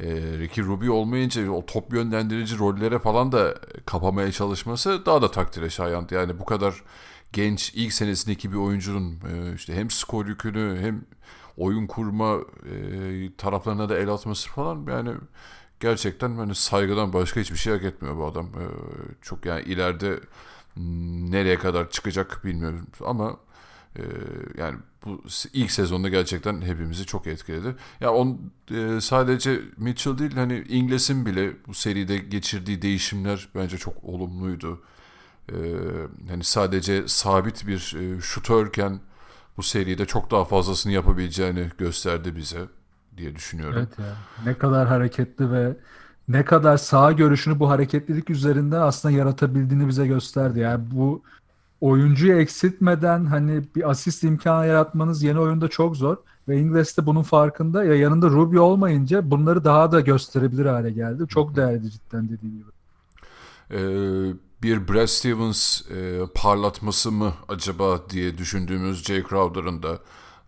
e, 0.00 0.06
Ricky 0.38 0.66
Rubio 0.66 0.94
olmayınca 0.94 1.50
o 1.50 1.66
top 1.66 1.92
yönlendirici 1.92 2.58
rollere 2.58 2.98
falan 2.98 3.32
da 3.32 3.54
kapamaya 3.86 4.32
çalışması 4.32 5.06
daha 5.06 5.22
da 5.22 5.30
takdire 5.30 5.70
şayandı. 5.70 6.14
Yani 6.14 6.38
bu 6.38 6.44
kadar 6.44 6.82
genç 7.32 7.72
ilk 7.74 7.92
senesindeki 7.92 8.52
bir 8.52 8.56
oyuncunun 8.56 9.12
e, 9.12 9.54
işte 9.54 9.74
hem 9.74 9.90
skor 9.90 10.26
yükünü 10.26 10.78
hem 10.80 11.04
oyun 11.56 11.86
kurma 11.86 12.36
e, 12.36 12.72
taraflarına 13.36 13.88
da 13.88 13.98
el 13.98 14.08
atması 14.08 14.50
falan 14.50 14.86
yani 14.88 15.10
gerçekten 15.80 16.36
hani 16.36 16.54
saygıdan 16.54 17.12
başka 17.12 17.40
hiçbir 17.40 17.56
şey 17.56 17.72
hak 17.72 17.84
etmiyor 17.84 18.16
bu 18.16 18.26
adam. 18.26 18.46
E, 18.46 18.64
çok 19.22 19.46
yani 19.46 19.62
ileride 19.62 20.20
nereye 21.30 21.58
kadar 21.58 21.90
çıkacak 21.90 22.44
bilmiyorum 22.44 22.86
ama 23.04 23.36
e, 23.96 24.02
yani 24.58 24.78
bu 25.04 25.22
ilk 25.52 25.70
sezonda 25.70 26.08
gerçekten 26.08 26.60
hepimizi 26.60 27.06
çok 27.06 27.26
etkiledi. 27.26 27.76
Ya 28.00 28.12
on 28.12 28.52
e, 28.70 29.00
sadece 29.00 29.60
Mitchell 29.76 30.18
değil 30.18 30.34
hani 30.34 30.64
İngiliz'in 30.68 31.26
bile 31.26 31.52
bu 31.66 31.74
seride 31.74 32.16
geçirdiği 32.18 32.82
değişimler 32.82 33.48
bence 33.54 33.78
çok 33.78 34.04
olumluydu. 34.04 34.82
E, 35.48 35.56
hani 36.28 36.44
sadece 36.44 37.08
sabit 37.08 37.66
bir 37.66 37.96
e, 38.00 38.20
şutörken 38.20 39.00
bu 39.56 39.62
seride 39.62 40.06
çok 40.06 40.30
daha 40.30 40.44
fazlasını 40.44 40.92
yapabileceğini 40.92 41.70
gösterdi 41.78 42.36
bize 42.36 42.60
diye 43.20 43.36
düşünüyorum. 43.36 43.76
Evet 43.78 43.98
ya. 43.98 44.16
Ne 44.44 44.54
kadar 44.58 44.88
hareketli 44.88 45.52
ve 45.52 45.76
ne 46.28 46.44
kadar 46.44 46.76
sağ 46.76 47.12
görüşünü 47.12 47.58
bu 47.58 47.70
hareketlilik 47.70 48.30
üzerinden 48.30 48.80
aslında 48.80 49.14
yaratabildiğini 49.14 49.88
bize 49.88 50.06
gösterdi. 50.06 50.60
Yani 50.60 50.84
bu 50.90 51.22
oyuncuyu 51.80 52.40
eksiltmeden 52.40 53.24
hani 53.24 53.62
bir 53.76 53.90
asist 53.90 54.24
imkanı 54.24 54.66
yaratmanız 54.66 55.22
yeni 55.22 55.40
oyunda 55.40 55.68
çok 55.68 55.96
zor. 55.96 56.16
Ve 56.48 56.58
İngiliz 56.58 56.96
de 56.96 57.06
bunun 57.06 57.22
farkında. 57.22 57.84
Ya 57.84 57.94
yanında 57.94 58.28
Rubio 58.28 58.62
olmayınca 58.62 59.30
bunları 59.30 59.64
daha 59.64 59.92
da 59.92 60.00
gösterebilir 60.00 60.66
hale 60.66 60.90
geldi. 60.90 61.24
Çok 61.28 61.56
değerli 61.56 61.90
cidden 61.90 62.28
dediğim 62.28 62.56
gibi. 62.58 62.70
Ee, 63.70 63.78
bir 64.62 64.88
Brad 64.88 65.06
Stevens 65.06 65.90
e, 65.90 66.20
parlatması 66.34 67.12
mı 67.12 67.32
acaba 67.48 68.10
diye 68.10 68.38
düşündüğümüz 68.38 69.04
Jay 69.04 69.22
Crowder'ın 69.28 69.82
da 69.82 69.98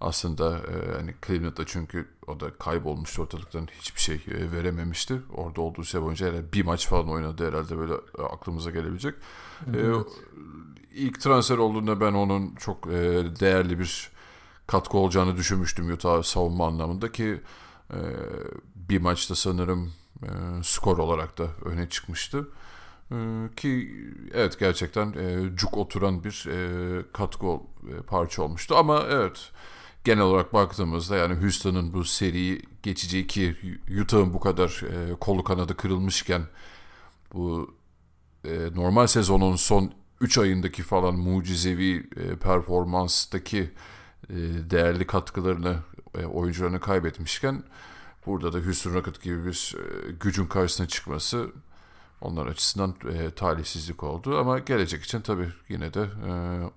aslında 0.03 0.59
e, 0.59 0.97
hani 0.97 1.15
Cleveland'da 1.27 1.67
çünkü 1.67 2.09
o 2.27 2.41
da 2.41 2.51
kaybolmuştu 2.51 3.23
ortalıktan 3.23 3.69
hiçbir 3.81 4.01
şey 4.01 4.15
e, 4.17 4.53
verememişti. 4.53 5.23
Orada 5.35 5.61
olduğu 5.61 5.85
süre 5.85 6.03
boyunca 6.03 6.27
herhalde 6.27 6.53
bir 6.53 6.65
maç 6.65 6.89
falan 6.89 7.09
oynadı 7.09 7.49
herhalde 7.49 7.79
böyle 7.79 7.95
e, 8.19 8.23
aklımıza 8.23 8.71
gelebilecek. 8.71 9.15
E, 9.15 9.79
evet. 9.79 10.07
E, 10.07 10.95
ilk 10.95 11.21
transfer 11.21 11.59
olduğunda 11.59 12.01
ben 12.01 12.13
onun 12.13 12.55
çok 12.55 12.87
e, 12.87 12.91
değerli 13.41 13.79
bir 13.79 14.11
katkı 14.67 14.99
olacağını 14.99 15.37
düşünmüştüm 15.37 15.93
Utah 15.93 16.23
savunma 16.23 16.67
anlamında 16.67 17.13
ki 17.13 17.41
e, 17.91 17.99
bir 18.75 19.01
maçta 19.01 19.35
sanırım 19.35 19.93
e, 20.23 20.29
skor 20.63 20.99
olarak 20.99 21.39
da 21.39 21.47
öne 21.65 21.89
çıkmıştı. 21.89 22.49
E, 23.13 23.17
ki 23.57 24.05
evet 24.35 24.59
gerçekten 24.59 25.13
e, 25.13 25.57
cuk 25.57 25.77
oturan 25.77 26.25
bir 26.25 26.47
e, 26.51 27.03
katkı 27.13 27.47
e, 27.47 28.03
parça 28.07 28.43
olmuştu 28.43 28.77
ama 28.77 29.03
evet 29.11 29.51
genel 30.05 30.23
olarak 30.23 30.53
baktığımızda 30.53 31.17
yani 31.17 31.35
Houston'ın 31.35 31.93
bu 31.93 32.05
seriyi 32.05 32.63
geçeceği 32.83 33.27
ki 33.27 33.57
Utah'ın 34.03 34.35
bu 34.35 34.41
kadar 34.41 34.83
e, 34.83 35.15
kolu 35.15 35.45
kanadı 35.45 35.77
kırılmışken 35.77 36.43
bu 37.35 37.75
e, 38.45 38.51
normal 38.75 39.07
sezonun 39.07 39.57
son 39.57 39.93
3 40.21 40.39
ayındaki 40.39 40.83
falan 40.83 41.15
mucizevi 41.15 42.09
e, 42.17 42.37
performanstaki 42.37 43.71
e, 44.31 44.37
değerli 44.71 45.07
katkılarını 45.07 45.77
e, 46.19 46.25
oyuncularını 46.25 46.81
kaybetmişken 46.81 47.63
burada 48.27 48.53
da 48.53 48.59
Houston 48.59 48.95
Rocket 48.95 49.23
gibi 49.23 49.47
bir 49.47 49.77
e, 49.79 50.13
gücün 50.13 50.47
karşısına 50.47 50.89
çıkması 50.89 51.53
onlar 52.23 52.47
açısından 52.47 52.95
e, 53.13 53.31
talihsizlik 53.31 54.03
oldu 54.03 54.39
ama 54.39 54.59
gelecek 54.59 55.05
için 55.05 55.21
tabii 55.21 55.49
yine 55.69 55.95
de 55.95 56.01
e, 56.01 56.33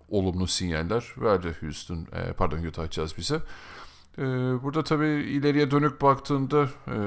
olumlu 0.10 0.48
sinyaller 0.48 1.06
verdi 1.18 1.56
Houston, 1.62 2.08
e, 2.14 2.34
pardon 2.34 2.64
Utah 2.64 2.84
açacağız 2.84 3.18
bize. 3.18 3.36
E, 4.18 4.24
burada 4.64 4.84
tabii 4.84 5.08
ileriye 5.08 5.72
dönük 5.72 6.02
baktığında 6.02 6.64
e, 6.88 6.98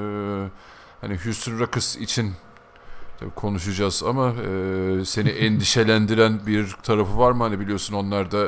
hani 1.01 1.17
Houston 1.25 1.59
Rockets 1.59 1.95
için 1.95 2.33
tabii 3.19 3.31
konuşacağız 3.31 4.03
ama 4.03 4.33
e, 4.33 5.05
seni 5.05 5.29
endişelendiren 5.45 6.45
bir 6.47 6.71
tarafı 6.83 7.17
var 7.17 7.31
mı? 7.31 7.43
Hani 7.43 7.59
biliyorsun 7.59 7.93
onlar 7.95 8.31
da 8.31 8.47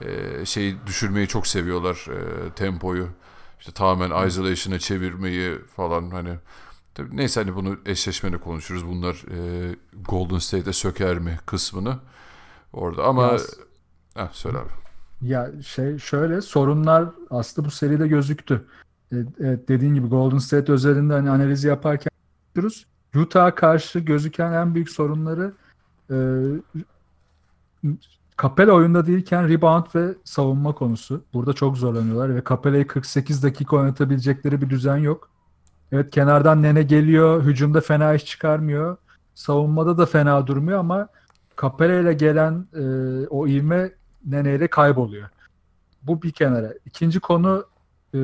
e, 0.00 0.44
şey 0.46 0.76
düşürmeyi 0.86 1.28
çok 1.28 1.46
seviyorlar 1.46 2.06
e, 2.10 2.50
tempoyu. 2.50 3.08
İşte 3.60 3.72
tamamen 3.72 4.26
isolation'a 4.26 4.78
çevirmeyi 4.78 5.58
falan 5.76 6.10
hani 6.10 6.34
Tabii 6.94 7.16
neyse 7.16 7.40
hani 7.40 7.56
bunu 7.56 7.76
eşleşmede 7.86 8.38
konuşuruz. 8.38 8.86
Bunlar 8.86 9.24
e, 9.30 9.70
Golden 10.08 10.38
State'e 10.38 10.72
söker 10.72 11.18
mi 11.18 11.38
kısmını 11.46 11.98
orada 12.72 13.04
ama 13.04 13.22
ya, 13.22 13.38
heh, 14.14 14.32
söyle 14.32 14.58
abi. 14.58 14.68
Ya 15.22 15.50
şey 15.62 15.98
şöyle 15.98 16.40
sorunlar 16.40 17.08
aslında 17.30 17.68
bu 17.68 17.70
seride 17.70 18.08
gözüktü. 18.08 18.66
Evet, 19.12 19.68
dediğin 19.68 19.94
gibi 19.94 20.06
Golden 20.06 20.38
State 20.38 20.72
özelinde 20.72 21.12
hani 21.12 21.30
analizi 21.30 21.68
yaparken 21.68 22.10
görüyoruz. 22.54 22.86
Utah'a 23.14 23.54
karşı 23.54 23.98
gözüken 23.98 24.52
en 24.52 24.74
büyük 24.74 24.90
sorunları 24.90 25.52
e, 26.10 26.16
Capella 28.42 28.72
oyunda 28.72 29.06
değilken 29.06 29.48
rebound 29.48 29.86
ve 29.94 30.14
savunma 30.24 30.74
konusu. 30.74 31.24
Burada 31.34 31.52
çok 31.52 31.76
zorlanıyorlar 31.76 32.34
ve 32.34 32.42
Capella'yı 32.48 32.86
48 32.86 33.42
dakika 33.42 33.76
oynatabilecekleri 33.76 34.60
bir 34.62 34.70
düzen 34.70 34.96
yok. 34.96 35.30
Evet 35.92 36.10
kenardan 36.10 36.62
Nene 36.62 36.82
geliyor. 36.82 37.42
Hücumda 37.42 37.80
fena 37.80 38.14
iş 38.14 38.24
çıkarmıyor. 38.24 38.96
Savunmada 39.34 39.98
da 39.98 40.06
fena 40.06 40.46
durmuyor 40.46 40.78
ama 40.78 41.08
Capella 41.60 42.00
ile 42.00 42.12
gelen 42.12 42.66
e, 42.74 42.82
o 43.26 43.46
ivme 43.46 43.92
Nene 44.26 44.54
ile 44.54 44.68
kayboluyor. 44.68 45.28
Bu 46.02 46.22
bir 46.22 46.30
kenara. 46.30 46.74
İkinci 46.86 47.20
konu 47.20 47.64
e, 48.14 48.18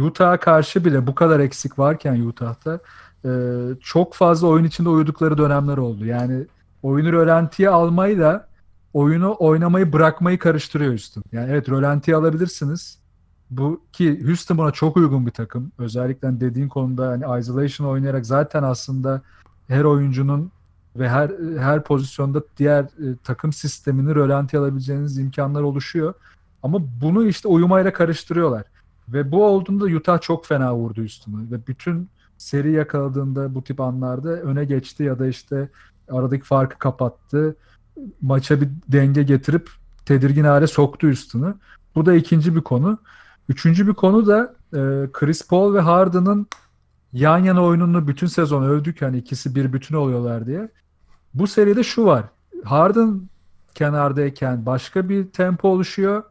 Utah'a 0.00 0.36
karşı 0.40 0.84
bile 0.84 1.06
bu 1.06 1.14
kadar 1.14 1.40
eksik 1.40 1.78
varken 1.78 2.20
Utah'ta 2.20 2.78
e, 3.24 3.30
çok 3.80 4.14
fazla 4.14 4.46
oyun 4.46 4.64
içinde 4.64 4.88
uyudukları 4.88 5.38
dönemler 5.38 5.76
oldu. 5.76 6.06
Yani 6.06 6.46
oyunu 6.82 7.12
rölantiye 7.12 7.68
almayı 7.68 8.18
da 8.18 8.48
oyunu 8.92 9.36
oynamayı 9.38 9.92
bırakmayı 9.92 10.38
karıştırıyor 10.38 10.92
üstün. 10.92 11.24
Yani 11.32 11.50
evet 11.50 11.70
rölantiye 11.70 12.16
alabilirsiniz 12.16 13.03
bu 13.50 13.80
ki 13.92 14.26
Houston 14.26 14.58
buna 14.58 14.70
çok 14.70 14.96
uygun 14.96 15.26
bir 15.26 15.30
takım. 15.30 15.72
Özellikle 15.78 16.40
dediğin 16.40 16.68
konuda 16.68 17.08
hani 17.08 17.40
isolation 17.40 17.86
oynayarak 17.86 18.26
zaten 18.26 18.62
aslında 18.62 19.22
her 19.68 19.84
oyuncunun 19.84 20.50
ve 20.96 21.08
her 21.08 21.30
her 21.58 21.82
pozisyonda 21.82 22.42
diğer 22.56 22.84
e, 22.84 23.16
takım 23.24 23.52
sistemini 23.52 24.14
rölanti 24.14 24.58
alabileceğiniz 24.58 25.18
imkanlar 25.18 25.62
oluşuyor. 25.62 26.14
Ama 26.62 26.78
bunu 27.00 27.26
işte 27.26 27.48
uyumayla 27.48 27.92
karıştırıyorlar. 27.92 28.64
Ve 29.08 29.32
bu 29.32 29.44
olduğunda 29.44 29.84
Utah 29.84 30.20
çok 30.20 30.46
fena 30.46 30.76
vurdu 30.76 31.02
üstüne. 31.02 31.50
Ve 31.50 31.66
bütün 31.66 32.08
seri 32.38 32.72
yakaladığında 32.72 33.54
bu 33.54 33.64
tip 33.64 33.80
anlarda 33.80 34.28
öne 34.30 34.64
geçti 34.64 35.02
ya 35.02 35.18
da 35.18 35.26
işte 35.26 35.68
aradaki 36.10 36.44
farkı 36.44 36.78
kapattı. 36.78 37.56
Maça 38.20 38.60
bir 38.60 38.68
denge 38.88 39.22
getirip 39.22 39.70
tedirgin 40.06 40.44
hale 40.44 40.66
soktu 40.66 41.06
üstünü. 41.06 41.54
Bu 41.94 42.06
da 42.06 42.14
ikinci 42.14 42.56
bir 42.56 42.60
konu. 42.60 42.98
Üçüncü 43.48 43.86
bir 43.86 43.94
konu 43.94 44.26
da 44.26 44.54
e, 44.72 45.12
Chris 45.12 45.48
Paul 45.48 45.74
ve 45.74 45.80
Harden'ın 45.80 46.46
yan 47.12 47.38
yana 47.38 47.64
oyununu 47.64 48.08
bütün 48.08 48.26
sezon 48.26 48.62
övdük 48.62 49.02
hani 49.02 49.18
ikisi 49.18 49.54
bir 49.54 49.72
bütün 49.72 49.96
oluyorlar 49.96 50.46
diye. 50.46 50.68
Bu 51.34 51.46
seride 51.46 51.82
şu 51.82 52.04
var. 52.04 52.24
Harden 52.64 53.28
kenardayken 53.74 54.66
başka 54.66 55.08
bir 55.08 55.30
tempo 55.30 55.68
oluşuyor. 55.68 56.22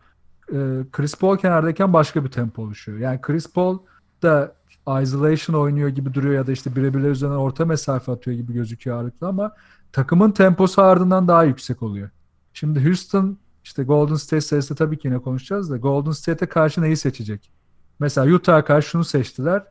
E, 0.49 0.57
Chris 0.91 1.15
Paul 1.15 1.37
kenardayken 1.37 1.93
başka 1.93 2.25
bir 2.25 2.31
tempo 2.31 2.61
oluşuyor. 2.61 2.97
Yani 2.97 3.21
Chris 3.21 3.53
Paul 3.53 3.79
da 4.21 4.55
isolation 5.01 5.55
oynuyor 5.55 5.89
gibi 5.89 6.13
duruyor 6.13 6.33
ya 6.33 6.47
da 6.47 6.51
işte 6.51 6.75
birebirler 6.75 7.09
üzerinden 7.09 7.37
orta 7.37 7.65
mesafe 7.65 8.11
atıyor 8.11 8.37
gibi 8.37 8.53
gözüküyor 8.53 8.97
ağırlıklı 8.97 9.27
ama 9.27 9.55
takımın 9.91 10.31
temposu 10.31 10.81
ardından 10.81 11.27
daha 11.27 11.43
yüksek 11.43 11.83
oluyor. 11.83 12.09
Şimdi 12.53 12.85
Houston 12.85 13.37
işte 13.63 13.83
Golden 13.83 14.15
State 14.15 14.41
serisi 14.41 14.75
tabii 14.75 14.97
ki 14.97 15.07
yine 15.07 15.19
konuşacağız 15.19 15.71
da 15.71 15.77
Golden 15.77 16.11
State'e 16.11 16.49
karşı 16.49 16.81
neyi 16.81 16.97
seçecek? 16.97 17.51
Mesela 17.99 18.35
Utah'a 18.35 18.65
karşı 18.65 18.89
şunu 18.89 19.03
seçtiler. 19.03 19.63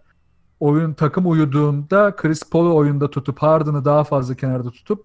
Oyun 0.60 0.94
takım 0.94 1.30
uyuduğunda 1.30 2.16
Chris 2.16 2.50
Paul'u 2.50 2.76
oyunda 2.76 3.10
tutup 3.10 3.38
Harden'ı 3.38 3.84
daha 3.84 4.04
fazla 4.04 4.34
kenarda 4.34 4.70
tutup 4.70 5.04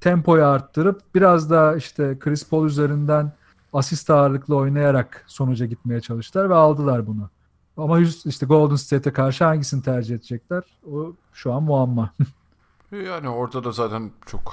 tempoyu 0.00 0.44
arttırıp 0.44 1.14
biraz 1.14 1.50
daha 1.50 1.76
işte 1.76 2.18
Chris 2.18 2.48
Paul 2.48 2.66
üzerinden 2.66 3.32
asist 3.72 4.10
ağırlıklı 4.10 4.56
oynayarak 4.56 5.24
sonuca 5.26 5.66
gitmeye 5.66 6.00
çalıştılar 6.00 6.50
ve 6.50 6.54
aldılar 6.54 7.06
bunu. 7.06 7.30
Ama 7.76 8.00
işte 8.00 8.46
Golden 8.46 8.76
State'e 8.76 9.12
karşı 9.12 9.44
hangisini 9.44 9.82
tercih 9.82 10.14
edecekler? 10.14 10.62
O 10.92 11.12
şu 11.32 11.52
an 11.52 11.62
muamma. 11.62 12.14
yani 12.92 13.28
orada 13.28 13.64
da 13.64 13.72
zaten 13.72 14.10
çok 14.26 14.48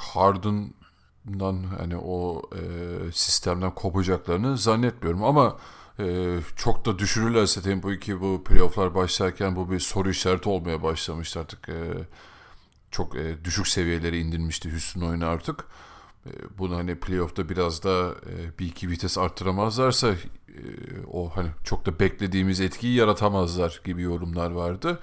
Harden'dan 1.26 1.63
hani 1.78 1.97
o 1.97 2.41
e, 2.55 2.61
sistemden 3.11 3.76
kopacaklarını 3.76 4.57
zannetmiyorum 4.57 5.23
ama 5.23 5.57
e, 5.99 6.38
çok 6.55 6.86
da 6.86 6.99
düşürürlerse 6.99 7.61
tempoyu 7.61 7.99
ki 7.99 8.21
bu 8.21 8.43
playofflar 8.43 8.95
başlarken 8.95 9.55
bu 9.55 9.71
bir 9.71 9.80
soru 9.80 10.09
işareti 10.09 10.49
olmaya 10.49 10.84
başlamıştı 10.84 11.39
artık. 11.39 11.69
E, 11.69 11.76
çok 12.91 13.15
e, 13.15 13.43
düşük 13.43 13.67
seviyelere 13.67 14.19
indirmişti 14.19 14.71
Houston 14.71 15.01
oyunu 15.01 15.26
artık. 15.26 15.65
E, 16.26 16.30
bunu 16.57 16.76
hani 16.76 16.95
playoff'ta 16.95 17.49
biraz 17.49 17.84
da 17.84 18.11
e, 18.30 18.59
bir 18.59 18.65
iki 18.65 18.89
vites 18.89 19.17
arttıramazlarsa 19.17 20.07
e, 20.09 20.15
o 21.11 21.30
hani 21.36 21.47
çok 21.63 21.86
da 21.86 21.99
beklediğimiz 21.99 22.61
etkiyi 22.61 22.95
yaratamazlar 22.95 23.82
gibi 23.86 24.01
yorumlar 24.01 24.51
vardı. 24.51 24.99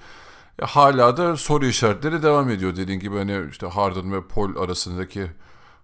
E, 0.61 0.65
hala 0.65 1.17
da 1.17 1.37
soru 1.37 1.65
işaretleri 1.65 2.23
devam 2.23 2.49
ediyor 2.49 2.75
dediğin 2.75 2.99
gibi 2.99 3.17
hani 3.17 3.49
işte 3.51 3.67
Harden 3.67 4.13
ve 4.13 4.27
Paul 4.27 4.55
arasındaki 4.55 5.27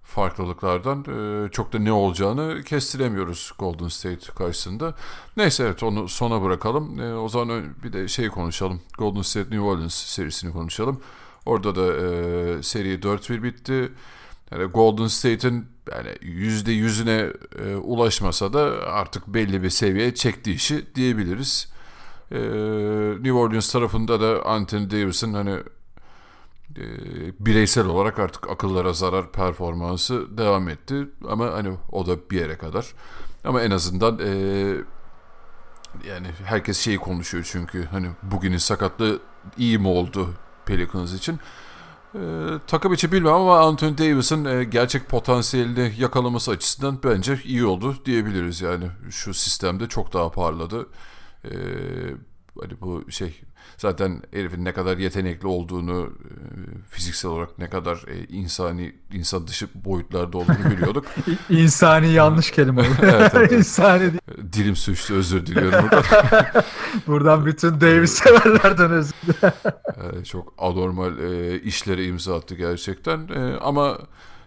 farklılıklardan 0.10 1.06
e, 1.08 1.52
çok 1.52 1.74
da 1.74 1.80
ne 1.80 1.92
olacağını 1.92 2.64
kestiremiyoruz 2.64 3.52
Golden 3.60 3.88
State 3.88 4.34
karşısında. 4.36 4.96
Neyse 5.38 5.64
evet 5.64 5.84
onu 5.84 6.10
sona 6.10 6.42
bırakalım. 6.42 7.00
E, 7.00 7.14
o 7.14 7.30
zaman 7.30 7.64
bir 7.84 7.94
de 7.94 8.08
şey 8.08 8.30
konuşalım. 8.30 8.82
Golden 8.98 9.22
State 9.22 9.50
New 9.50 9.60
Orleans 9.60 9.94
serisini 9.94 10.54
konuşalım. 10.54 11.02
Orada 11.46 11.76
da 11.76 11.88
e, 11.88 12.64
seri 12.64 13.00
4-1 13.00 13.44
bitti. 13.44 13.92
Yani 14.52 14.64
Golden 14.64 15.08
State'in 15.08 15.66
yani 15.92 16.10
yüzde 16.22 16.72
yüzüne 16.72 17.28
e, 17.66 17.76
ulaşmasa 17.76 18.54
da 18.54 18.60
artık 18.88 19.28
belli 19.28 19.64
bir 19.64 19.70
seviyeye 19.70 20.16
çektiği 20.16 20.56
işi 20.56 20.96
diyebiliriz. 20.96 21.72
New 23.22 23.34
Orleans 23.34 23.72
tarafında 23.72 24.22
da 24.22 24.46
Anthony 24.46 24.92
Davis'in 24.92 25.34
hani 25.34 25.56
e, 26.78 26.84
bireysel 27.40 27.86
olarak 27.86 28.20
artık 28.20 28.50
akıllara 28.50 28.94
zarar 28.94 29.32
performansı 29.32 30.38
devam 30.38 30.70
etti. 30.70 31.10
Ama 31.30 31.46
hani 31.54 31.78
o 31.92 32.08
da 32.08 32.30
bir 32.30 32.40
yere 32.40 32.58
kadar. 32.58 32.94
Ama 33.44 33.62
en 33.62 33.72
azından 33.72 34.20
e, 34.20 34.30
yani 36.08 36.28
herkes 36.46 36.80
şeyi 36.80 36.98
konuşuyor 36.98 37.50
çünkü 37.52 37.86
hani 37.86 38.08
bugünün 38.24 38.58
sakatlığı 38.58 39.20
iyi 39.58 39.80
mi 39.80 39.88
oldu 39.88 40.34
Pelicans 40.66 41.14
için. 41.14 41.40
E, 42.16 42.20
takım 42.68 42.94
içi 42.94 43.12
bilmem 43.12 43.34
ama 43.34 43.60
Anthony 43.60 43.98
Davis'in 43.98 44.46
e, 44.46 44.64
gerçek 44.64 45.10
potansiyelini 45.10 45.94
yakalaması 45.98 46.52
açısından 46.52 47.00
bence 47.04 47.40
iyi 47.44 47.66
oldu 47.66 47.96
diyebiliriz 48.06 48.62
yani. 48.62 48.86
Şu 49.10 49.34
sistemde 49.34 49.88
çok 49.88 50.14
daha 50.14 50.32
parladı. 50.32 50.88
E, 51.46 51.52
hani 52.62 52.82
bu 52.82 53.12
şey 53.12 53.42
zaten 53.78 54.22
herifin 54.34 54.66
ne 54.66 54.74
kadar 54.74 54.98
yetenekli 54.98 55.48
olduğunu 55.48 56.02
e, 56.02 56.30
fiziksel 56.90 57.32
olarak 57.32 57.60
ne 57.60 57.70
kadar 57.70 57.96
e, 58.08 58.26
insani 58.28 58.96
insan 59.14 59.48
dışı 59.48 59.68
boyutlarda 59.76 60.38
olduğunu 60.38 60.72
biliyorduk. 60.72 61.06
insani 61.50 62.12
yanlış 62.12 62.52
kelime 62.52 62.82
oldu. 62.82 62.90
evet, 63.02 63.32
evet. 63.36 63.52
insani 63.52 64.00
değil. 64.00 64.54
Dilim 64.54 64.76
suçtu 64.76 65.14
özür 65.14 65.46
diliyorum 65.46 65.84
buradan. 65.84 66.04
buradan 67.08 67.46
bütün 67.46 67.82
Davis 67.82 68.12
severlerden 68.12 68.92
özür 68.92 69.14
dilerim. 69.28 70.24
çok 70.24 70.54
anormal 70.58 71.20
e, 71.20 71.62
işlere 71.62 72.06
imza 72.06 72.36
attı 72.36 72.56
gerçekten. 72.56 73.28
E, 73.28 73.58
ama 73.62 73.98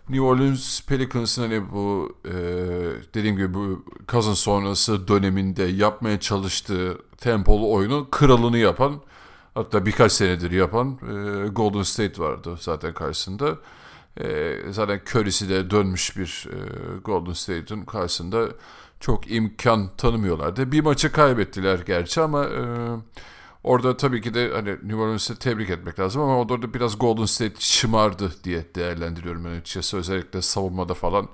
New 0.09 0.25
Orleans 0.25 0.87
Pelicans'ın 0.87 1.43
hani 1.43 1.73
bu 1.73 2.17
e, 2.25 2.33
dediğim 3.15 3.37
gibi 3.37 3.55
bu 3.55 3.85
Cousins 4.09 4.39
sonrası 4.39 5.09
döneminde 5.09 5.63
yapmaya 5.63 6.21
çalıştığı 6.21 6.99
tempolu 7.19 7.73
oyunu 7.73 8.09
kralını 8.11 8.59
yapan 8.59 9.01
hatta 9.55 9.87
birkaç 9.87 10.13
senedir 10.13 10.51
yapan 10.51 10.99
e, 11.03 11.49
Golden 11.49 11.83
State 11.83 12.23
vardı 12.23 12.57
zaten 12.61 12.95
karşısında. 12.95 13.59
E, 14.21 14.57
zaten 14.71 15.01
Curry'si 15.11 15.49
de 15.49 15.71
dönmüş 15.71 16.17
bir 16.17 16.49
e, 16.53 16.57
Golden 16.99 17.33
State'in 17.33 17.85
karşısında 17.85 18.49
çok 19.01 19.31
imkan 19.31 19.97
tanımıyorlardı. 19.97 20.73
Bir 20.73 20.81
maçı 20.81 21.13
kaybettiler 21.13 21.79
gerçi 21.79 22.21
ama 22.21 22.45
e, 22.45 22.63
orada 23.65 23.97
tabii 23.97 24.23
ki 24.23 24.35
de 24.35 24.51
hani 24.55 24.71
New 24.71 24.97
Orleans'ı 24.97 25.37
tebrik 25.39 25.71
etmek 25.71 25.99
lazım 26.01 26.23
ama 26.23 26.39
orada 26.39 26.63
da 26.63 26.75
biraz 26.75 26.99
Golden 26.99 27.25
State 27.25 27.55
şımardı 27.59 28.33
diye 28.45 28.75
değerlendiriyorum 28.75 29.45
ben 29.45 29.51
açıkçası. 29.51 29.97
Özellikle 29.97 30.43
savunmada 30.43 30.95
falan 30.95 31.29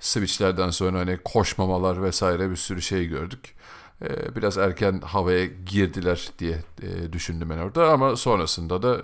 switchlerden 0.00 0.70
sonra 0.70 0.98
hani 0.98 1.18
koşmamalar 1.24 2.02
vesaire 2.02 2.50
bir 2.50 2.56
sürü 2.56 2.82
şey 2.82 3.06
gördük. 3.06 3.54
Ee, 4.02 4.36
biraz 4.36 4.58
erken 4.58 5.00
havaya 5.00 5.46
girdiler 5.46 6.28
diye 6.38 6.58
e, 6.82 7.12
düşündüm 7.12 7.50
ben 7.50 7.58
orada 7.58 7.92
ama 7.92 8.16
sonrasında 8.16 8.82
da 8.82 9.02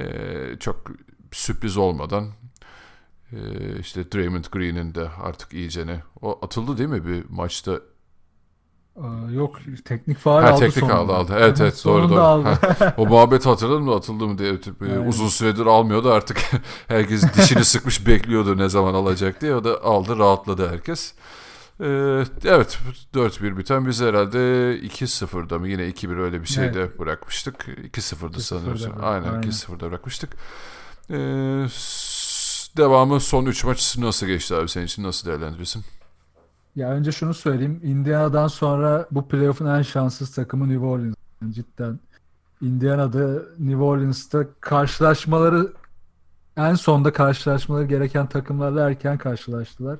e, 0.00 0.06
çok 0.60 0.90
sürpriz 1.32 1.76
olmadan 1.76 2.28
e, 3.32 3.38
işte 3.80 4.12
Draymond 4.12 4.44
Green'in 4.52 4.94
de 4.94 5.08
artık 5.22 5.52
iyicene 5.52 6.02
o 6.22 6.38
atıldı 6.42 6.78
değil 6.78 6.88
mi 6.88 7.06
bir 7.06 7.24
maçta 7.30 7.80
yok 9.30 9.58
teknik 9.84 10.18
faal 10.18 10.42
ha, 10.42 10.50
aldı 10.50 10.58
teknik 10.60 10.78
sonunda. 10.78 10.96
aldı 10.96 11.12
aldı. 11.12 11.32
Evet 11.38 11.60
evet 11.60 11.82
doğru 11.84 12.08
doğru. 12.08 12.20
Aldı. 12.20 12.48
Ha, 12.78 12.94
o 12.96 13.06
muhabbet 13.06 13.46
hatırladın 13.46 13.82
mı 13.82 13.94
atıldı 13.94 14.26
mı 14.26 14.38
diye 14.38 14.60
tip, 14.60 14.82
Aynen. 14.82 15.06
uzun 15.06 15.28
süredir 15.28 15.66
almıyordu 15.66 16.12
artık 16.12 16.38
herkes 16.88 17.34
dişini 17.34 17.64
sıkmış 17.64 18.06
bekliyordu 18.06 18.58
ne 18.58 18.68
zaman 18.68 18.94
alacak 18.94 19.40
diye 19.40 19.54
o 19.54 19.64
da 19.64 19.84
aldı 19.84 20.18
rahatladı 20.18 20.68
herkes. 20.70 21.14
Ee, 21.80 22.24
evet 22.44 22.78
4-1 23.14 23.56
biten 23.56 23.86
biz 23.86 24.00
herhalde 24.00 24.38
2-0'da 24.78 25.58
mı 25.58 25.68
yine 25.68 25.82
2-1 25.82 26.20
öyle 26.20 26.42
bir 26.42 26.46
şeyde 26.46 26.80
evet. 26.80 26.98
bırakmıştık. 26.98 27.68
2-0'da 27.92 28.40
sanıyorsun. 28.40 28.92
Aynen, 29.02 29.28
Aynen. 29.28 29.42
2-0'da 29.42 29.90
bırakmıştık. 29.90 30.36
Ee, 31.10 31.66
devamı 32.76 33.20
son 33.20 33.46
3 33.46 33.64
maç 33.64 33.98
nasıl 33.98 34.26
geçti 34.26 34.54
abi 34.54 34.68
senin 34.68 34.86
için 34.86 35.02
nasıl 35.02 35.28
değerlendirirsin? 35.28 35.84
Ya 36.76 36.90
önce 36.90 37.12
şunu 37.12 37.34
söyleyeyim. 37.34 37.80
Indiana'dan 37.84 38.48
sonra 38.48 39.06
bu 39.10 39.28
playoff'un 39.28 39.66
en 39.66 39.82
şanssız 39.82 40.34
takımı 40.34 40.68
New 40.68 40.86
Orleans. 40.86 41.16
Cidden 41.50 42.00
Indiana'da 42.60 43.42
New 43.58 43.82
Orleans'ta 43.82 44.46
karşılaşmaları 44.60 45.72
en 46.56 46.74
sonda 46.74 47.12
karşılaşmaları 47.12 47.84
gereken 47.84 48.26
takımlarla 48.26 48.90
erken 48.90 49.18
karşılaştılar. 49.18 49.98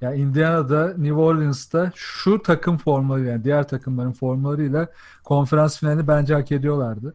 Yani 0.00 0.16
Indiana'da 0.16 0.88
New 0.88 1.14
Orleans'ta 1.14 1.92
şu 1.94 2.42
takım 2.42 2.76
formları 2.78 3.24
yani 3.24 3.44
diğer 3.44 3.68
takımların 3.68 4.12
formlarıyla 4.12 4.88
konferans 5.24 5.78
finalini 5.78 6.08
bence 6.08 6.34
hak 6.34 6.52
ediyorlardı. 6.52 7.14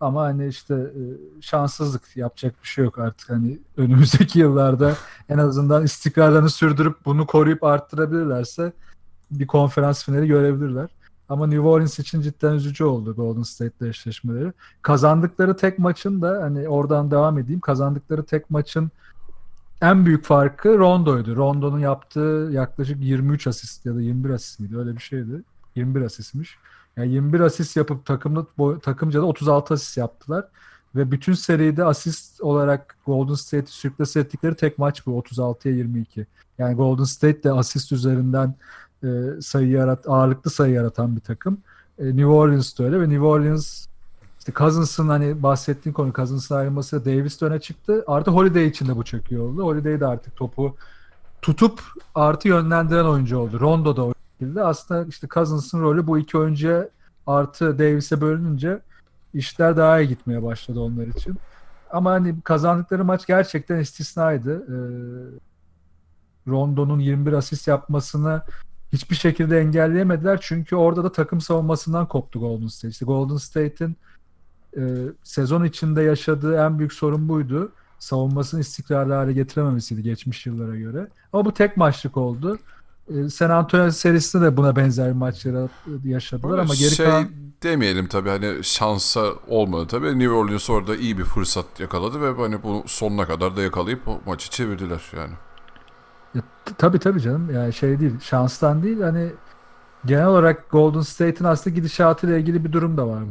Ama 0.00 0.22
hani 0.22 0.48
işte 0.48 0.92
şanssızlık 1.40 2.16
yapacak 2.16 2.54
bir 2.62 2.68
şey 2.68 2.84
yok 2.84 2.98
artık. 2.98 3.30
Hani 3.30 3.58
önümüzdeki 3.76 4.38
yıllarda 4.38 4.92
en 5.28 5.38
azından 5.38 5.84
istikrarlarını 5.84 6.50
sürdürüp 6.50 7.04
bunu 7.04 7.26
koruyup 7.26 7.64
arttırabilirlerse 7.64 8.72
bir 9.30 9.46
konferans 9.46 10.04
finali 10.04 10.26
görebilirler. 10.26 10.88
Ama 11.28 11.46
New 11.46 11.68
Orleans 11.68 11.98
için 11.98 12.20
cidden 12.20 12.52
üzücü 12.52 12.84
oldu 12.84 13.14
Golden 13.14 13.42
State'le 13.42 13.88
eşleşmeleri. 13.88 14.52
Kazandıkları 14.82 15.56
tek 15.56 15.78
maçın 15.78 16.22
da 16.22 16.42
hani 16.42 16.68
oradan 16.68 17.10
devam 17.10 17.38
edeyim. 17.38 17.60
Kazandıkları 17.60 18.24
tek 18.24 18.50
maçın 18.50 18.90
en 19.82 20.06
büyük 20.06 20.24
farkı 20.24 20.78
Rondo'ydu. 20.78 21.36
Rondo'nun 21.36 21.78
yaptığı 21.78 22.48
yaklaşık 22.52 23.02
23 23.02 23.46
asist 23.46 23.86
ya 23.86 23.94
da 23.94 24.00
21 24.00 24.30
asist 24.30 24.60
miydi? 24.60 24.78
Öyle 24.78 24.96
bir 24.96 25.02
şeydi. 25.02 25.42
21 25.76 26.02
asistmiş. 26.02 26.58
Yani 26.96 27.12
21 27.12 27.40
asist 27.40 27.76
yapıp 27.76 28.06
takımda 28.06 28.46
takımca 28.80 29.22
da 29.22 29.26
36 29.26 29.74
asist 29.74 29.96
yaptılar. 29.96 30.48
Ve 30.94 31.10
bütün 31.10 31.32
seride 31.32 31.84
asist 31.84 32.40
olarak 32.40 32.96
Golden 33.06 33.34
State'i 33.34 33.72
sürklase 33.72 34.20
ettikleri 34.20 34.54
tek 34.54 34.78
maç 34.78 35.06
bu 35.06 35.20
36'ya 35.20 35.74
22. 35.74 36.26
Yani 36.58 36.74
Golden 36.74 37.04
State 37.04 37.42
de 37.42 37.52
asist 37.52 37.92
üzerinden 37.92 38.54
e, 39.04 39.08
sayı 39.40 39.68
yarat 39.68 40.08
ağırlıklı 40.08 40.50
sayı 40.50 40.74
yaratan 40.74 41.16
bir 41.16 41.20
takım. 41.20 41.58
E, 41.98 42.06
New 42.06 42.26
Orleans 42.26 42.78
da 42.78 42.84
öyle 42.84 43.00
ve 43.00 43.08
New 43.08 43.26
Orleans 43.26 43.86
işte 44.42 44.52
Cousins'ın 44.52 45.08
hani 45.08 45.42
bahsettiğin 45.42 45.94
konu 45.94 46.12
Cousins'ın 46.12 46.54
ayrılması 46.54 47.04
Davis 47.04 47.40
de 47.40 47.60
çıktı. 47.60 48.04
Artı 48.06 48.30
Holiday 48.30 48.66
için 48.66 48.88
de 48.88 48.96
bu 48.96 49.04
çok 49.04 49.32
oldu. 49.32 49.62
Holiday 49.62 50.00
de 50.00 50.06
artık 50.06 50.36
topu 50.36 50.76
tutup 51.42 51.82
artı 52.14 52.48
yönlendiren 52.48 53.04
oyuncu 53.04 53.38
oldu. 53.38 53.60
Rondo 53.60 53.96
da 53.96 54.04
o 54.04 54.14
şekilde. 54.32 54.64
Aslında 54.64 55.04
işte 55.08 55.28
Cousins'ın 55.34 55.82
rolü 55.82 56.06
bu 56.06 56.18
iki 56.18 56.38
oyuncuya 56.38 56.88
artı 57.26 57.78
Davis'e 57.78 58.20
bölününce 58.20 58.80
işler 59.34 59.76
daha 59.76 60.00
iyi 60.00 60.08
gitmeye 60.08 60.42
başladı 60.42 60.80
onlar 60.80 61.06
için. 61.06 61.36
Ama 61.90 62.10
hani 62.10 62.40
kazandıkları 62.40 63.04
maç 63.04 63.26
gerçekten 63.26 63.78
istisnaydı. 63.78 64.56
Ee, 64.56 64.76
Rondo'nun 66.50 66.98
21 66.98 67.32
asist 67.32 67.68
yapmasını 67.68 68.42
hiçbir 68.92 69.16
şekilde 69.16 69.60
engelleyemediler. 69.60 70.38
Çünkü 70.42 70.76
orada 70.76 71.04
da 71.04 71.12
takım 71.12 71.40
savunmasından 71.40 72.08
koptu 72.08 72.40
Golden 72.40 72.66
State. 72.66 72.88
İşte 72.88 73.04
Golden 73.04 73.36
State'in 73.36 73.96
e, 74.76 74.82
sezon 75.24 75.64
içinde 75.64 76.02
yaşadığı 76.02 76.56
en 76.56 76.78
büyük 76.78 76.92
sorun 76.92 77.28
buydu. 77.28 77.72
Savunmasını 77.98 78.60
istikrarlı 78.60 79.12
hale 79.12 79.32
getirememesiydi 79.32 80.02
geçmiş 80.02 80.46
yıllara 80.46 80.76
göre. 80.76 81.08
Ama 81.32 81.44
bu 81.44 81.54
tek 81.54 81.76
maçlık 81.76 82.16
oldu. 82.16 82.58
E, 83.08 83.28
San 83.28 83.50
Antonio 83.50 83.90
serisinde 83.90 84.44
de 84.44 84.56
buna 84.56 84.76
benzer 84.76 85.12
maçları 85.12 85.68
yaşadılar 86.04 86.58
ama 86.58 86.74
geri 86.74 86.90
şey 86.90 87.06
kalan 87.06 87.28
demeyelim 87.62 88.06
tabii 88.06 88.28
hani 88.28 88.64
şansa 88.64 89.26
olmadı 89.48 89.86
tabii. 89.86 90.18
New 90.18 90.34
Orleans 90.34 90.70
orada 90.70 90.96
iyi 90.96 91.18
bir 91.18 91.24
fırsat 91.24 91.80
yakaladı 91.80 92.20
ve 92.20 92.42
hani 92.42 92.62
bunu 92.62 92.82
sonuna 92.86 93.26
kadar 93.26 93.56
da 93.56 93.62
yakalayıp 93.62 94.00
maçı 94.26 94.50
çevirdiler 94.50 95.02
yani. 95.16 95.32
Ya, 96.34 96.42
tabii 96.78 96.98
tabii 96.98 97.20
canım. 97.20 97.54
Yani 97.54 97.72
şey 97.72 98.00
değil, 98.00 98.20
şanstan 98.20 98.82
değil. 98.82 99.00
Hani 99.00 99.32
genel 100.04 100.26
olarak 100.26 100.70
Golden 100.70 101.00
State'in 101.00 101.44
aslında 101.44 101.76
gidişatıyla 101.76 102.38
ilgili 102.38 102.64
bir 102.64 102.72
durum 102.72 102.96
da 102.96 103.08
var. 103.08 103.22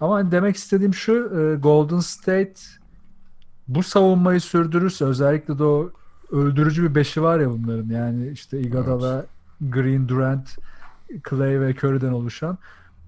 Ama 0.00 0.30
demek 0.30 0.56
istediğim 0.56 0.94
şu, 0.94 1.12
e, 1.12 1.56
Golden 1.56 2.00
State 2.00 2.60
bu 3.68 3.82
savunmayı 3.82 4.40
sürdürürse 4.40 5.04
özellikle 5.04 5.58
de 5.58 5.64
o 5.64 5.90
öldürücü 6.30 6.82
bir 6.82 6.94
beşi 6.94 7.22
var 7.22 7.40
ya 7.40 7.50
bunların. 7.50 7.88
Yani 7.88 8.28
işte 8.28 8.60
Iguodala, 8.60 9.26
Green, 9.60 10.08
Durant, 10.08 10.58
Clay 11.30 11.60
ve 11.60 11.74
Curry'den 11.74 12.12
oluşan. 12.12 12.58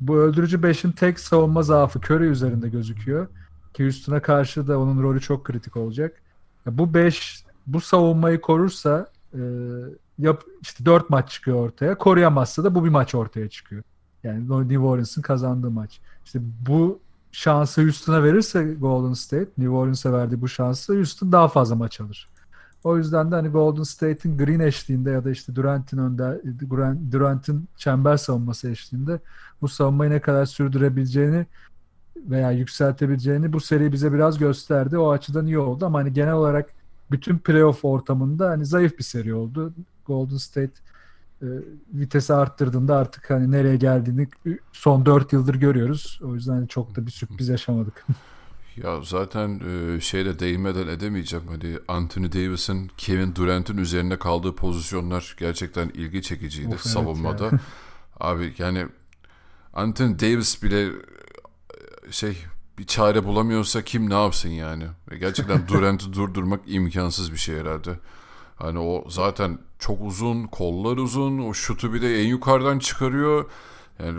Bu 0.01 0.17
öldürücü 0.17 0.63
beşin 0.63 0.93
tek 0.93 1.21
savunma 1.21 1.63
zaafı 1.63 1.99
Curry 1.99 2.27
üzerinde 2.27 2.69
gözüküyor. 2.69 3.27
Ki 3.75 3.85
Houston'a 3.85 4.23
karşı 4.23 4.69
da 4.69 4.81
onun 4.81 5.03
rolü 5.03 5.21
çok 5.21 5.45
kritik 5.45 5.77
olacak. 5.77 6.23
Ya 6.67 6.79
bu 6.79 6.95
beş 6.95 7.45
bu 7.67 7.81
savunmayı 7.81 8.41
korursa 8.41 9.07
e, 9.35 9.41
yap, 10.19 10.43
işte 10.63 10.85
4 10.85 11.11
maç 11.11 11.31
çıkıyor 11.31 11.57
ortaya. 11.57 11.99
Koruyamazsa 11.99 12.65
da 12.65 12.75
bu 12.75 12.85
bir 12.85 12.91
maç 12.91 13.15
ortaya 13.15 13.49
çıkıyor. 13.49 13.83
Yani 14.25 14.69
New 14.69 14.79
Orleans'ın 14.79 15.23
kazandığı 15.23 15.71
maç. 15.71 16.01
İşte 16.29 16.41
bu 16.69 16.99
şansı 17.33 17.83
Houston'a 17.83 18.23
verirse 18.23 18.75
Golden 18.75 19.13
State, 19.13 19.51
New 19.59 19.75
Orleans'a 19.75 20.13
verdiği 20.13 20.41
bu 20.41 20.49
şansı 20.49 20.95
Houston 20.95 21.33
daha 21.33 21.49
fazla 21.49 21.75
maç 21.75 22.01
alır. 22.01 22.29
O 22.85 22.97
yüzden 22.97 23.31
de 23.31 23.35
hani 23.35 23.49
Golden 23.49 23.83
State'in 23.83 24.39
Green 24.39 24.61
eşliğinde 24.61 25.11
ya 25.11 25.25
da 25.25 25.31
işte 25.31 25.55
Durant'in 25.55 25.99
önde 25.99 26.41
Durant- 26.71 27.13
Durant'in 27.13 27.69
çember 27.77 28.17
savunması 28.17 28.71
eşliğinde 28.71 29.21
bu 29.63 29.69
savunmayı 29.69 30.11
ne 30.11 30.21
kadar 30.21 30.47
sürdürebileceğini 30.47 31.47
veya 32.17 32.51
yükseltebileceğini 32.51 33.53
bu 33.53 33.61
seri 33.61 33.93
bize 33.93 34.13
biraz 34.13 34.39
gösterdi. 34.39 34.99
O 34.99 35.11
açıdan 35.11 35.47
iyi 35.47 35.59
oldu 35.59 35.87
ama 35.87 35.99
hani 35.99 36.13
genel 36.13 36.35
olarak 36.35 36.71
bütün 37.11 37.39
playoff 37.39 37.85
ortamında 37.85 38.51
hani 38.51 38.67
zayıf 38.67 38.99
bir 38.99 39.05
seri 39.05 39.35
oldu. 39.35 39.73
Golden 40.07 40.37
State 40.37 40.73
e, 41.43 41.47
vitesi 41.95 42.35
arttırdığında 42.35 42.97
artık 42.97 43.31
hani 43.31 43.51
nereye 43.51 43.77
geldiğini 43.77 44.29
son 44.73 45.07
4 45.07 45.33
yıldır 45.33 45.55
görüyoruz. 45.55 46.21
O 46.25 46.35
yüzden 46.35 46.53
hani 46.53 46.69
çok 46.69 46.97
da 46.97 47.07
bir 47.07 47.11
sürpriz 47.11 47.49
yaşamadık. 47.49 48.07
Ya 48.83 49.03
zaten 49.03 49.61
e, 49.61 50.01
şeyle 50.01 50.39
değinmeden 50.39 50.89
edemeyeceğim. 50.89 51.47
Hani 51.49 51.79
Anthony 51.89 52.33
Davis'in 52.33 52.91
Kevin 52.97 53.35
Durant'in 53.35 53.77
üzerine 53.77 54.19
kaldığı 54.19 54.55
pozisyonlar 54.55 55.37
gerçekten 55.39 55.89
ilgi 55.89 56.23
çekiciydi 56.23 56.69
Of, 56.69 56.75
evet 56.75 56.87
savunmada. 56.87 57.45
ya. 57.45 57.51
Abi 58.21 58.55
yani 58.59 58.87
Anthony 59.75 60.19
Davis 60.19 60.63
bile 60.63 60.87
e, 60.87 60.93
şey 62.11 62.37
bir 62.79 62.87
çare 62.87 63.25
bulamıyorsa 63.25 63.83
kim 63.83 64.11
ne 64.11 64.15
yapsın 64.23 64.49
yani? 64.49 64.85
Gerçekten 65.21 65.69
Durant'ı 65.69 66.13
durdurmak 66.13 66.61
imkansız 66.67 67.33
bir 67.33 67.39
şey 67.39 67.57
herhalde. 67.57 67.99
Hani 68.57 68.79
o 68.79 69.11
zaten 69.11 69.59
çok 69.79 70.01
uzun, 70.03 70.45
kollar 70.45 70.97
uzun, 70.97 71.39
o 71.39 71.55
şutu 71.55 71.95
bir 71.95 72.03
de 72.03 72.21
en 72.21 72.27
yukarıdan 72.27 72.79
çıkarıyor. 72.79 73.51
Yani 73.99 74.19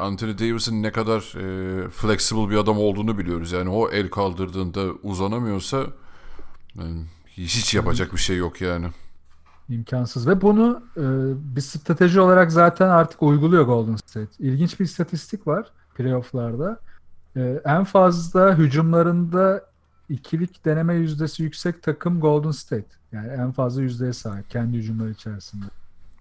Anthony 0.00 0.38
Davis'in 0.38 0.82
ne 0.82 0.92
kadar 0.92 1.18
e, 1.18 1.88
flexible 1.88 2.50
bir 2.50 2.56
adam 2.56 2.78
olduğunu 2.78 3.18
biliyoruz. 3.18 3.52
Yani 3.52 3.70
o 3.70 3.90
el 3.90 4.10
kaldırdığında 4.10 4.92
uzanamıyorsa 5.02 5.86
yani 6.74 7.04
hiç 7.26 7.74
yapacak 7.74 8.12
bir 8.12 8.18
şey 8.18 8.36
yok 8.36 8.60
yani. 8.60 8.86
İmkansız 9.68 10.28
ve 10.28 10.40
bunu 10.40 10.82
e, 10.96 11.02
bir 11.56 11.60
strateji 11.60 12.20
olarak 12.20 12.52
zaten 12.52 12.88
artık 12.88 13.22
uyguluyor 13.22 13.64
Golden 13.64 13.96
State. 13.96 14.30
İlginç 14.38 14.80
bir 14.80 14.84
istatistik 14.84 15.46
var 15.46 15.66
playofflarda. 15.94 16.80
E, 17.36 17.60
en 17.64 17.84
fazla 17.84 18.58
hücumlarında 18.58 19.64
ikilik 20.08 20.64
deneme 20.64 20.94
yüzdesi 20.94 21.42
yüksek 21.42 21.82
takım 21.82 22.20
Golden 22.20 22.50
State. 22.50 22.88
Yani 23.12 23.28
en 23.28 23.52
fazla 23.52 23.82
yüzdeye 23.82 24.12
sahip 24.12 24.50
kendi 24.50 24.76
hücumları 24.76 25.10
içerisinde. 25.10 25.64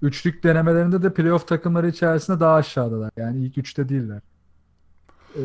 Üçlük 0.01 0.43
denemelerinde 0.43 1.03
de 1.03 1.13
playoff 1.13 1.47
takımları 1.47 1.88
içerisinde 1.88 2.39
daha 2.39 2.55
aşağıdalar. 2.55 3.11
Yani 3.17 3.45
ilk 3.45 3.57
üçte 3.57 3.89
değiller. 3.89 4.21
E, 5.36 5.41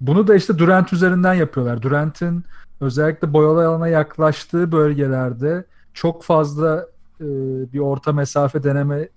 bunu 0.00 0.28
da 0.28 0.34
işte 0.34 0.58
Durant 0.58 0.92
üzerinden 0.92 1.34
yapıyorlar. 1.34 1.82
Durant'in 1.82 2.44
özellikle 2.80 3.32
boyalı 3.32 3.68
alana 3.68 3.88
yaklaştığı 3.88 4.72
bölgelerde 4.72 5.64
çok 5.94 6.24
fazla 6.24 6.86
e, 7.20 7.24
bir 7.72 7.78
orta 7.78 8.12
mesafe 8.12 8.62
deneme 8.62 9.08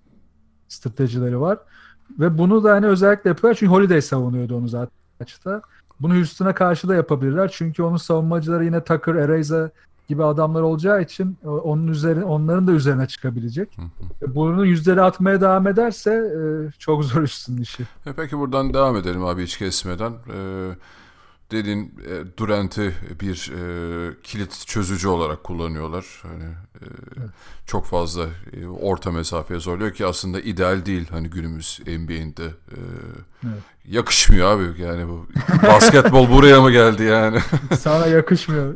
stratejileri 0.67 1.39
var. 1.39 1.57
Ve 2.19 2.37
bunu 2.37 2.63
da 2.63 2.71
hani 2.71 2.85
özellikle 2.85 3.29
yapıyorlar 3.29 3.57
çünkü 3.59 3.71
Holiday 3.71 4.01
savunuyordu 4.01 4.57
onu 4.57 4.67
zaten 4.67 4.97
maçta. 5.19 5.61
Bunu 6.01 6.15
Houston'a 6.15 6.55
karşı 6.55 6.87
da 6.87 6.95
yapabilirler. 6.95 7.51
Çünkü 7.53 7.83
onun 7.83 7.97
savunmacıları 7.97 8.65
yine 8.65 8.83
Tucker, 8.83 9.15
Ereza 9.15 9.71
gibi 10.07 10.23
adamlar 10.23 10.61
olacağı 10.61 11.01
için 11.01 11.37
onun 11.43 11.87
üzerine 11.87 12.23
onların 12.23 12.67
da 12.67 12.71
üzerine 12.71 13.07
çıkabilecek. 13.07 13.77
Ve 14.21 14.35
Bunu 14.35 14.65
yüzleri 14.65 15.01
atmaya 15.01 15.41
devam 15.41 15.67
ederse 15.67 16.11
e, 16.11 16.39
çok 16.79 17.03
zor 17.03 17.21
üstün 17.21 17.57
işi. 17.57 17.83
E 17.83 18.13
peki 18.15 18.37
buradan 18.37 18.73
devam 18.73 18.95
edelim 18.95 19.25
abi 19.25 19.43
hiç 19.43 19.57
kesmeden. 19.57 20.11
E, 20.11 20.69
dediğin 21.51 21.93
e, 22.09 22.37
Durant'i 22.37 22.93
bir 23.21 23.51
e, 23.57 24.21
kilit 24.23 24.67
çözücü 24.67 25.07
olarak 25.07 25.43
kullanıyorlar. 25.43 26.05
Hani 26.23 26.43
e, 26.43 26.85
çok 27.65 27.85
fazla 27.85 28.25
e, 28.53 28.67
orta 28.67 29.11
mesafeye 29.11 29.59
zorluyor 29.59 29.93
ki 29.93 30.05
aslında 30.05 30.41
ideal 30.41 30.85
değil 30.85 31.07
hani 31.11 31.29
günümüz 31.29 31.79
NBA'inde. 31.87 32.45
E, 32.45 32.77
Evet. 33.45 33.61
Yakışmıyor 33.85 34.51
abi 34.51 34.81
yani 34.81 35.07
bu 35.07 35.27
basketbol 35.63 36.29
buraya 36.29 36.61
mı 36.61 36.71
geldi 36.71 37.03
yani? 37.03 37.39
Sana 37.79 38.07
yakışmıyor. 38.07 38.75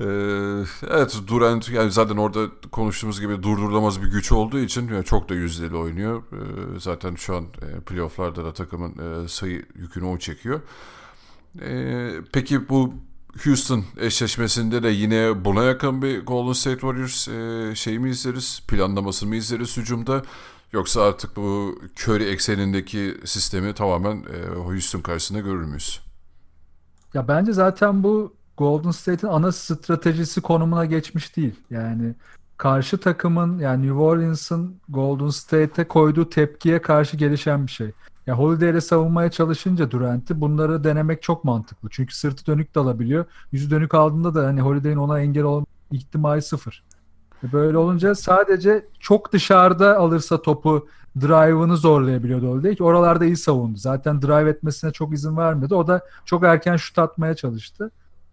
Ee, 0.00 0.64
evet 0.90 1.16
Durant 1.26 1.70
yani 1.70 1.90
zaten 1.90 2.16
orada 2.16 2.46
konuştuğumuz 2.72 3.20
gibi 3.20 3.42
durdurulamaz 3.42 4.02
bir 4.02 4.06
güç 4.06 4.32
olduğu 4.32 4.58
için 4.58 4.88
yani 4.88 5.04
çok 5.04 5.28
da 5.28 5.34
yüzdeli 5.34 5.76
oynuyor. 5.76 6.22
Ee, 6.32 6.80
zaten 6.80 7.14
şu 7.14 7.36
an 7.36 7.44
e, 7.44 7.80
playofflarda 7.80 8.44
da 8.44 8.52
takımın 8.52 9.24
e, 9.24 9.28
sayı 9.28 9.66
yükünü 9.74 10.04
o 10.04 10.18
çekiyor. 10.18 10.60
Ee, 11.60 12.10
peki 12.32 12.68
bu 12.68 12.94
Houston 13.44 13.84
eşleşmesinde 14.00 14.82
de 14.82 14.88
yine 14.88 15.44
buna 15.44 15.64
yakın 15.64 16.02
bir 16.02 16.26
Golden 16.26 16.52
State 16.52 16.80
Warriors 16.80 17.28
e, 17.28 17.74
şey 17.74 17.98
mi 17.98 18.10
izleriz? 18.10 18.62
Planlaması 18.68 19.26
mı 19.26 19.36
izleriz 19.36 19.76
hücumda? 19.76 20.22
Yoksa 20.72 21.02
artık 21.02 21.36
bu 21.36 21.78
Curry 22.00 22.24
eksenindeki 22.24 23.16
sistemi 23.24 23.74
tamamen 23.74 24.16
e, 24.16 24.54
Houston 24.54 25.00
karşısında 25.00 25.40
görür 25.40 25.64
müyüz? 25.64 26.00
Ya 27.14 27.28
bence 27.28 27.52
zaten 27.52 28.02
bu 28.02 28.34
Golden 28.56 28.90
State'in 28.90 29.32
ana 29.32 29.52
stratejisi 29.52 30.40
konumuna 30.40 30.84
geçmiş 30.84 31.36
değil. 31.36 31.54
Yani 31.70 32.14
karşı 32.56 32.98
takımın 32.98 33.58
yani 33.58 33.86
New 33.86 33.98
Orleans'ın 33.98 34.80
Golden 34.88 35.28
State'e 35.28 35.88
koyduğu 35.88 36.30
tepkiye 36.30 36.82
karşı 36.82 37.16
gelişen 37.16 37.66
bir 37.66 37.72
şey. 37.72 37.92
Ya 38.26 38.38
Holiday 38.38 38.70
ile 38.70 38.80
savunmaya 38.80 39.30
çalışınca 39.30 39.90
Durant'i 39.90 40.40
bunları 40.40 40.84
denemek 40.84 41.22
çok 41.22 41.44
mantıklı. 41.44 41.88
Çünkü 41.92 42.16
sırtı 42.16 42.46
dönük 42.46 42.74
de 42.74 42.80
alabiliyor. 42.80 43.24
Yüzü 43.52 43.70
dönük 43.70 43.94
aldığında 43.94 44.34
da 44.34 44.46
hani 44.46 44.60
Holiday'in 44.60 44.96
ona 44.96 45.20
engel 45.20 45.44
olma 45.44 45.66
ihtimali 45.90 46.42
sıfır. 46.42 46.84
E 47.44 47.52
Böyle 47.52 47.78
olunca 47.78 48.14
sadece 48.14 48.86
çok 49.00 49.32
dışarıda 49.32 49.98
alırsa 49.98 50.42
topu 50.42 50.88
drive'ını 51.20 51.76
zorlayabiliyordu 51.76 52.46
Holiday 52.46 52.76
oralarda 52.80 53.24
iyi 53.24 53.36
savundu. 53.36 53.78
Zaten 53.78 54.22
drive 54.22 54.50
etmesine 54.50 54.92
çok 54.92 55.14
izin 55.14 55.36
vermedi. 55.36 55.74
O 55.74 55.86
da 55.86 56.00
çok 56.24 56.44
erken 56.44 56.76
şut 56.76 56.98
atmaya 56.98 57.36
çalıştı. 57.36 57.90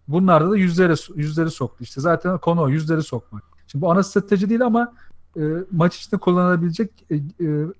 Bunlarda 0.08 0.50
da 0.50 0.56
yüzleri 0.56 0.94
yüzleri 1.14 1.50
soktu. 1.50 1.84
İşte 1.84 2.00
zaten 2.00 2.38
konu 2.38 2.62
o 2.62 2.68
yüzleri 2.68 3.02
sokmak. 3.02 3.42
Şimdi 3.66 3.82
bu 3.82 3.92
ana 3.92 4.02
strateji 4.02 4.48
değil 4.48 4.66
ama 4.66 4.92
e, 5.36 5.42
maç 5.70 5.96
içinde 5.96 6.20
kullanılabilecek 6.20 6.90
e, 7.10 7.14
e, 7.14 7.20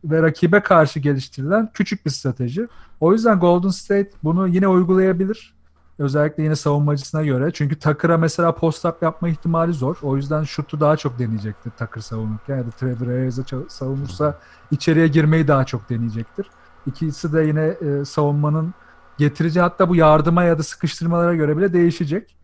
ve 0.04 0.22
rakibe 0.22 0.60
karşı 0.60 1.00
geliştirilen 1.00 1.70
küçük 1.74 2.06
bir 2.06 2.10
strateji. 2.10 2.68
O 3.00 3.12
yüzden 3.12 3.38
Golden 3.38 3.68
State 3.68 4.10
bunu 4.24 4.48
yine 4.48 4.68
uygulayabilir. 4.68 5.54
Özellikle 5.98 6.42
yine 6.42 6.56
savunmacısına 6.56 7.24
göre. 7.24 7.50
Çünkü 7.54 7.78
Tucker'a 7.78 8.18
mesela 8.18 8.54
post-up 8.54 8.94
yapma 9.02 9.28
ihtimali 9.28 9.72
zor. 9.72 9.96
O 10.02 10.16
yüzden 10.16 10.44
şutu 10.44 10.80
daha 10.80 10.96
çok 10.96 11.18
deneyecektir 11.18 11.70
Tucker 11.70 12.00
savunurken. 12.00 12.56
Ya 12.56 12.66
da 12.66 12.70
Trevor 12.70 13.06
Ariza 13.06 13.42
savunursa 13.68 14.38
içeriye 14.70 15.08
girmeyi 15.08 15.48
daha 15.48 15.64
çok 15.64 15.90
deneyecektir. 15.90 16.46
İkisi 16.86 17.32
de 17.32 17.42
yine 17.42 17.64
e, 17.64 18.04
savunmanın 18.04 18.74
getirici 19.18 19.60
hatta 19.60 19.88
bu 19.88 19.96
yardıma 19.96 20.44
ya 20.44 20.58
da 20.58 20.62
sıkıştırmalara 20.62 21.34
göre 21.34 21.56
bile 21.56 21.72
değişecek. 21.72 22.36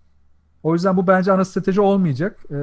O 0.62 0.74
yüzden 0.74 0.96
bu 0.96 1.06
bence 1.06 1.32
ana 1.32 1.44
strateji 1.44 1.80
olmayacak. 1.80 2.38
E, 2.50 2.56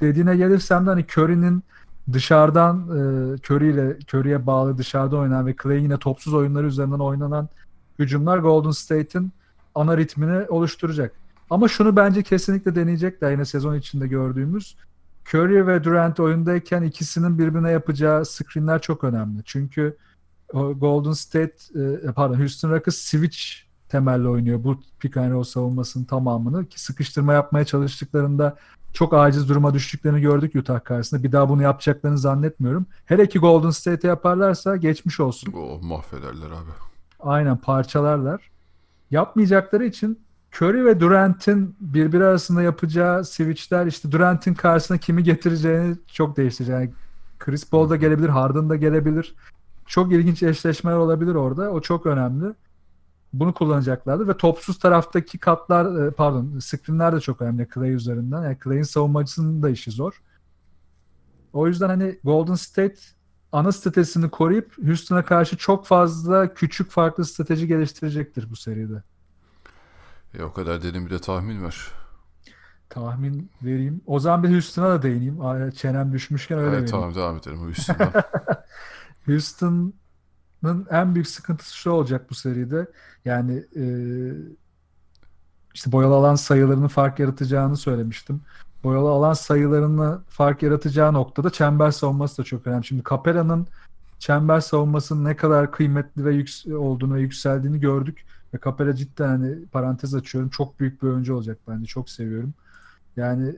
dediğine 0.00 0.36
gelirsem 0.36 0.86
de 0.86 0.90
hani 0.90 1.04
Curry'nin 1.16 1.62
dışarıdan 2.12 2.76
e, 2.76 3.34
Curry 3.34 3.70
ile 3.70 3.96
Curry'e 4.12 4.46
bağlı 4.46 4.78
dışarıda 4.78 5.16
oynanan 5.16 5.46
ve 5.46 5.54
Clay'in 5.62 5.82
yine 5.82 5.98
topsuz 5.98 6.34
oyunları 6.34 6.66
üzerinden 6.66 6.98
oynanan 6.98 7.48
hücumlar 7.98 8.38
Golden 8.38 8.70
State'in 8.70 9.32
ana 9.74 9.96
ritmini 9.96 10.48
oluşturacak. 10.48 11.12
Ama 11.50 11.68
şunu 11.68 11.96
bence 11.96 12.22
kesinlikle 12.22 12.74
deneyecekler 12.74 13.30
yine 13.30 13.44
sezon 13.44 13.74
içinde 13.74 14.08
gördüğümüz. 14.08 14.76
Curry 15.28 15.66
ve 15.66 15.84
Durant 15.84 16.20
oyundayken 16.20 16.82
ikisinin 16.82 17.38
birbirine 17.38 17.70
yapacağı 17.70 18.24
screenler 18.24 18.80
çok 18.80 19.04
önemli. 19.04 19.42
Çünkü 19.44 19.96
Golden 20.52 21.12
State 21.12 21.54
e, 22.08 22.12
pardon 22.12 22.38
Houston 22.38 22.70
Rockets 22.70 22.98
switch 22.98 23.38
temelli 23.88 24.28
oynuyor 24.28 24.64
bu 24.64 24.80
pick 25.00 25.16
and 25.16 25.32
roll 25.32 25.42
savunmasının 25.42 26.04
tamamını 26.04 26.66
ki 26.66 26.80
sıkıştırma 26.80 27.32
yapmaya 27.32 27.64
çalıştıklarında 27.64 28.56
çok 28.94 29.14
aciz 29.14 29.48
duruma 29.48 29.74
düştüklerini 29.74 30.20
gördük 30.20 30.54
Utah 30.54 30.84
karşısında. 30.84 31.22
Bir 31.22 31.32
daha 31.32 31.48
bunu 31.48 31.62
yapacaklarını 31.62 32.18
zannetmiyorum. 32.18 32.86
Her 33.06 33.18
iki 33.18 33.38
Golden 33.38 33.70
State'e 33.70 34.08
yaparlarsa 34.08 34.76
geçmiş 34.76 35.20
olsun. 35.20 35.52
Oh, 35.56 35.82
mahvederler 35.82 36.46
abi. 36.46 36.70
Aynen 37.20 37.56
parçalarlar. 37.56 38.50
Yapmayacakları 39.10 39.84
için 39.84 40.20
Curry 40.56 40.84
ve 40.84 41.00
Durant'in 41.00 41.76
birbiri 41.80 42.24
arasında 42.24 42.62
yapacağı 42.62 43.24
switchler 43.24 43.86
işte 43.86 44.12
Durant'in 44.12 44.54
karşısına 44.54 44.98
kimi 44.98 45.22
getireceğini 45.22 45.96
çok 46.12 46.36
değiştirecek. 46.36 46.74
Yani 46.74 46.90
Chris 47.38 47.70
Paul 47.70 47.90
da 47.90 47.96
gelebilir, 47.96 48.28
Harden 48.28 48.70
da 48.70 48.76
gelebilir. 48.76 49.34
Çok 49.86 50.12
ilginç 50.12 50.42
eşleşmeler 50.42 50.96
olabilir 50.96 51.34
orada. 51.34 51.70
O 51.70 51.80
çok 51.80 52.06
önemli. 52.06 52.54
Bunu 53.38 53.54
kullanacaklardır 53.54 54.28
ve 54.28 54.36
topsuz 54.36 54.78
taraftaki 54.78 55.38
katlar 55.38 56.06
e, 56.06 56.10
pardon 56.10 56.58
screenler 56.58 57.16
de 57.16 57.20
çok 57.20 57.42
önemli 57.42 57.68
Clay 57.74 57.92
üzerinden. 57.94 58.42
Yani 58.42 58.58
Clay'in 58.64 58.82
savunmacısının 58.82 59.62
da 59.62 59.70
işi 59.70 59.90
zor. 59.90 60.22
O 61.52 61.66
yüzden 61.66 61.88
hani 61.88 62.18
Golden 62.24 62.54
State 62.54 63.00
ana 63.52 63.72
stratejisini 63.72 64.30
koruyup 64.30 64.86
Houston'a 64.86 65.24
karşı 65.24 65.56
çok 65.56 65.86
fazla 65.86 66.54
küçük 66.54 66.90
farklı 66.90 67.24
strateji 67.24 67.66
geliştirecektir 67.66 68.50
bu 68.50 68.56
seride. 68.56 69.02
E, 70.34 70.42
o 70.42 70.52
kadar 70.52 70.82
dedim 70.82 71.06
bir 71.06 71.10
de 71.10 71.18
tahmin 71.18 71.64
ver. 71.64 71.76
Tahmin 72.88 73.50
vereyim. 73.62 74.00
O 74.06 74.20
zaman 74.20 74.42
bir 74.42 74.50
Houston'a 74.52 74.90
da 74.90 75.02
değineyim. 75.02 75.70
Çenem 75.70 76.12
düşmüşken 76.12 76.58
öyle 76.58 76.68
evet, 76.68 76.76
vereyim. 76.76 76.90
Tamam 76.90 77.14
devam 77.14 77.36
edelim 77.36 77.58
Houston'dan. 77.58 78.12
Houston'ın 80.64 80.86
en 80.90 81.14
büyük 81.14 81.28
sıkıntısı 81.28 81.76
şu 81.76 81.90
olacak 81.90 82.30
bu 82.30 82.34
seride. 82.34 82.86
Yani 83.24 83.64
e, 83.76 83.84
işte 85.74 85.92
boyalı 85.92 86.14
alan 86.14 86.34
sayılarının 86.34 86.88
fark 86.88 87.18
yaratacağını 87.18 87.76
söylemiştim. 87.76 88.40
Boyalı 88.84 89.08
alan 89.08 89.32
sayılarını 89.32 90.20
fark 90.28 90.62
yaratacağı 90.62 91.12
noktada 91.12 91.50
çember 91.50 91.90
savunması 91.90 92.38
da 92.38 92.44
çok 92.44 92.66
önemli. 92.66 92.84
Şimdi 92.84 93.02
Capela'nın 93.10 93.66
çember 94.18 94.60
savunmasının 94.60 95.24
ne 95.24 95.36
kadar 95.36 95.72
kıymetli 95.72 96.24
ve 96.24 96.34
yüks- 96.34 96.74
olduğunu 96.74 97.14
ve 97.14 97.20
yükseldiğini 97.20 97.80
gördük. 97.80 98.24
Ve 98.54 98.58
Capela 98.64 98.94
cidden 98.94 99.28
hani 99.28 99.66
parantez 99.66 100.14
açıyorum. 100.14 100.50
Çok 100.50 100.80
büyük 100.80 101.02
bir 101.02 101.08
oyuncu 101.08 101.34
olacak 101.34 101.58
bence. 101.68 101.86
Çok 101.86 102.10
seviyorum. 102.10 102.54
Yani 103.16 103.56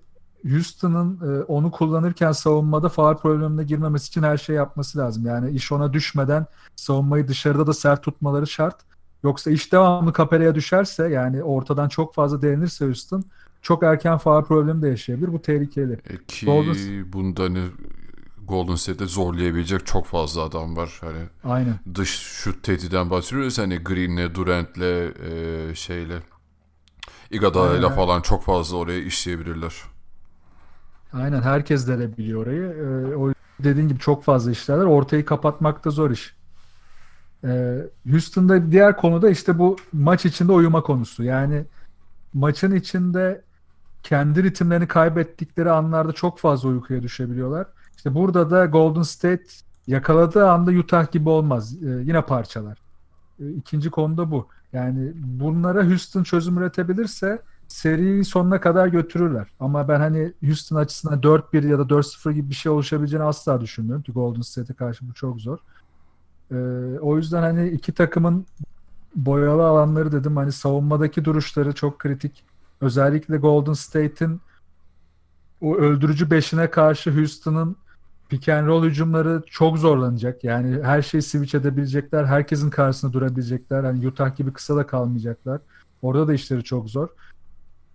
Houston'ın 0.51 1.21
e, 1.41 1.43
onu 1.45 1.71
kullanırken 1.71 2.33
savunmada 2.33 2.89
faal 2.89 3.17
problemine 3.17 3.65
girmemesi 3.65 4.09
için 4.09 4.23
her 4.23 4.37
şey 4.37 4.57
yapması 4.57 4.99
lazım. 4.99 5.27
Yani 5.27 5.51
iş 5.51 5.73
ona 5.73 5.93
düşmeden 5.93 6.47
savunmayı 6.77 7.29
dışarıda 7.29 7.67
da 7.67 7.75
sert 7.75 8.03
tutmaları 8.03 8.47
şart. 8.47 8.77
Yoksa 9.23 9.51
iş 9.51 9.73
devamlı 9.73 10.13
Capela'ya 10.13 10.55
düşerse 10.55 11.09
yani 11.09 11.43
ortadan 11.43 11.89
çok 11.89 12.15
fazla 12.15 12.43
değinirse 12.43 12.85
Houston 12.85 13.25
çok 13.63 13.83
erken 13.83 14.19
faal 14.19 14.45
problemi 14.45 14.83
de 14.83 14.89
yaşayabilir. 14.89 15.33
Bu 15.33 15.43
tehlikeli. 15.43 15.93
E 15.93 16.17
ki 16.29 16.47
Golden- 16.47 17.13
bunda 17.13 17.43
hani 17.43 17.63
Golden 18.49 18.75
State'de 18.75 19.07
zorlayabilecek 19.07 19.87
çok 19.87 20.07
fazla 20.07 20.43
adam 20.43 20.77
var. 20.77 21.01
Hani 21.01 21.19
Aynen. 21.45 21.75
dış 21.95 22.11
şut 22.11 22.63
tehdiden 22.63 23.11
bahsediyoruz. 23.11 23.59
Hani 23.59 23.79
Green'le, 23.79 24.35
Durant'le, 24.35 24.81
e, 25.31 25.75
şeyle 25.75 26.19
Iguodala'yla 27.31 27.87
Aynen. 27.87 27.97
falan 27.97 28.21
çok 28.21 28.43
fazla 28.45 28.77
oraya 28.77 28.99
işleyebilirler. 29.01 29.75
Aynen 31.17 31.43
herkes 31.43 31.89
delebiliyor 31.89 32.43
orayı. 32.43 32.63
Ee, 32.63 33.17
o 33.17 33.33
dediğin 33.61 33.89
gibi 33.89 33.99
çok 33.99 34.25
fazla 34.25 34.51
işlerler. 34.51 34.85
Ortayı 34.85 35.25
kapatmak 35.25 35.85
da 35.85 35.91
zor 35.91 36.11
iş. 36.11 36.37
Ee, 37.45 37.79
Houston'da 38.11 38.73
diğer 38.73 38.97
konu 38.97 39.23
da 39.23 39.31
işte 39.31 39.59
bu 39.59 39.77
maç 39.93 40.27
içinde 40.27 40.53
uyuma 40.53 40.83
konusu. 40.83 41.25
Yani 41.25 41.65
maçın 42.35 42.75
içinde 42.75 43.43
kendi 44.03 44.43
ritimlerini 44.43 44.89
kaybettikleri 44.89 45.71
anlarda 45.71 46.13
çok 46.13 46.39
fazla 46.39 46.69
uykuya 46.69 47.03
düşebiliyorlar. 47.03 47.67
İşte 47.97 48.15
burada 48.15 48.51
da 48.51 48.67
Golden 48.67 49.03
State 49.03 49.45
yakaladığı 49.87 50.51
anda 50.51 50.71
Utah 50.71 51.13
gibi 51.13 51.29
olmaz. 51.29 51.83
Ee, 51.83 51.87
yine 51.87 52.23
parçalar. 52.23 52.79
Ee, 53.41 53.51
ikinci 53.51 53.91
konu 53.91 54.17
da 54.17 54.31
bu. 54.31 54.49
Yani 54.73 55.13
bunlara 55.15 55.87
Houston 55.87 56.23
çözüm 56.23 56.59
üretebilirse 56.59 57.43
seriyi 57.69 58.25
sonuna 58.25 58.61
kadar 58.61 58.89
götürürler. 58.89 59.49
Ama 59.61 59.89
ben 59.89 60.01
hani 60.01 60.33
Houston 60.45 60.77
açısından 60.77 61.21
4-1 61.21 61.69
ya 61.69 61.79
da 61.79 61.83
4-0 61.83 62.33
gibi 62.33 62.51
bir 62.51 62.55
şey 62.55 62.73
oluşabileceğini 62.73 63.25
asla 63.25 63.61
düşünmüyorum. 63.61 64.03
Çünkü 64.07 64.21
Golden 64.21 64.41
State'e 64.41 64.77
karşı 64.77 65.09
bu 65.09 65.15
çok 65.15 65.41
zor. 65.41 65.59
Ee, 66.51 66.55
o 67.01 67.17
yüzden 67.17 67.43
hani 67.43 67.69
iki 67.69 67.93
takımın 67.93 68.47
boyalı 69.17 69.67
alanları 69.67 70.13
dedim 70.13 70.37
hani 70.37 70.53
savunmadaki 70.53 71.25
duruşları 71.25 71.73
çok 71.73 71.99
kritik. 71.99 72.45
Özellikle 72.81 73.37
Golden 73.37 73.73
State'in 73.73 74.41
o 75.61 75.77
öldürücü 75.77 76.31
beşine 76.31 76.71
karşı 76.71 77.11
Houston'ın 77.11 77.77
pick 78.29 78.49
and 78.49 78.67
roll 78.67 78.85
hücumları 78.85 79.43
çok 79.51 79.79
zorlanacak. 79.79 80.45
Yani 80.45 80.83
her 80.83 81.03
şeyi 81.03 81.23
switch 81.23 81.55
edebilecekler. 81.55 82.25
Herkesin 82.25 82.71
karşısında 82.71 83.13
durabilecekler. 83.13 83.85
Hani 83.85 84.09
Utah 84.09 84.37
gibi 84.37 84.53
kısa 84.53 84.77
da 84.77 84.87
kalmayacaklar. 84.87 85.61
Orada 86.03 86.29
da 86.29 86.35
işleri 86.35 86.65
çok 86.65 86.91
zor. 86.91 87.09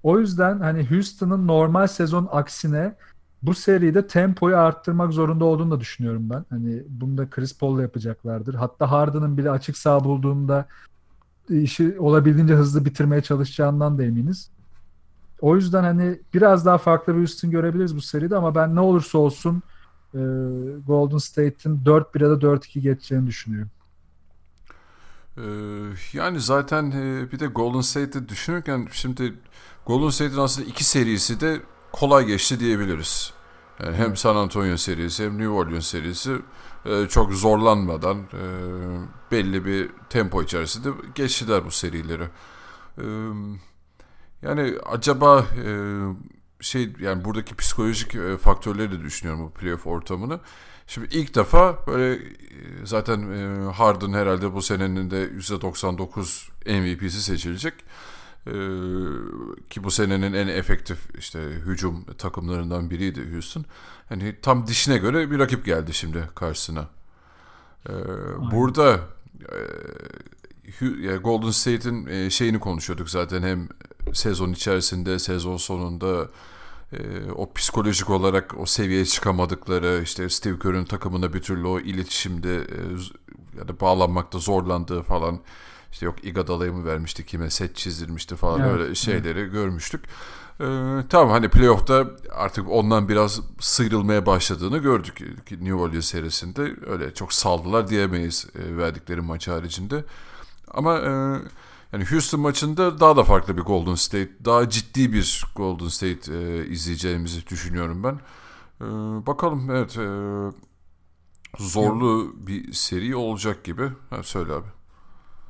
O 0.03 0.19
yüzden 0.19 0.59
hani 0.59 0.89
Houston'ın 0.89 1.47
normal 1.47 1.87
sezon 1.87 2.29
aksine 2.31 2.95
bu 3.43 3.53
seride 3.53 4.07
tempoyu 4.07 4.57
arttırmak 4.57 5.13
zorunda 5.13 5.45
olduğunu 5.45 5.71
da 5.71 5.79
düşünüyorum 5.79 6.29
ben. 6.29 6.45
Hani 6.49 6.83
bunu 6.89 7.17
da 7.17 7.29
Chris 7.29 7.57
Paul'la 7.57 7.81
yapacaklardır. 7.81 8.53
Hatta 8.53 8.91
Harden'ın 8.91 9.37
bile 9.37 9.51
açık 9.51 9.77
sağ 9.77 10.03
bulduğunda 10.03 10.65
işi 11.49 11.99
olabildiğince 11.99 12.55
hızlı 12.55 12.85
bitirmeye 12.85 13.21
çalışacağından 13.21 13.97
da 13.97 14.03
eminiz. 14.03 14.49
O 15.41 15.55
yüzden 15.55 15.83
hani 15.83 16.19
biraz 16.33 16.65
daha 16.65 16.77
farklı 16.77 17.13
bir 17.13 17.19
Houston 17.19 17.51
görebiliriz 17.51 17.95
bu 17.95 18.01
seride 18.01 18.35
ama 18.35 18.55
ben 18.55 18.75
ne 18.75 18.79
olursa 18.79 19.17
olsun 19.17 19.61
Golden 20.87 21.17
State'in 21.17 21.79
4-1 21.85 22.23
ya 22.23 22.29
da 22.29 22.33
4-2 22.33 22.79
geçeceğini 22.79 23.27
düşünüyorum. 23.27 23.69
Ee, 25.37 25.41
yani 26.13 26.39
zaten 26.39 26.91
e, 26.91 27.31
bir 27.31 27.39
de 27.39 27.47
Golden 27.47 27.81
State'i 27.81 28.29
düşünürken 28.29 28.87
şimdi 28.91 29.33
Golden 29.85 30.09
State'in 30.09 30.37
aslında 30.37 30.67
iki 30.67 30.83
serisi 30.83 31.39
de 31.41 31.61
kolay 31.91 32.25
geçti 32.25 32.59
diyebiliriz. 32.59 33.33
Yani 33.83 33.95
hem 33.95 34.15
San 34.17 34.35
Antonio 34.35 34.77
serisi 34.77 35.25
hem 35.25 35.37
New 35.37 35.49
Orleans 35.49 35.87
serisi 35.87 36.35
e, 36.85 37.07
çok 37.07 37.33
zorlanmadan 37.33 38.17
e, 38.17 38.43
belli 39.31 39.65
bir 39.65 39.89
tempo 40.09 40.43
içerisinde 40.43 40.89
geçtiler 41.15 41.65
bu 41.65 41.71
serileri. 41.71 42.27
E, 42.97 43.05
yani 44.41 44.75
acaba 44.85 45.45
şey 46.61 46.93
yani 46.99 47.25
buradaki 47.25 47.55
psikolojik 47.55 48.37
faktörleri 48.41 48.91
de 48.91 49.01
düşünüyorum 49.01 49.45
bu 49.45 49.51
playoff 49.51 49.87
ortamını. 49.87 50.39
Şimdi 50.91 51.07
ilk 51.11 51.35
defa 51.35 51.77
böyle 51.87 52.13
e, 52.13 52.19
zaten 52.83 53.31
e, 53.31 53.71
Harden 53.71 54.13
herhalde 54.13 54.53
bu 54.53 54.61
senenin 54.61 55.11
de 55.11 55.25
%99 55.25 56.49
MVP'si 56.65 57.21
seçilecek. 57.21 57.73
E, 58.47 58.53
ki 59.69 59.83
bu 59.83 59.91
senenin 59.91 60.33
en 60.33 60.47
efektif 60.47 60.99
işte 61.17 61.39
hücum 61.39 62.03
takımlarından 62.03 62.89
biriydi 62.89 63.33
Houston. 63.33 63.65
Yani 64.09 64.35
tam 64.41 64.67
dişine 64.67 64.97
göre 64.97 65.31
bir 65.31 65.39
rakip 65.39 65.65
geldi 65.65 65.93
şimdi 65.93 66.29
karşısına. 66.35 66.87
Burada 68.51 68.99
Golden 71.23 71.51
State'in 71.51 72.29
şeyini 72.29 72.59
konuşuyorduk 72.59 73.09
zaten 73.09 73.43
hem 73.43 73.69
sezon 74.13 74.51
içerisinde, 74.51 75.19
sezon 75.19 75.57
sonunda 75.57 76.27
e, 76.93 77.31
o 77.35 77.53
psikolojik 77.53 78.09
olarak 78.09 78.59
o 78.59 78.65
seviyeye 78.65 79.05
çıkamadıkları 79.05 80.01
işte 80.03 80.29
Steve 80.29 80.59
Kerr'ün 80.59 80.85
takımına 80.85 81.33
bir 81.33 81.41
türlü 81.41 81.67
o 81.67 81.79
iletişimde 81.79 82.55
e, 82.55 82.79
ya 83.57 83.67
da 83.67 83.79
bağlanmakta 83.79 84.39
zorlandığı 84.39 85.01
falan 85.01 85.39
işte 85.91 86.05
yok 86.05 86.25
Iguodala'yı 86.25 86.73
mı 86.73 86.85
vermişti 86.85 87.25
kime 87.25 87.49
set 87.49 87.75
çizdirmişti 87.75 88.35
falan 88.35 88.59
Evet, 88.59 88.71
öyle 88.71 88.95
şeyleri 88.95 89.45
görmüştük. 89.45 90.05
E, 90.59 90.65
tamam 91.09 91.29
hani 91.29 91.49
playoff'ta 91.49 92.05
artık 92.31 92.69
ondan 92.69 93.09
biraz 93.09 93.41
sıyrılmaya 93.59 94.25
başladığını 94.25 94.77
gördük 94.77 95.17
ki 95.45 95.55
New 95.59 95.73
Orleans 95.73 96.05
serisinde 96.05 96.75
öyle 96.87 97.13
çok 97.13 97.33
saldılar 97.33 97.87
diyemeyiz 97.87 98.47
e, 98.55 98.77
verdikleri 98.77 99.21
maç 99.21 99.47
haricinde. 99.47 100.03
Ama 100.73 100.97
e, 100.99 101.11
yani 101.93 102.05
Houston 102.05 102.39
maçında 102.41 102.99
daha 102.99 103.17
da 103.17 103.23
farklı 103.23 103.57
bir 103.57 103.61
Golden 103.61 103.95
State, 103.95 104.45
daha 104.45 104.69
ciddi 104.69 105.13
bir 105.13 105.45
Golden 105.55 105.87
State 105.87 106.33
e, 106.33 106.67
izleyeceğimizi 106.67 107.47
düşünüyorum 107.47 108.03
ben. 108.03 108.19
E, 108.81 108.85
bakalım 109.27 109.71
evet 109.71 109.97
e, 109.97 110.05
zorlu 111.57 112.35
bir 112.47 112.73
seri 112.73 113.15
olacak 113.15 113.63
gibi. 113.63 113.89
Ha, 114.09 114.23
söyle 114.23 114.53
abi. 114.53 114.67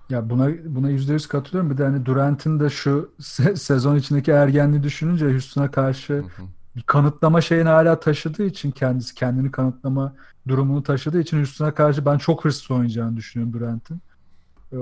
Ya 0.10 0.30
buna 0.30 0.50
buna 0.66 0.90
yüzde 0.90 1.14
yüz 1.14 1.28
katılıyorum. 1.28 1.72
Bir 1.72 1.78
de 1.78 1.84
hani 1.84 2.06
Durant'in 2.06 2.60
de 2.60 2.70
şu 2.70 3.14
se- 3.20 3.56
sezon 3.56 3.96
içindeki 3.96 4.32
ergenliği 4.32 4.84
düşününce 4.84 5.26
Houston'a 5.32 5.72
karşı 5.72 6.26
bir 6.76 6.84
kanıtlama 6.84 7.42
şeyini 7.42 7.70
hala 7.70 8.00
taşıdığı 8.00 8.44
için 8.46 8.72
kendisi 8.72 9.16
kendini 9.16 9.52
kanıtlama 9.52 10.16
durumunu 10.48 10.84
taşıdığı 10.84 11.22
için 11.22 11.38
Houston'a 11.38 11.74
karşı 11.74 12.06
ben 12.06 12.18
çok 12.18 12.46
hırslı 12.46 12.76
oynayacağını 12.76 13.18
düşünüyorum 13.18 13.54
Durant'in. 13.54 14.02
Ee, 14.74 14.78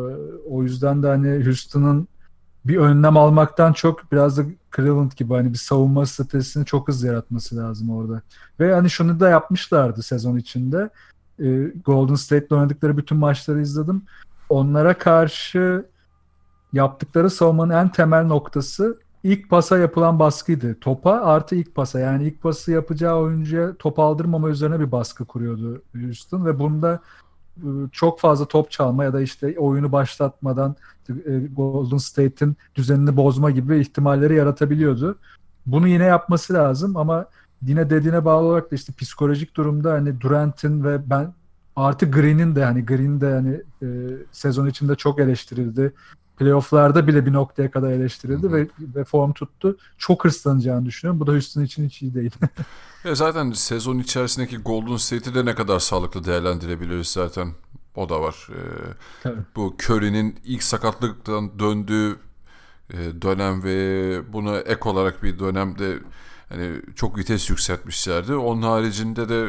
o 0.49 0.63
yüzden 0.63 1.03
de 1.03 1.07
hani 1.07 1.45
Houston'ın 1.45 2.07
bir 2.65 2.77
önlem 2.77 3.17
almaktan 3.17 3.73
çok 3.73 4.11
biraz 4.11 4.37
da 4.37 4.43
Cleveland 4.75 5.11
gibi 5.11 5.33
hani 5.33 5.53
bir 5.53 5.57
savunma 5.57 6.05
stratejisini 6.05 6.65
çok 6.65 6.87
hızlı 6.87 7.07
yaratması 7.07 7.57
lazım 7.57 7.89
orada. 7.89 8.21
Ve 8.59 8.73
hani 8.73 8.89
şunu 8.89 9.19
da 9.19 9.29
yapmışlardı 9.29 10.03
sezon 10.03 10.37
içinde. 10.37 10.89
Ee, 11.39 11.73
Golden 11.85 12.15
State'le 12.15 12.51
oynadıkları 12.51 12.97
bütün 12.97 13.17
maçları 13.17 13.61
izledim. 13.61 14.01
Onlara 14.49 14.97
karşı 14.97 15.85
yaptıkları 16.73 17.29
savunmanın 17.29 17.73
en 17.73 17.91
temel 17.91 18.25
noktası 18.25 18.99
ilk 19.23 19.49
pasa 19.49 19.77
yapılan 19.77 20.19
baskıydı. 20.19 20.79
Topa 20.79 21.11
artı 21.11 21.55
ilk 21.55 21.75
pasa. 21.75 21.99
Yani 21.99 22.23
ilk 22.23 22.41
pası 22.41 22.71
yapacağı 22.71 23.17
oyuncuya 23.17 23.75
top 23.75 23.99
aldırmama 23.99 24.49
üzerine 24.49 24.79
bir 24.79 24.91
baskı 24.91 25.25
kuruyordu 25.25 25.81
Houston 25.95 26.45
ve 26.45 26.59
bunda 26.59 26.99
çok 27.91 28.19
fazla 28.19 28.45
top 28.45 28.71
çalma 28.71 29.03
ya 29.03 29.13
da 29.13 29.21
işte 29.21 29.55
oyunu 29.59 29.91
başlatmadan 29.91 30.75
e, 31.09 31.39
Golden 31.39 31.97
State'in 31.97 32.55
düzenini 32.75 33.17
bozma 33.17 33.51
gibi 33.51 33.79
ihtimalleri 33.79 34.35
yaratabiliyordu. 34.35 35.17
Bunu 35.65 35.87
yine 35.87 36.03
yapması 36.03 36.53
lazım 36.53 36.97
ama 36.97 37.25
yine 37.61 37.89
dediğine 37.89 38.25
bağlı 38.25 38.47
olarak 38.47 38.71
da 38.71 38.75
işte 38.75 38.93
psikolojik 38.93 39.55
durumda 39.55 39.93
hani 39.93 40.21
Durant'in 40.21 40.83
ve 40.83 41.09
ben 41.09 41.33
artı 41.75 42.11
Green'in 42.11 42.55
de 42.55 42.63
hani 42.63 42.85
Green 42.85 43.21
de 43.21 43.33
hani 43.33 43.61
e, 43.81 43.87
sezon 44.31 44.67
içinde 44.67 44.95
çok 44.95 45.19
eleştirildi. 45.19 45.93
Playoff'larda 46.39 47.07
bile 47.07 47.25
bir 47.25 47.33
noktaya 47.33 47.71
kadar 47.71 47.91
eleştirildi 47.91 48.43
Hı 48.43 48.51
hı. 48.51 48.53
ve, 48.53 48.67
ve 48.79 49.03
form 49.03 49.33
tuttu. 49.33 49.77
Çok 49.97 50.25
hırslanacağını 50.25 50.85
düşünüyorum. 50.85 51.19
Bu 51.19 51.27
da 51.27 51.31
Houston 51.31 51.63
için 51.63 51.85
hiç 51.85 52.01
iyi 52.01 52.13
değil. 52.13 52.31
Ya 53.03 53.15
zaten 53.15 53.51
sezon 53.51 53.99
içerisindeki 53.99 54.57
Golden 54.57 54.97
State'i 54.97 55.35
de 55.35 55.45
ne 55.45 55.55
kadar 55.55 55.79
sağlıklı 55.79 56.23
değerlendirebiliriz 56.23 57.07
zaten. 57.07 57.53
O 57.95 58.09
da 58.09 58.21
var. 58.21 58.47
Ee, 58.49 58.59
Tabii. 59.23 59.39
bu 59.55 59.75
Curry'nin 59.83 60.39
ilk 60.45 60.63
sakatlıktan 60.63 61.59
döndüğü 61.59 62.15
e, 62.93 62.97
dönem 63.21 63.63
ve 63.63 64.33
buna 64.33 64.57
ek 64.57 64.89
olarak 64.89 65.23
bir 65.23 65.39
dönemde 65.39 65.99
hani 66.49 66.81
çok 66.95 67.17
vites 67.17 67.49
yükseltmişlerdi. 67.49 68.35
Onun 68.35 68.61
haricinde 68.61 69.29
de 69.29 69.47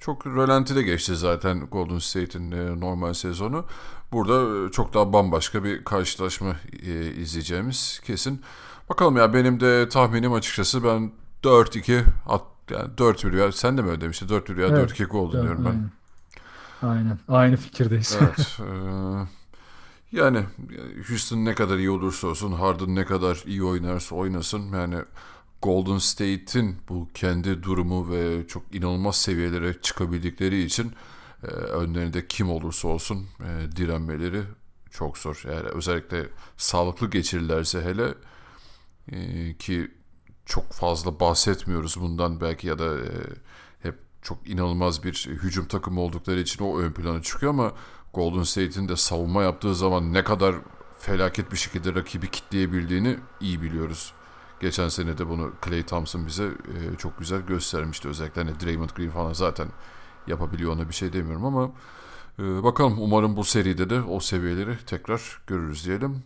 çok 0.00 0.26
rölantide 0.26 0.82
geçti 0.82 1.16
zaten 1.16 1.60
Golden 1.60 1.98
State'in 1.98 2.50
e, 2.50 2.80
normal 2.80 3.12
sezonu. 3.12 3.64
Burada 4.12 4.66
e, 4.66 4.70
çok 4.70 4.94
daha 4.94 5.12
bambaşka 5.12 5.64
bir 5.64 5.84
karşılaşma 5.84 6.56
e, 6.82 7.12
izleyeceğimiz 7.12 8.00
kesin. 8.04 8.42
Bakalım 8.88 9.16
ya 9.16 9.34
benim 9.34 9.60
de 9.60 9.88
tahminim 9.88 10.32
açıkçası 10.32 10.84
ben 10.84 11.12
4-2 11.42 12.02
at, 12.26 12.42
yani 12.70 12.90
4-1 12.96 13.36
ya 13.36 13.52
sen 13.52 13.78
de 13.78 13.82
mi 13.82 13.90
öyle 13.90 14.00
demiştin? 14.00 14.28
4-1 14.28 14.60
ya 14.60 14.68
Evet. 14.68 14.90
4-2 14.90 15.04
gol 15.04 15.32
diyorum 15.32 15.64
ben. 15.64 15.70
Aynen. 15.70 15.90
Aynen. 16.82 17.18
Aynı 17.28 17.56
fikirdeyiz. 17.56 18.18
Evet. 18.20 18.58
yani 20.12 20.44
Houston 21.08 21.44
ne 21.44 21.54
kadar 21.54 21.78
iyi 21.78 21.90
olursa 21.90 22.26
olsun, 22.26 22.52
Harden 22.52 22.94
ne 22.94 23.04
kadar 23.04 23.42
iyi 23.46 23.64
oynarsa 23.64 24.14
oynasın 24.14 24.72
yani 24.72 24.96
Golden 25.62 25.98
State'in 25.98 26.76
bu 26.88 27.08
kendi 27.14 27.62
durumu 27.62 28.10
ve 28.10 28.46
çok 28.48 28.74
inanılmaz 28.74 29.16
seviyelere 29.16 29.80
çıkabildikleri 29.82 30.62
için 30.62 30.92
eee 31.44 31.50
önlerinde 31.50 32.26
kim 32.28 32.50
olursa 32.50 32.88
olsun 32.88 33.26
eee, 33.40 33.72
direnmeleri 33.76 34.42
çok 34.90 35.18
zor. 35.18 35.42
Yani 35.46 35.68
özellikle 35.68 36.26
sağlıklı 36.56 37.10
geçirirlerse 37.10 37.82
hele 37.82 38.14
eee, 39.12 39.56
ki 39.58 39.90
çok 40.46 40.72
fazla 40.72 41.20
bahsetmiyoruz 41.20 42.00
bundan 42.00 42.40
belki 42.40 42.66
ya 42.66 42.78
da 42.78 42.98
eee, 42.98 43.10
hep 43.82 43.94
çok 44.22 44.48
inanılmaz 44.50 45.04
bir 45.04 45.26
hücum 45.42 45.66
takımı 45.68 46.00
oldukları 46.00 46.40
için 46.40 46.64
o 46.64 46.78
ön 46.78 46.92
plana 46.92 47.22
çıkıyor 47.22 47.52
ama 47.52 47.72
Golden 48.14 48.42
State'in 48.42 48.88
de 48.88 48.96
savunma 48.96 49.42
yaptığı 49.42 49.74
zaman 49.74 50.12
ne 50.12 50.24
kadar 50.24 50.54
felaket 50.98 51.52
bir 51.52 51.56
şekilde 51.56 51.94
rakibi 51.94 52.30
kitleyebildiğini 52.30 53.16
iyi 53.40 53.62
biliyoruz. 53.62 54.12
Geçen 54.60 54.88
sene 54.88 55.18
de 55.18 55.28
bunu 55.28 55.52
Klay 55.60 55.82
Thompson 55.82 56.26
bize 56.26 56.44
e, 56.44 56.96
çok 56.98 57.18
güzel 57.18 57.40
göstermişti. 57.40 58.08
Özellikle 58.08 58.42
hani 58.42 58.60
Draymond 58.60 58.90
Green 58.90 59.10
falan 59.10 59.32
zaten 59.32 59.68
yapabiliyor 60.26 60.72
ona 60.72 60.88
bir 60.88 60.94
şey 60.94 61.12
demiyorum 61.12 61.44
ama 61.44 61.70
e, 62.38 62.62
bakalım 62.62 62.96
umarım 62.98 63.36
bu 63.36 63.44
seride 63.44 63.90
de 63.90 64.00
o 64.00 64.20
seviyeleri 64.20 64.78
tekrar 64.86 65.40
görürüz 65.46 65.86
diyelim. 65.86 66.22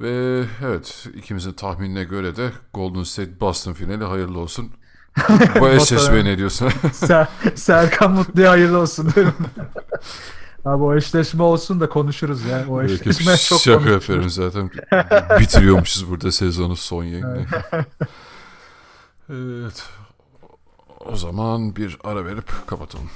Ve 0.00 0.44
evet 0.64 1.06
ikimizin 1.14 1.52
tahminine 1.52 2.04
göre 2.04 2.36
de 2.36 2.50
Golden 2.74 3.02
State 3.02 3.40
Boston 3.40 3.72
finali 3.72 4.04
hayırlı 4.04 4.38
olsun. 4.38 4.72
Bu 5.60 5.68
eşleşmeye 5.68 6.24
ne 6.24 6.38
diyorsun? 6.38 6.70
Ser, 6.92 7.28
Serkan 7.54 8.12
Mutlu'ya 8.12 8.50
hayırlı 8.50 8.78
olsun 8.78 9.12
diyorum. 9.14 9.34
Abi 10.66 10.82
o 10.82 10.96
eşleşme 10.96 11.42
olsun 11.42 11.80
da 11.80 11.88
konuşuruz 11.88 12.44
ya. 12.44 12.64
O 12.68 12.82
eşleşme 12.82 13.36
çok 13.36 13.60
şaka 13.60 13.78
konuşuruz. 13.78 13.92
yapıyorum 13.94 14.30
zaten. 14.30 14.70
Bitiriyormuşuz 15.40 16.10
burada 16.10 16.32
sezonu 16.32 16.76
son 16.76 17.04
yayını. 17.04 17.46
evet. 19.30 19.84
O 21.00 21.16
zaman 21.16 21.76
bir 21.76 21.98
ara 22.04 22.24
verip 22.24 22.66
kapatalım. 22.66 23.10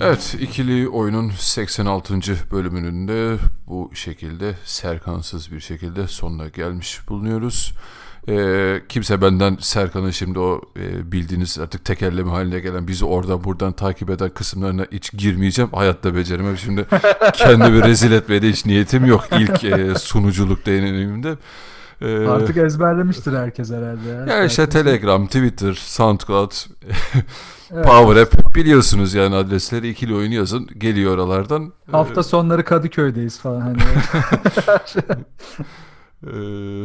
Evet, 0.00 0.36
ikili 0.40 0.88
oyunun 0.88 1.30
86. 1.30 2.14
bölümünün 2.50 3.08
de 3.08 3.36
bu 3.66 3.90
şekilde 3.94 4.54
Serkansız 4.64 5.52
bir 5.52 5.60
şekilde 5.60 6.06
sonuna 6.06 6.48
gelmiş 6.48 7.08
bulunuyoruz. 7.08 7.74
Ee, 8.28 8.82
kimse 8.88 9.22
benden 9.22 9.56
Serkan'ın 9.60 10.10
şimdi 10.10 10.38
o 10.38 10.60
e, 10.76 11.12
bildiğiniz 11.12 11.58
artık 11.58 11.84
tekerleme 11.84 12.30
haline 12.30 12.60
gelen 12.60 12.88
bizi 12.88 13.04
oradan 13.04 13.44
buradan 13.44 13.72
takip 13.72 14.10
eden 14.10 14.30
kısımlarına 14.30 14.86
hiç 14.92 15.12
girmeyeceğim. 15.12 15.70
Hayatta 15.72 16.14
beceremem. 16.14 16.56
Şimdi 16.56 16.86
kendimi 17.34 17.82
rezil 17.84 18.12
etmeye 18.12 18.42
de 18.42 18.48
hiç 18.48 18.66
niyetim 18.66 19.04
yok 19.04 19.24
ilk 19.38 19.64
e, 19.64 19.94
sunuculuk 19.94 20.66
deneyimimde. 20.66 21.36
Ee, 22.02 22.26
Artık 22.26 22.56
ezberlemiştir 22.56 23.32
herkes 23.32 23.70
herhalde 23.70 24.08
ya. 24.08 24.36
ya 24.36 24.44
işte 24.44 24.56
Serkan. 24.66 24.82
Telegram, 24.84 25.26
Twitter, 25.26 25.72
Soundcloud, 25.74 26.52
Evet. 27.72 27.86
Power 27.86 28.22
App 28.22 28.54
biliyorsunuz 28.54 29.14
yani 29.14 29.34
adresleri 29.34 29.88
ikili 29.88 30.14
oyun 30.14 30.30
yazın 30.30 30.68
geliyor 30.78 31.14
oralardan. 31.14 31.72
Hafta 31.92 32.22
sonları 32.22 32.64
Kadıköy'deyiz 32.64 33.38
falan 33.40 33.60
hani. 33.60 33.78
Ee, 36.26 36.84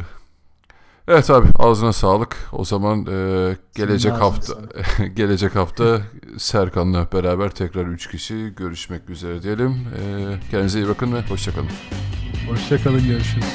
evet 1.08 1.30
abi 1.30 1.48
ağzına 1.60 1.94
sağlık. 1.94 2.38
O 2.52 2.66
zaman 2.66 3.06
e, 3.12 3.58
gelecek 3.76 4.14
hafta 4.14 4.54
gelecek 5.16 5.56
hafta 5.56 6.02
Serkan'la 6.38 7.08
beraber 7.12 7.50
tekrar 7.50 7.86
3 7.86 8.12
kişi 8.12 8.54
görüşmek 8.58 9.10
üzere 9.10 9.44
diyelim. 9.44 9.72
Ee, 9.72 10.52
kendinize 10.52 10.80
iyi 10.80 10.88
bakın 10.88 11.14
ve 11.14 11.22
hoşçakalın. 11.22 11.70
Hoşçakalın 12.50 13.08
görüşürüz. 13.08 13.46